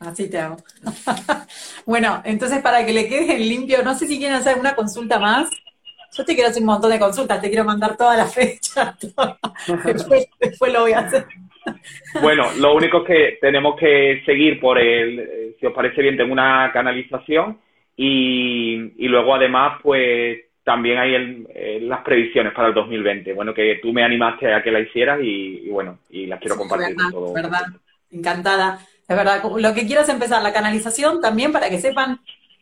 [0.00, 0.56] Así te hago.
[1.86, 5.50] bueno, entonces para que le quede limpio, no sé si quieren hacer una consulta más.
[6.16, 8.96] Yo te quiero hacer un montón de consultas, te quiero mandar toda la fecha.
[9.84, 11.26] después, lo voy a hacer.
[12.20, 16.32] Bueno, lo único que tenemos que seguir por el, eh, si os parece bien, tengo
[16.32, 17.58] una canalización
[17.96, 23.32] y, y luego además, pues también hay el, eh, las previsiones para el 2020.
[23.34, 26.96] Bueno, que tú me animaste a que la hicieras y, bueno, y las quiero compartir
[27.34, 27.66] verdad,
[28.14, 28.80] encantada.
[29.06, 32.20] Es verdad, lo que quiero es empezar la canalización también para que sepan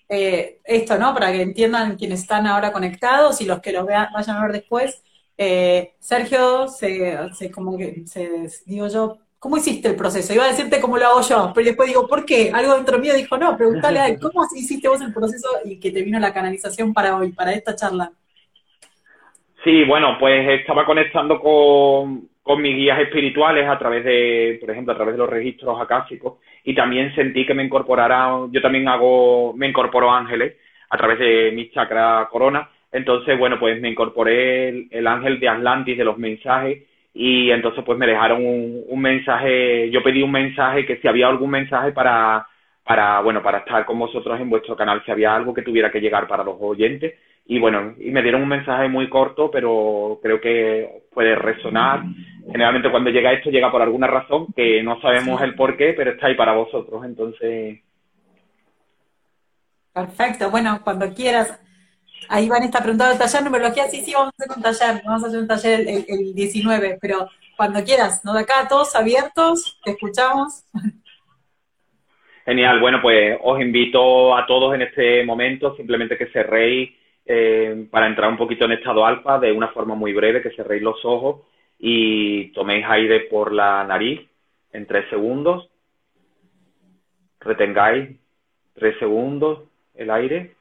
[0.09, 1.15] eh, esto, ¿no?
[1.15, 4.53] Para que entiendan quienes están ahora conectados y los que los vean, vayan a ver
[4.53, 5.03] después.
[5.39, 10.35] Eh, Sergio, se, como que, se, digo yo, ¿cómo hiciste el proceso?
[10.35, 12.51] Iba a decirte cómo lo hago yo, pero después digo, ¿por qué?
[12.53, 15.91] Algo dentro mío dijo, no, pregúntale a él, ¿cómo hiciste vos el proceso y que
[15.91, 18.13] te vino la canalización para hoy, para esta charla?
[19.65, 24.93] Sí, bueno, pues estaba conectando con, con mis guías espirituales a través de, por ejemplo,
[24.93, 29.53] a través de los registros acásicos y también sentí que me incorporara, yo también hago,
[29.55, 30.57] me incorporo ángeles
[30.91, 35.97] a través de mi chakra corona, entonces, bueno, pues me incorporé el, ángel de Atlantis
[35.97, 36.83] de los mensajes
[37.15, 41.29] y entonces pues me dejaron un, un, mensaje, yo pedí un mensaje que si había
[41.29, 42.47] algún mensaje para,
[42.85, 46.01] para, bueno, para estar con vosotros en vuestro canal, si había algo que tuviera que
[46.01, 47.15] llegar para los oyentes
[47.47, 52.03] y bueno, y me dieron un mensaje muy corto, pero creo que puede resonar.
[52.47, 56.13] Generalmente cuando llega esto llega por alguna razón que no sabemos el por qué, pero
[56.13, 57.81] está ahí para vosotros, entonces...
[59.93, 61.61] Perfecto, bueno, cuando quieras.
[62.29, 65.27] Ahí van está preguntando taller numerología, sí, sí, vamos a hacer un taller, vamos a
[65.27, 68.33] hacer un taller el, el 19, pero cuando quieras, ¿no?
[68.33, 70.65] De acá todos abiertos, te escuchamos.
[72.45, 76.91] Genial, bueno, pues os invito a todos en este momento, simplemente que cerréis
[77.27, 80.83] eh, para entrar un poquito en estado alfa de una forma muy breve, que cerréis
[80.83, 81.43] los ojos
[81.85, 84.21] y toméis aire por la nariz
[84.73, 85.69] en tres segundos,
[87.41, 88.17] retengáis
[88.75, 89.65] tres segundos
[89.95, 90.55] el aire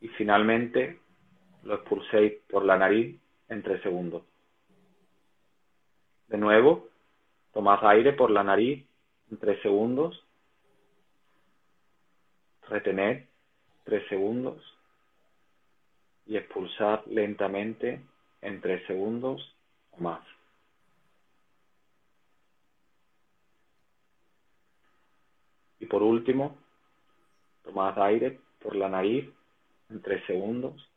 [0.00, 0.98] y finalmente
[1.62, 3.16] lo expulséis por la nariz
[3.48, 4.24] en tres segundos.
[6.26, 6.88] De nuevo,
[7.52, 8.84] tomad aire por la nariz
[9.30, 10.20] en tres segundos.
[12.68, 13.28] Retener
[13.84, 14.60] tres segundos
[16.26, 18.00] y expulsar lentamente
[18.42, 19.53] en tres segundos
[19.96, 20.24] o más.
[25.80, 26.56] Y por último,
[27.62, 29.28] tomad aire por la nariz
[29.90, 30.88] en tres segundos.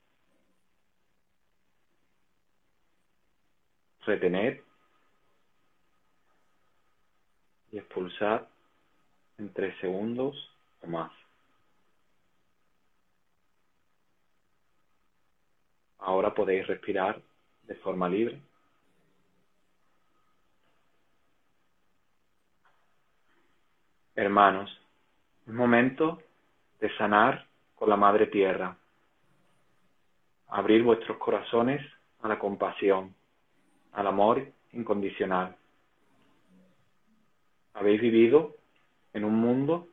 [4.05, 4.63] Retener
[7.71, 8.47] y expulsar
[9.37, 10.35] en tres segundos
[10.81, 11.11] o más.
[15.99, 17.21] Ahora podéis respirar
[17.63, 18.41] de forma libre.
[24.17, 24.67] Hermanos,
[25.45, 26.23] es momento
[26.79, 27.45] de sanar
[27.75, 28.75] con la Madre Tierra.
[30.47, 31.85] Abrir vuestros corazones
[32.23, 33.13] a la compasión,
[33.91, 35.55] al amor incondicional.
[37.75, 38.55] Habéis vivido
[39.13, 39.87] en un mundo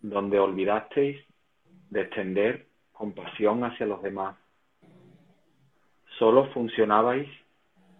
[0.00, 1.24] donde olvidasteis
[1.90, 4.36] de extender compasión hacia los demás.
[6.18, 7.28] Solo funcionabais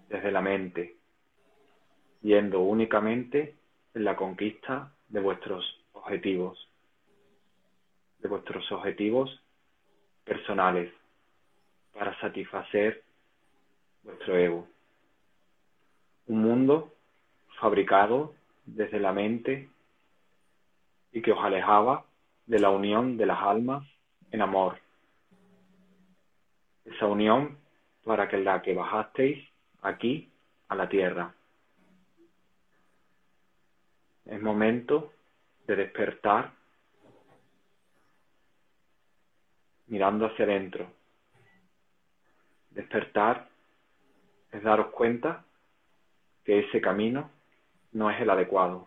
[0.09, 0.97] desde la mente,
[2.21, 3.55] yendo únicamente
[3.95, 6.69] en la conquista de vuestros objetivos,
[8.21, 9.41] de vuestros objetivos
[10.25, 10.93] personales
[11.93, 13.03] para satisfacer
[14.03, 14.69] vuestro ego.
[16.27, 16.95] Un mundo
[17.61, 18.35] fabricado
[18.65, 19.69] desde la mente
[21.13, 22.05] y que os alejaba
[22.47, 23.85] de la unión de las almas
[24.31, 24.79] en amor.
[26.85, 27.59] Esa unión
[28.05, 29.47] para que la que bajasteis
[29.83, 30.31] aquí
[30.69, 31.35] a la tierra.
[34.31, 35.13] Es momento
[35.67, 36.53] de despertar
[39.89, 40.87] mirando hacia adentro.
[42.71, 43.49] Despertar
[44.53, 45.45] es daros cuenta
[46.45, 47.29] que ese camino
[47.91, 48.87] no es el adecuado,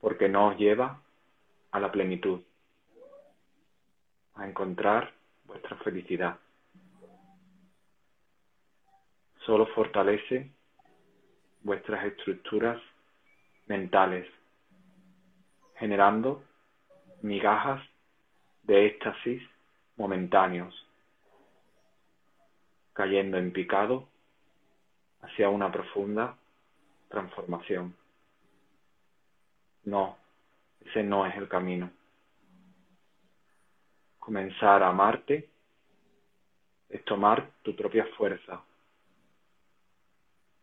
[0.00, 1.00] porque no os lleva
[1.70, 2.42] a la plenitud,
[4.34, 6.36] a encontrar vuestra felicidad.
[9.46, 10.50] Solo fortalece
[11.62, 12.89] vuestras estructuras
[13.70, 14.26] mentales,
[15.76, 16.42] generando
[17.22, 17.80] migajas
[18.64, 19.40] de éxtasis
[19.96, 20.74] momentáneos,
[22.92, 24.08] cayendo en picado
[25.22, 26.36] hacia una profunda
[27.08, 27.94] transformación.
[29.84, 30.16] No,
[30.80, 31.92] ese no es el camino.
[34.18, 35.48] Comenzar a amarte
[36.88, 38.60] es tomar tu propia fuerza,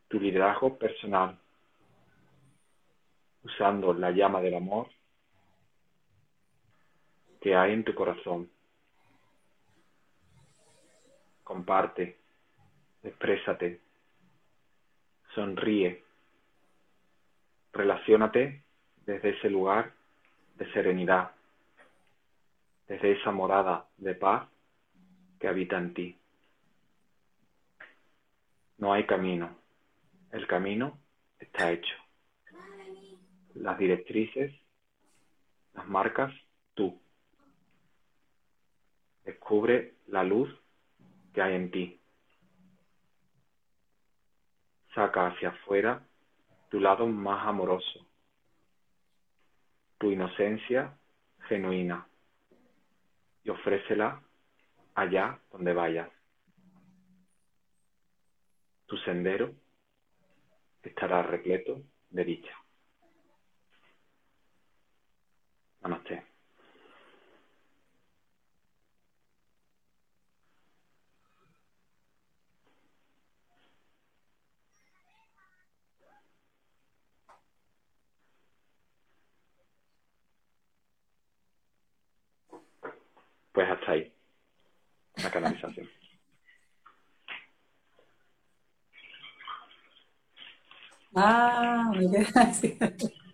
[0.09, 1.39] tu liderazgo personal,
[3.47, 4.87] usando la llama del amor
[7.39, 8.49] que hay en tu corazón.
[11.43, 12.17] Comparte,
[13.03, 13.79] exprésate,
[15.33, 16.03] sonríe,
[17.71, 18.63] relaciónate
[19.05, 19.93] desde ese lugar
[20.55, 21.31] de serenidad,
[22.87, 24.49] desde esa morada de paz
[25.39, 26.17] que habita en ti.
[28.77, 29.55] No hay camino,
[30.33, 30.99] el camino
[31.39, 32.06] está hecho.
[33.59, 34.53] Las directrices,
[35.73, 36.33] las marcas,
[36.73, 37.01] tú.
[39.25, 40.49] Descubre la luz
[41.33, 41.99] que hay en ti.
[44.93, 46.07] Saca hacia afuera
[46.69, 48.07] tu lado más amoroso,
[49.97, 50.97] tu inocencia
[51.47, 52.07] genuina
[53.43, 54.21] y ofrécela
[54.95, 56.09] allá donde vayas.
[58.87, 59.53] Tu sendero
[60.83, 62.66] estará repleto de dicha.
[65.87, 66.21] Namaste.
[83.53, 84.13] Pues hasta ahí.
[85.23, 85.87] La canalización.
[91.19, 91.91] Ah,
[92.35, 92.77] así.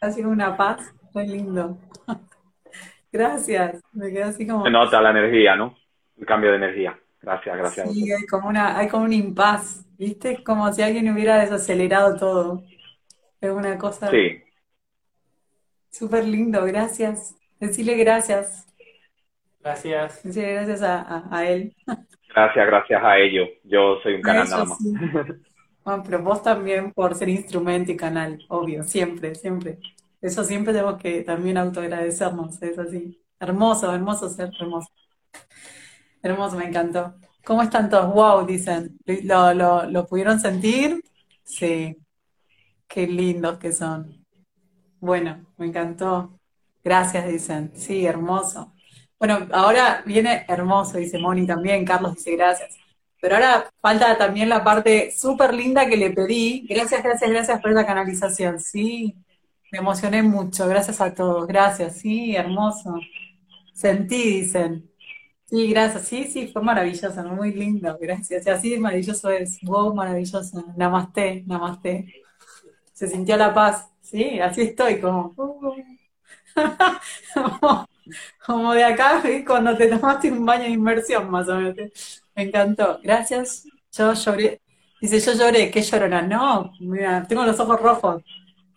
[0.00, 1.78] Ha sido una paz, muy lindo.
[3.12, 4.64] Gracias, me quedé así como...
[4.64, 5.76] Se nota la energía, ¿no?
[6.16, 6.98] El cambio de energía.
[7.20, 7.92] Gracias, gracias.
[7.92, 10.44] Sí, hay como, una, hay como un impas, ¿viste?
[10.44, 12.62] Como si alguien hubiera desacelerado todo.
[13.40, 14.10] Es una cosa...
[14.10, 14.42] Sí.
[15.90, 17.34] Súper lindo, gracias.
[17.58, 18.66] Decirle gracias.
[19.60, 20.22] Gracias.
[20.22, 21.74] Decirle gracias a, a, él.
[22.32, 23.48] Gracias, gracias a ellos.
[23.64, 24.78] Yo soy un canal nada más.
[24.78, 24.92] Sí.
[25.84, 29.78] Bueno, pero vos también por ser instrumento y canal, obvio, siempre, siempre.
[30.20, 33.22] Eso siempre tenemos que también autoagradecernos, es así.
[33.40, 34.88] Hermoso, hermoso ser hermoso.
[36.22, 37.14] Hermoso, me encantó.
[37.44, 38.12] ¿Cómo están todos?
[38.12, 38.98] Wow, dicen.
[39.24, 41.02] ¿Lo, lo, lo pudieron sentir?
[41.44, 41.96] Sí.
[42.88, 44.26] Qué lindos que son.
[45.00, 46.40] Bueno, me encantó.
[46.84, 47.72] Gracias, dicen.
[47.74, 48.74] Sí, hermoso.
[49.18, 51.84] Bueno, ahora viene hermoso, dice Moni también.
[51.84, 52.76] Carlos dice gracias.
[53.20, 56.66] Pero ahora falta también la parte súper linda que le pedí.
[56.68, 58.60] Gracias, gracias, gracias por esa canalización.
[58.60, 59.16] Sí,
[59.72, 60.66] me emocioné mucho.
[60.68, 61.46] Gracias a todos.
[61.46, 61.96] Gracias.
[61.98, 62.94] Sí, hermoso.
[63.72, 64.90] Sentí, dicen.
[65.46, 66.08] Sí, gracias.
[66.08, 67.96] Sí, sí, fue maravilloso, muy lindo.
[68.00, 68.46] Gracias.
[68.46, 69.58] Y así maravilloso es.
[69.62, 70.64] Wow, maravilloso.
[70.76, 72.12] Namaste, namaste.
[72.92, 73.88] Se sintió la paz.
[74.02, 75.34] Sí, así estoy, como.
[78.46, 82.22] como, de acá, cuando te tomaste un baño de inmersión, más o menos.
[82.34, 83.00] Me encantó.
[83.02, 83.66] Gracias.
[83.92, 84.60] Yo lloré.
[85.00, 85.70] Dice, yo lloré.
[85.70, 86.22] ¿Qué llorona?
[86.22, 88.22] No, mira, tengo los ojos rojos.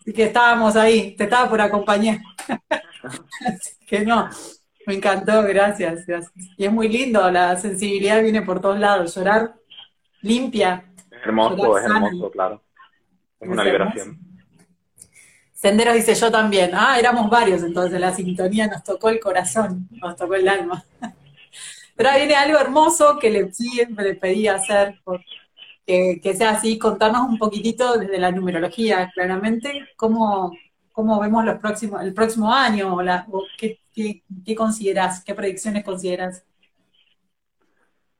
[0.01, 1.15] Así que estábamos ahí.
[1.15, 2.19] Te estaba por acompañar.
[3.45, 4.29] Así que no.
[4.87, 6.33] Me encantó, gracias, gracias.
[6.57, 9.15] Y es muy lindo, la sensibilidad viene por todos lados.
[9.15, 9.53] Llorar
[10.21, 10.85] limpia.
[11.11, 12.63] Es hermoso, es hermoso, claro.
[13.39, 14.19] Es una liberación.
[15.53, 16.71] Senderos dice yo también.
[16.73, 20.83] Ah, éramos varios entonces, la sintonía nos tocó el corazón, nos tocó el alma.
[21.95, 24.99] Pero ahí viene algo hermoso que le siempre le pedí hacer,
[25.91, 30.55] que, que sea así, contarnos un poquitito desde la numerología, claramente, cómo,
[30.93, 33.25] cómo vemos los próximos, el próximo año, o, la,
[33.57, 36.47] qué, qué, consideras, qué predicciones consideras.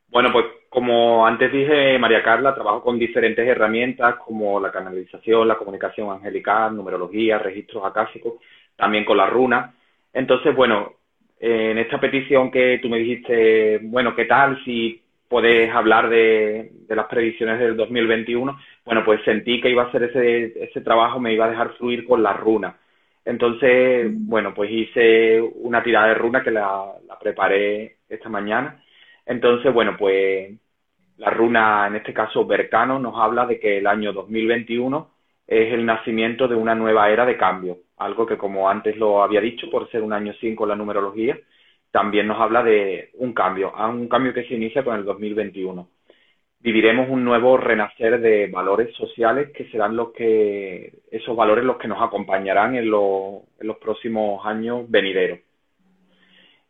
[0.09, 5.57] Bueno, pues como antes dije, María Carla, trabajo con diferentes herramientas como la canalización, la
[5.57, 8.33] comunicación angelical, numerología, registros acásicos,
[8.75, 9.73] también con la runa.
[10.11, 10.95] Entonces, bueno,
[11.39, 15.01] en esta petición que tú me dijiste, bueno, ¿qué tal si
[15.31, 18.59] puedes hablar de, las previsiones del 2021?
[18.85, 22.05] Bueno, pues sentí que iba a ser ese, ese trabajo, me iba a dejar fluir
[22.05, 22.77] con la runa.
[23.23, 24.27] Entonces, mm.
[24.27, 28.83] bueno, pues hice una tirada de runa que la, la preparé esta mañana.
[29.25, 30.51] Entonces, bueno, pues
[31.17, 35.11] la runa, en este caso Bercano, nos habla de que el año 2021
[35.47, 39.39] es el nacimiento de una nueva era de cambio, algo que como antes lo había
[39.39, 41.37] dicho, por ser un año 5 la numerología,
[41.91, 45.87] también nos habla de un cambio, un cambio que se inicia con el 2021.
[46.61, 51.87] Viviremos un nuevo renacer de valores sociales que serán los que, esos valores los que
[51.87, 55.39] nos acompañarán en, en los próximos años venideros.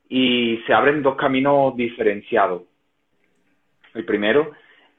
[0.09, 2.63] Y se abren dos caminos diferenciados.
[3.93, 4.51] El primero,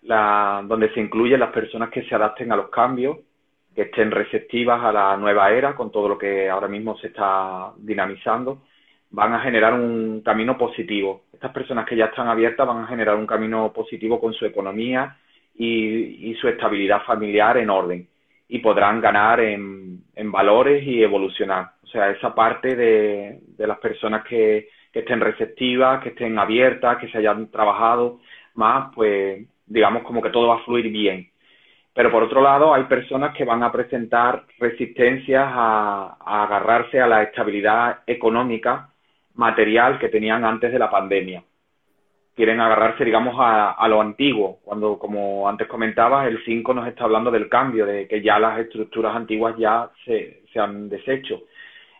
[0.03, 3.19] la, donde se incluyen las personas que se adapten a los cambios,
[3.74, 7.73] que estén receptivas a la nueva era con todo lo que ahora mismo se está
[7.78, 8.62] dinamizando,
[9.12, 11.22] van a generar un camino positivo.
[11.32, 15.16] Estas personas que ya están abiertas van a generar un camino positivo con su economía
[15.55, 18.09] y, su estabilidad familiar en orden
[18.48, 21.72] y podrán ganar en, valores y evolucionar.
[21.84, 27.18] O sea, esa parte de, las personas que, estén receptivas, que estén abiertas, que se
[27.18, 28.20] hayan trabajado
[28.55, 31.30] más, pues digamos como que todo va a fluir bien.
[31.94, 37.22] Pero por otro lado, hay personas que van a presentar resistencias a, agarrarse a la
[37.22, 38.91] estabilidad económica,
[39.34, 41.42] material que tenían antes de la pandemia.
[42.34, 47.30] Quieren agarrarse, digamos, a, lo antiguo, cuando, como antes comentabas, el 5 nos está hablando
[47.30, 51.42] del cambio, de que ya las estructuras antiguas ya se, se han deshecho.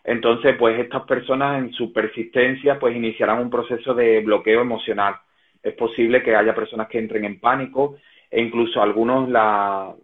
[0.04, 5.16] Entonces, pues estas personas en su persistencia, pues iniciarán un proceso de bloqueo emocional.
[5.62, 7.96] Es posible que haya personas que entren en pánico,
[8.30, 9.94] e incluso a algunos la,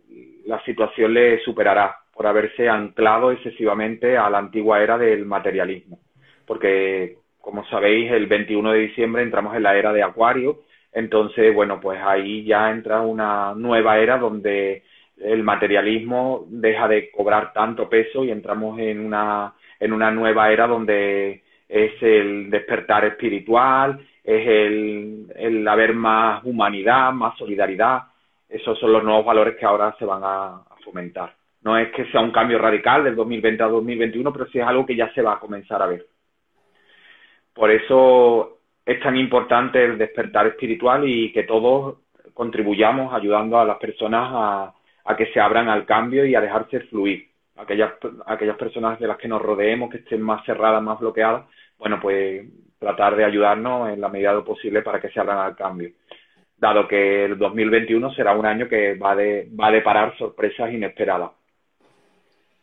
[0.44, 5.98] la situación les superará por haberse anclado excesivamente a la antigua era del materialismo.
[6.48, 10.62] Porque, como sabéis, el 21 de diciembre entramos en la era de Acuario,
[10.92, 14.82] entonces, bueno, pues ahí ya entra una nueva era donde
[15.18, 20.66] el materialismo deja de cobrar tanto peso y entramos en una, en una nueva era
[20.66, 28.02] donde es el despertar espiritual, es el, el haber más humanidad, más solidaridad,
[28.48, 31.34] esos son los nuevos valores que ahora se van a, fomentar.
[31.62, 34.86] No es que sea un cambio radical del 2020 a 2021, pero sí es algo
[34.86, 36.06] que ya se va a comenzar a ver.
[37.58, 41.96] Por eso es tan importante el despertar espiritual y que todos
[42.32, 44.30] contribuyamos ayudando a las personas
[45.04, 47.26] a, que se abran al cambio y a dejarse fluir.
[47.56, 47.94] Aquellas,
[48.26, 51.46] aquellas personas de las que nos rodeemos, que estén más cerradas, más bloqueadas,
[51.78, 52.46] bueno, pues
[52.78, 55.90] tratar de ayudarnos en la medida de lo posible para que se abran al cambio
[56.58, 61.30] dado que el 2021 será un año que va, de, va a deparar sorpresas inesperadas.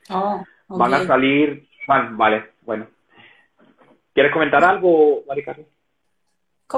[0.10, 2.88] Oh, Van a salir, vale, bueno.
[4.16, 5.68] ¿Quieres comentar algo, Maricarmen?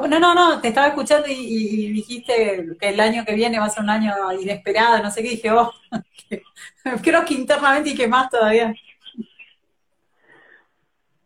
[0.10, 3.70] No, no, no, te estaba escuchando y, dijiste que el año que viene va a
[3.70, 4.12] ser un año
[4.42, 5.72] inesperado, no sé qué, dije, oh,
[7.04, 8.74] creo que internamente y que más todavía.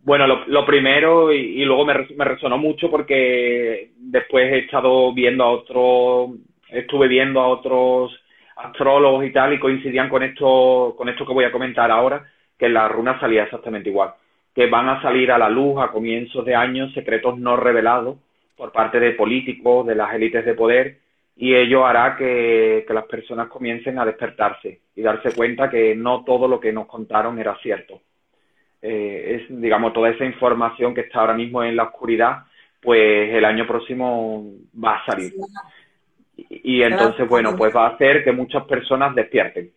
[0.01, 5.51] Bueno, lo, primero, y, luego me, me, resonó mucho porque después he estado viendo a
[5.51, 6.31] otros,
[6.67, 8.11] estuve viendo a otros
[8.57, 12.29] astrólogos y tal, y coincidían con esto, con esto que voy a comentar ahora,
[12.59, 14.13] que la runa salía exactamente igual.
[14.53, 18.17] Que van a salir a la luz a comienzos de años secretos no revelados
[18.55, 20.97] por parte de políticos, de las élites de poder,
[21.35, 26.47] y ello hará que, las personas comiencen a despertarse y darse cuenta que no todo
[26.47, 28.01] lo que nos contaron era cierto.
[28.81, 32.43] Eh, es, digamos, toda esa información que está ahora mismo en la oscuridad,
[32.81, 34.45] pues el año próximo
[34.83, 35.33] va a salir.
[36.35, 39.71] Y, entonces, bueno, pues va a hacer que muchas personas despierten,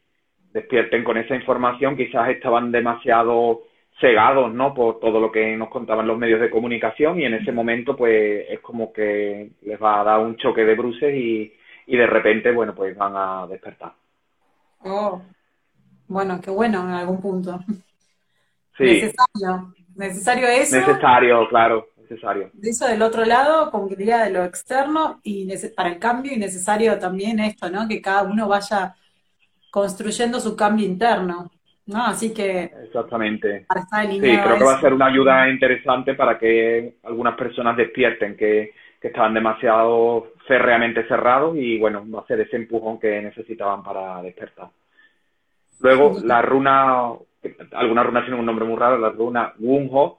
[0.52, 3.62] despierten con esa información, quizás estaban demasiado
[4.00, 4.74] cegados, ¿no?
[4.74, 8.46] Por todo lo que nos contaban los medios de comunicación y en ese momento, pues,
[8.48, 11.52] es como que les va a dar un choque de bruces y,
[11.86, 13.92] y de repente, bueno, pues van a despertar.
[14.80, 15.22] Oh,
[16.08, 17.58] bueno, qué bueno en algún punto.
[18.76, 18.84] Sí.
[18.84, 20.76] Necesario, necesario eso.
[20.76, 22.50] Necesario, claro, necesario.
[22.52, 26.32] De eso del otro lado, como que diría de lo externo y para el cambio
[26.32, 27.86] y necesario también esto, ¿no?
[27.88, 28.96] Que cada uno vaya
[29.70, 31.50] construyendo su cambio interno.
[31.86, 32.04] ¿No?
[32.04, 32.70] Así que...
[32.84, 33.66] Exactamente.
[34.10, 38.72] sí, creo que va a ser una ayuda interesante para que algunas personas despierten que,
[39.00, 44.22] que estaban demasiado férreamente cerrados y bueno, va a ser ese empujón que necesitaban para
[44.22, 44.68] despertar.
[45.80, 47.12] Luego, la runa,
[47.72, 50.18] algunas runas tienen un nombre muy raro, la runa Wunho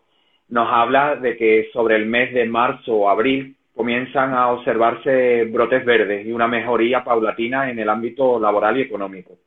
[0.50, 5.84] nos habla de que sobre el mes de marzo o abril comienzan a observarse brotes
[5.84, 9.38] verdes y una mejoría paulatina en el ámbito laboral y económico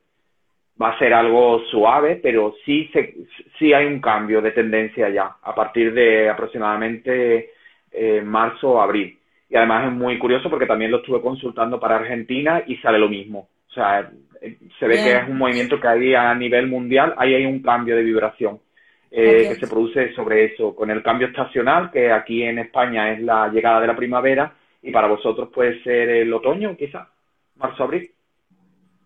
[0.81, 3.15] va a ser algo suave, pero sí, se,
[3.57, 7.51] sí hay un cambio de tendencia ya a partir de aproximadamente
[7.91, 9.17] eh, marzo o abril.
[9.49, 13.09] Y además es muy curioso porque también lo estuve consultando para Argentina y sale lo
[13.09, 13.49] mismo.
[13.69, 14.09] O sea,
[14.41, 17.61] eh, se ve que es un movimiento que hay a nivel mundial, ahí hay un
[17.61, 18.59] cambio de vibración
[19.11, 23.21] eh, que se produce sobre eso, con el cambio estacional, que aquí en España es
[23.21, 27.09] la llegada de la primavera, y para vosotros puede ser el otoño, quizá,
[27.57, 28.11] marzo-abril.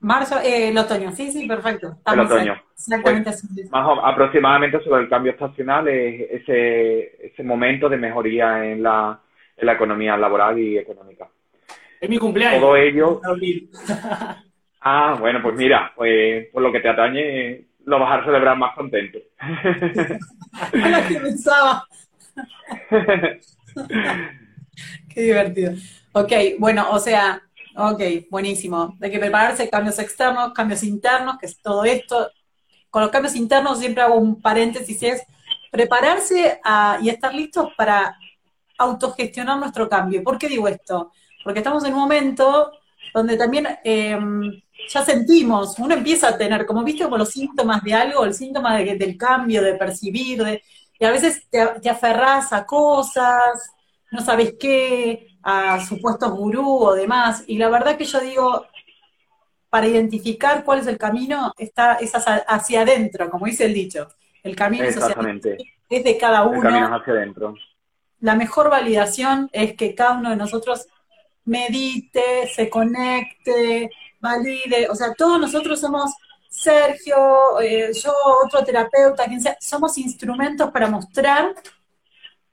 [0.04, 1.98] Marzo, eh, el otoño, sí, sí, perfecto.
[2.06, 2.62] el otoño.
[2.74, 8.84] Exactamente pues, Más aproximadamente sobre el cambio estacional es ese, ese momento de mejoría en
[8.84, 9.18] la,
[9.56, 11.30] en la economía laboral y económica.
[12.02, 12.60] Es mi cumpleaños.
[12.60, 13.22] Todo ello.
[14.82, 18.76] ah, bueno, pues mira, pues por lo que te atañe, lo vas a celebrar más
[18.76, 19.20] contento.
[20.74, 21.88] lo que pensaba.
[25.14, 25.74] Qué divertido.
[26.12, 27.42] Ok, bueno, o sea,
[27.76, 28.96] Ok, buenísimo.
[29.02, 32.30] Hay que prepararse cambios externos, cambios internos, que es todo esto.
[32.90, 35.24] Con los cambios internos siempre hago un paréntesis, es
[35.72, 36.60] prepararse
[37.02, 38.16] y estar listos para
[38.78, 40.24] autogestionar nuestro cambio.
[40.24, 41.12] ¿Por qué digo esto?
[41.44, 42.72] Porque estamos en un momento
[43.14, 47.94] donde también em, ya sentimos, uno empieza a tener, como viste, como los síntomas de
[47.94, 50.64] algo, el síntoma del cambio, de percibir, de,
[51.00, 53.72] y a veces te, te aferras a cosas,
[54.12, 57.44] no sabes qué, a supuestos gurú o demás.
[57.48, 58.66] Y la verdad que yo digo,
[59.70, 64.08] para identificar cuál es el camino, está, es hacia, adentro, como dice el dicho.
[64.42, 65.16] El camino es, hacia
[65.90, 66.58] es de cada uno.
[66.58, 67.56] El camino hacia adentro.
[68.22, 70.88] La mejor validación es que cada uno de nosotros
[71.46, 73.90] medite, se conecte,
[74.20, 74.90] valide.
[74.90, 76.14] O sea, todos nosotros somos
[76.48, 78.14] Sergio, eh, yo,
[78.46, 81.54] otro terapeuta, quien sea, somos instrumentos para mostrar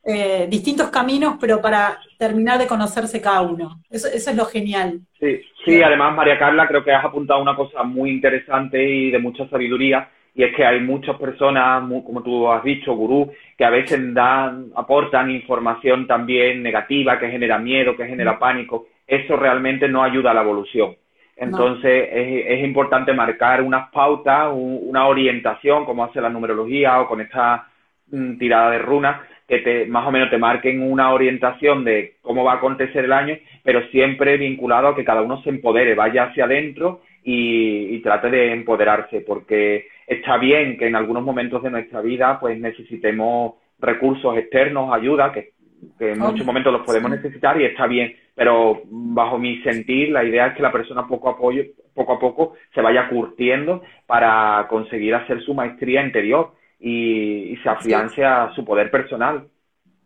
[0.03, 3.83] eh, distintos caminos, pero para terminar de conocerse cada uno.
[3.91, 5.01] Eso, es lo genial.
[5.19, 9.19] Sí, sí, además, María Carla, creo que has apuntado una cosa muy interesante y de
[9.19, 13.71] mucha sabiduría, y es que hay muchas personas, como tú has dicho, gurú, que a
[13.71, 18.87] veces dan, aportan información también negativa, que genera miedo, que genera pánico.
[19.07, 20.97] Eso realmente no ayuda a la evolución.
[21.37, 27.23] Entonces es, es, importante marcar unas pautas, una orientación, como hace la numerología o con
[27.23, 27.67] esta
[28.11, 29.21] mm, tirada de runas,
[29.51, 33.13] que te, más o menos te marquen una orientación de cómo va a acontecer el
[33.13, 38.31] año, pero siempre vinculado a que cada uno se empodere, vaya hacia adentro y, trate
[38.31, 44.39] de empoderarse, porque está bien que en algunos momentos de nuestra vida pues necesitemos recursos
[44.39, 45.51] externos, ayuda, que,
[45.99, 50.47] en muchos momentos los podemos necesitar y está bien, pero bajo mi sentir la idea
[50.47, 51.59] es que la persona poco a poco,
[51.93, 58.25] poco, a poco se vaya curtiendo para conseguir hacer su maestría interior y, se afiance
[58.25, 59.47] a su poder personal.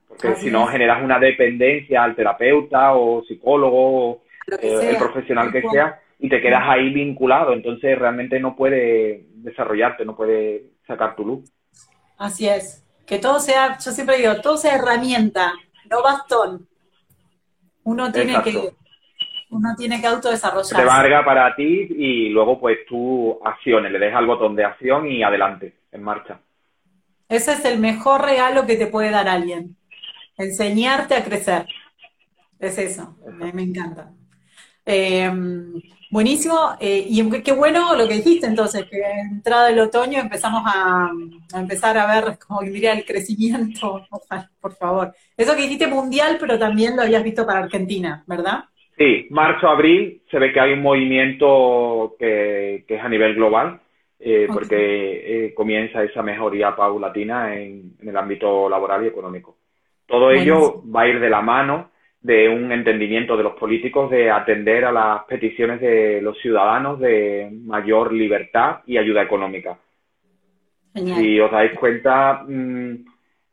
[0.09, 4.23] Porque si no, generas una dependencia al terapeuta o psicólogo o
[4.61, 7.53] eh, el profesional que sea y te quedas ahí vinculado.
[7.53, 11.51] Entonces realmente no puede desarrollarte, no puede sacar tu luz.
[12.19, 12.85] Así es.
[13.07, 15.53] Que todo sea, yo siempre digo, todo sea herramienta,
[15.91, 16.67] no bastón.
[17.85, 18.71] Uno tiene que
[19.51, 20.75] uno tiene que autodesarrollarse.
[20.75, 25.07] Te valga para ti y luego pues tú acciones, le dejas el botón de acción
[25.07, 26.41] y adelante, en marcha.
[27.29, 29.77] Ese es el mejor regalo que te puede dar alguien.
[30.37, 31.67] Enseñarte a crecer.
[32.59, 33.17] Es eso.
[33.27, 34.13] Me, encanta.
[34.85, 35.81] Em,
[36.15, 39.03] Buenísimo, eh, y qué bueno lo que dijiste entonces, que
[39.33, 41.11] entrada el otoño empezamos a,
[41.59, 44.07] empezar a ver, como diría, el crecimiento,
[44.61, 45.13] por favor.
[45.37, 48.63] Eso que dijiste mundial, pero también lo habías visto para Argentina, ¿verdad?
[48.97, 53.81] Sí, marzo, abril, se ve que hay un movimiento que, es a nivel global,
[54.19, 59.57] eh, porque eh, comienza esa mejoría paulatina en, en, el ámbito laboral y económico.
[60.07, 64.31] Todo ello va a ir de la mano de un entendimiento de los políticos de
[64.31, 69.79] atender a las peticiones de los ciudadanos de mayor libertad y ayuda económica.
[70.95, 72.95] Si os dais cuenta, mm,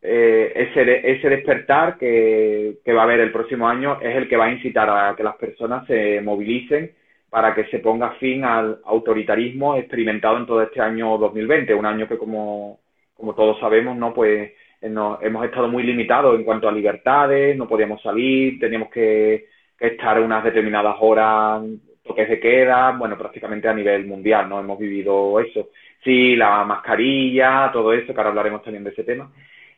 [0.01, 4.45] eh, ese, ese despertar que, va a haber el próximo año es el que va
[4.45, 6.91] a incitar a que las personas se movilicen
[7.31, 12.05] para que se ponga fin al autoritarismo experimentado en todo este año 2020, un año
[12.05, 12.81] que como,
[13.15, 14.51] como todos sabemos, no pues
[14.81, 19.45] hemos estado muy limitados en cuanto a libertades, no podíamos salir, teníamos que,
[19.79, 21.63] estar unas determinadas horas,
[22.03, 24.59] toques de queda, bueno, prácticamente a nivel mundial, ¿no?
[24.59, 25.69] Hemos vivido eso.
[26.03, 29.31] Sí, la mascarilla, todo eso, que ahora hablaremos también de ese tema,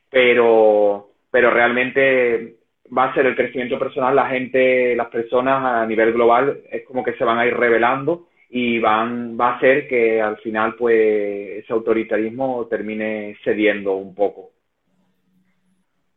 [0.10, 2.56] pero, pero realmente
[2.96, 7.04] va a ser el crecimiento personal, la gente, las personas a nivel global es como
[7.04, 11.64] que se van a ir revelando y van, va a ser que al final pues
[11.64, 14.52] ese autoritarismo termine cediendo un poco.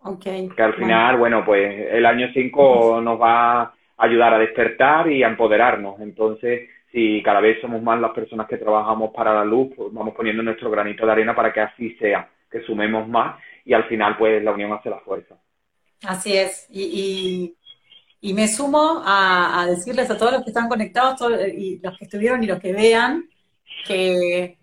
[0.00, 0.48] Okay.
[0.50, 5.22] Que al final, bueno, pues el año 5 nos va a ayudar a despertar y
[5.22, 5.98] a empoderarnos.
[6.00, 10.14] Entonces, si cada vez somos más las personas que trabajamos para la luz, pues vamos
[10.14, 14.16] poniendo nuestro granito de arena para que así sea, que sumemos más y al final,
[14.16, 15.36] pues la unión hace la fuerza.
[16.02, 16.66] Así es.
[16.70, 17.54] Y,
[18.20, 21.20] y, me sumo a, decirles a todos los que están conectados
[21.56, 23.28] y los que estuvieron y los que vean
[23.86, 24.58] que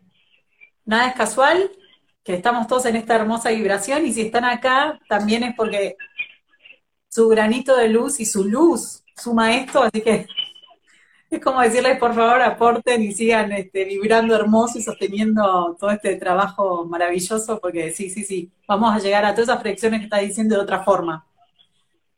[0.85, 1.71] nada es casual,
[2.23, 5.95] que estamos todos en esta hermosa vibración y si están acá también es porque
[7.09, 10.27] su granito de luz y su luz suma esto, así que
[11.35, 16.15] es como decirles por favor aporten y sigan este, vibrando hermoso y sosteniendo todo este
[16.15, 20.19] trabajo maravilloso porque sí, sí, sí, vamos a llegar a todas esas proyecciones que está
[20.19, 21.25] diciendo de otra forma.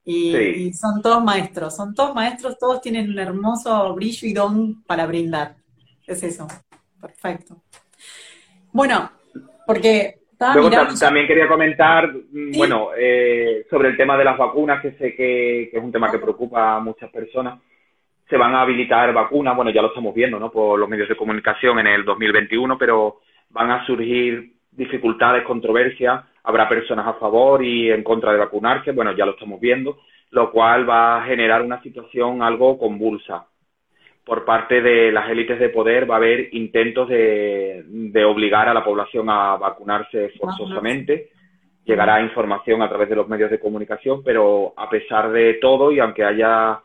[0.08, 4.84] Y, y, son todos maestros, son todos maestros, todos tienen un hermoso brillo y don
[4.84, 5.56] para brindar.
[6.06, 6.48] Es eso,
[7.02, 7.64] perfecto.
[8.72, 9.10] Bueno,
[9.66, 10.20] porque
[10.54, 10.70] Luego
[11.00, 15.70] también quería comentar, mm, bueno, eh, sobre el tema de las vacunas, que sé que,
[15.72, 17.60] es un tema que preocupa a muchas personas.
[18.30, 20.52] Se van a habilitar vacunas, bueno, ya lo estamos viendo, ¿no?
[20.52, 26.24] Por los medios de comunicación en el 2021, pero van a surgir dificultades, controversias.
[26.44, 30.00] Habrá personas a favor y en contra de vacunarse, bueno, ya lo estamos viendo,
[30.32, 33.46] lo cual va a generar una situación algo convulsa
[34.26, 38.84] por parte de las élites de poder va a haber intentos de, obligar a la
[38.84, 41.30] población a vacunarse forzosamente.
[41.86, 46.00] Llegará información a través de los medios de comunicación, pero a pesar de todo y
[46.00, 46.80] aunque haya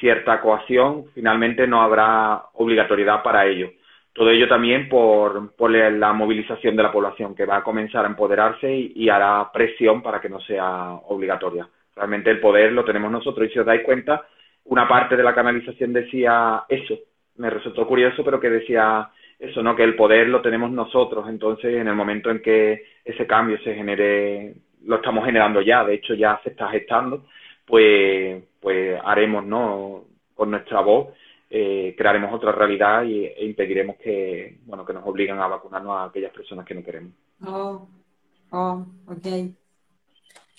[0.00, 3.70] cierta coacción, finalmente no habrá obligatoriedad para ello.
[4.12, 8.72] Todo ello también por, la movilización de la población, que va a comenzar a empoderarse
[8.72, 11.68] y, y hará presión para que no sea obligatoria.
[11.94, 14.26] Realmente el poder lo tenemos nosotros y si os dais cuenta,
[14.64, 16.94] una parte de la canalización decía eso,
[17.36, 19.08] me resultó curioso, pero que decía
[19.38, 19.76] eso, ¿no?
[19.76, 23.74] Que el poder lo tenemos nosotros, entonces en el momento en que ese cambio se
[23.74, 24.54] genere,
[24.84, 27.26] lo estamos generando ya, de hecho ya se está gestando,
[27.66, 30.04] pues, pues haremos, ¿no?
[30.34, 31.08] Con nuestra voz,
[31.50, 36.04] eh, crearemos otra realidad y, e impediremos que, bueno, que nos obliguen a vacunarnos a
[36.04, 37.12] aquellas personas que no queremos.
[37.44, 37.88] Oh,
[38.50, 39.26] oh, ok.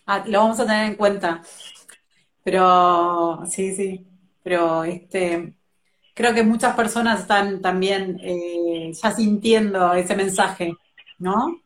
[0.06, 1.42] Ah, lo vamos a tener en cuenta.
[2.44, 4.08] Pero sí, sí,
[4.42, 5.54] pero este,
[6.14, 10.74] creo que muchas personas están también eh, ya sintiendo ese mensaje,
[11.20, 11.62] ¿no?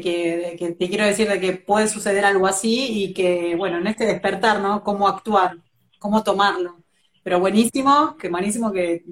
[0.00, 4.06] Que, te quiero decir de que puede suceder algo así y que, bueno, en este
[4.06, 4.82] despertar, ¿no?
[4.82, 5.56] Cómo actuar,
[5.98, 6.76] cómo tomarlo.
[7.22, 9.04] Pero buenísimo, que buenísimo que,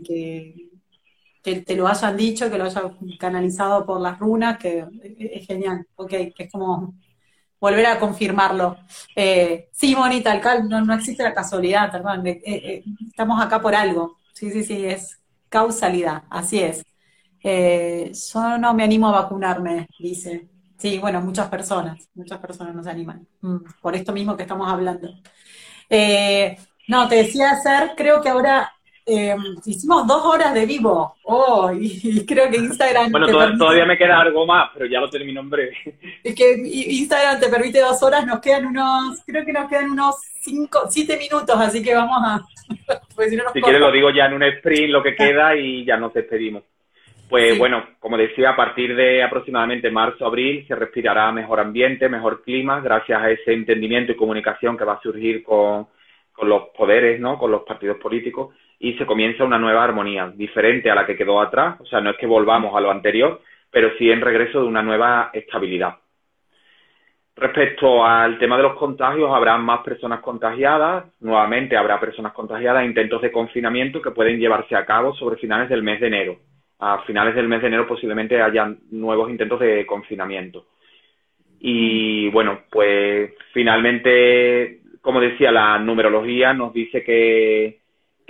[1.43, 4.85] que, te lo hayan dicho, que lo hayan canalizado por las runas, que
[5.19, 6.94] es genial, ok, que es como
[7.61, 8.78] volver a confirmarlo.
[9.15, 13.74] Eh, sí, Monita, alcalde, no, no existe la casualidad, perdón, eh, eh, estamos acá por
[13.74, 14.16] algo.
[14.32, 16.85] Sí, sí, sí, es causalidad, así es.
[18.32, 20.48] yo no me animo a vacunarme, dice.
[20.81, 25.09] Sí, bueno, muchas personas, muchas personas nos animan, mm, por esto mismo que estamos hablando.
[26.89, 28.73] no, te decía hacer, creo que ahora
[29.12, 29.35] eh,
[29.65, 31.16] hicimos dos horas de vivo.
[31.24, 33.11] Oh, y, creo que Instagram.
[33.11, 33.27] Bueno,
[33.59, 35.77] todavía me queda algo más, pero ya lo termino en breve.
[36.23, 40.16] Es que Instagram te permite dos horas, nos quedan unos, creo que nos quedan unos
[40.40, 42.40] cinco, siete minutos, así que vamos a.
[43.52, 46.62] si, quieres, lo digo ya en un sprint, lo que queda, y ya nos despedimos.
[47.31, 52.43] Pues bueno, como decía, a partir de aproximadamente marzo, abril, se respirará mejor ambiente, mejor
[52.43, 55.86] clima, gracias a ese entendimiento y comunicación que va a surgir con,
[56.32, 57.39] con los poderes, ¿no?
[57.39, 61.40] Con los partidos políticos y se comienza una nueva armonía, diferente a la que quedó
[61.40, 64.66] atrás, o sea, no es que volvamos a lo anterior, pero sí en regreso de
[64.66, 65.98] una nueva estabilidad.
[67.36, 73.20] Respecto al tema de los contagios, habrá más personas contagiadas, nuevamente habrá personas contagiadas, intentos
[73.23, 76.36] de confinamiento que pueden llevarse a cabo sobre finales del mes de enero.
[76.81, 80.66] A finales del mes de enero posiblemente haya nuevos intentos de confinamiento.
[81.61, 87.81] Y bueno, pues finalmente, como decía, la numerología nos dice que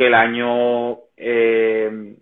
[0.01, 2.15] que el año eh,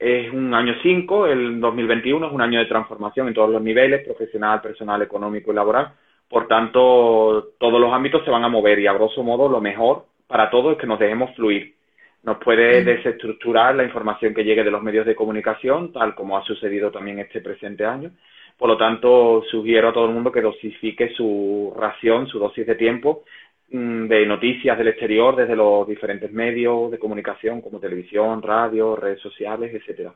[0.00, 4.04] es un año 5, el 2021 es un año de transformación en todos los niveles,
[4.04, 5.92] profesional, personal, económico y laboral.
[6.28, 10.06] Por tanto, todos los ámbitos se van a mover y a grosso modo lo mejor
[10.26, 11.76] para todos es que nos dejemos fluir.
[12.22, 16.44] Nos puede desestructurar la información que llegue de los medios de comunicación, tal como ha
[16.44, 18.10] sucedido también este presente año.
[18.58, 22.74] Por lo tanto, sugiero a todo el mundo que dosifique su ración, su dosis de
[22.74, 23.24] tiempo
[23.72, 29.20] Mm, de noticias del exterior desde los diferentes medios de comunicación como televisión, radio, redes
[29.20, 30.12] sociales, etcétera.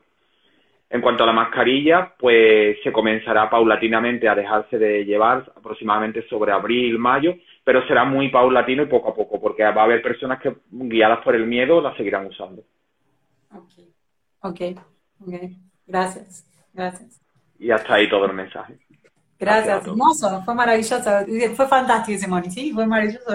[0.89, 6.51] En cuanto a la mascarilla, pues se comenzará paulatinamente a dejarse de llevar aproximadamente sobre
[6.51, 10.39] abril, mayo, pero será muy paulatino y poco a poco, porque va a haber personas
[10.39, 12.63] que guiadas por el miedo la seguirán usando.
[14.41, 14.61] Ok,
[15.19, 15.31] ok,
[15.87, 17.21] Gracias, gracias.
[17.59, 18.77] Y hasta ahí todo el mensaje.
[19.37, 21.03] Gracias, hermoso, fue maravilloso,
[21.55, 23.31] fue fantástico ese Moni, sí, fue maravilloso.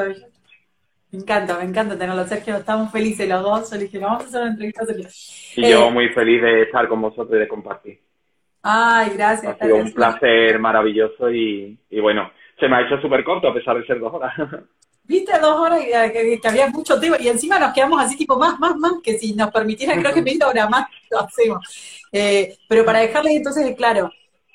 [1.13, 4.27] Me encanta, me encanta tenerlo, Sergio, estamos felices los dos, yo le dije, vamos a
[4.27, 4.85] hacer una entrevista.
[5.57, 8.01] Y yo eh, muy feliz de estar con vosotros y de compartir.
[8.63, 9.57] Ay, gracias.
[9.61, 12.31] Ha sido un placer maravilloso y, bueno,
[12.61, 14.33] se me ha hecho súper corto a pesar de ser dos horas.
[15.05, 18.61] Viste, dos horas y que, había mucho tema y encima nos quedamos así tipo más,
[18.61, 22.07] más, más, que si nos permitieran creo que media hora más lo hacemos.
[22.13, 24.13] Eh, pero para dejarles entonces claro,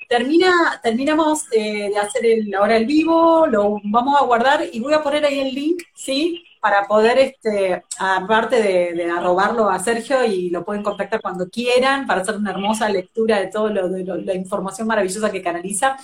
[0.08, 4.94] Termina, terminamos eh, de hacer el, ahora el vivo, lo vamos a guardar y voy
[4.94, 6.44] a poner ahí el link, ¿sí?
[6.60, 12.20] Para poder, este, aparte de, arrobarlo a Sergio y lo pueden contactar cuando quieran para
[12.20, 15.96] hacer una hermosa lectura de toda la información maravillosa que canaliza.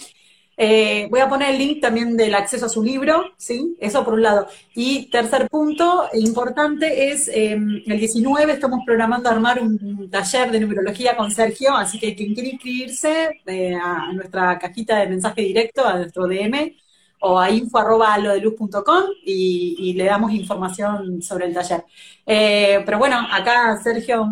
[0.57, 3.77] Eh, voy a poner el link también del acceso a su libro, ¿sí?
[3.81, 4.49] Eso por un lado.
[4.75, 11.17] Y tercer punto importante es, em, el 19 estamos programando armar un taller de numerología
[11.17, 15.97] con Sergio, así que quien quiere inscribirse eh, a nuestra cajita de mensaje directo, a
[15.99, 16.77] nuestro DM,
[17.21, 21.85] o a info.alodeluz.com y, y le damos información sobre el taller.
[22.27, 24.27] Eh, pero bueno, acá Sergio,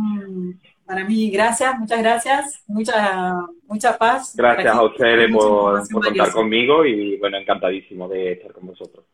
[0.90, 3.36] para mí, gracias, muchas gracias, mucha,
[3.68, 4.34] mucha paz.
[4.34, 9.04] Gracias a ustedes por, contar conmigo y bueno, encantadísimo de estar con vosotros.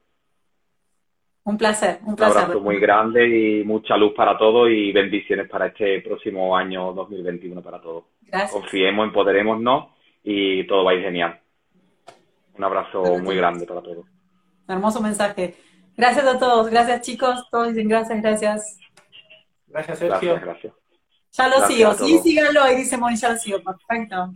[1.44, 2.36] Un placer, un placer.
[2.36, 6.94] Un abrazo muy grande y mucha luz para todos y bendiciones para este próximo año
[6.94, 8.04] 2021 para todos.
[8.22, 8.52] Gracias.
[8.52, 9.88] Confiemos, empoderémonos
[10.24, 11.38] y todo va a ir genial.
[12.56, 14.06] Un abrazo muy grande para todos.
[14.66, 15.56] Hermoso mensaje.
[15.94, 18.78] Gracias a todos, gracias chicos, todos dicen gracias, gracias.
[19.66, 20.30] Gracias Sergio.
[20.30, 20.85] Gracias, gracias.
[21.36, 24.32] Ya lo sigo, sí, síganlo, ahí dice Moni, ya lo sigo, perfecto.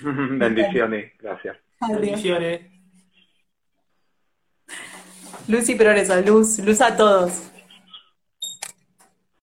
[0.00, 1.56] Bendiciones, gracias.
[1.80, 2.60] Bendiciones.
[5.48, 7.50] Luz y progreso, luz, luz a todos.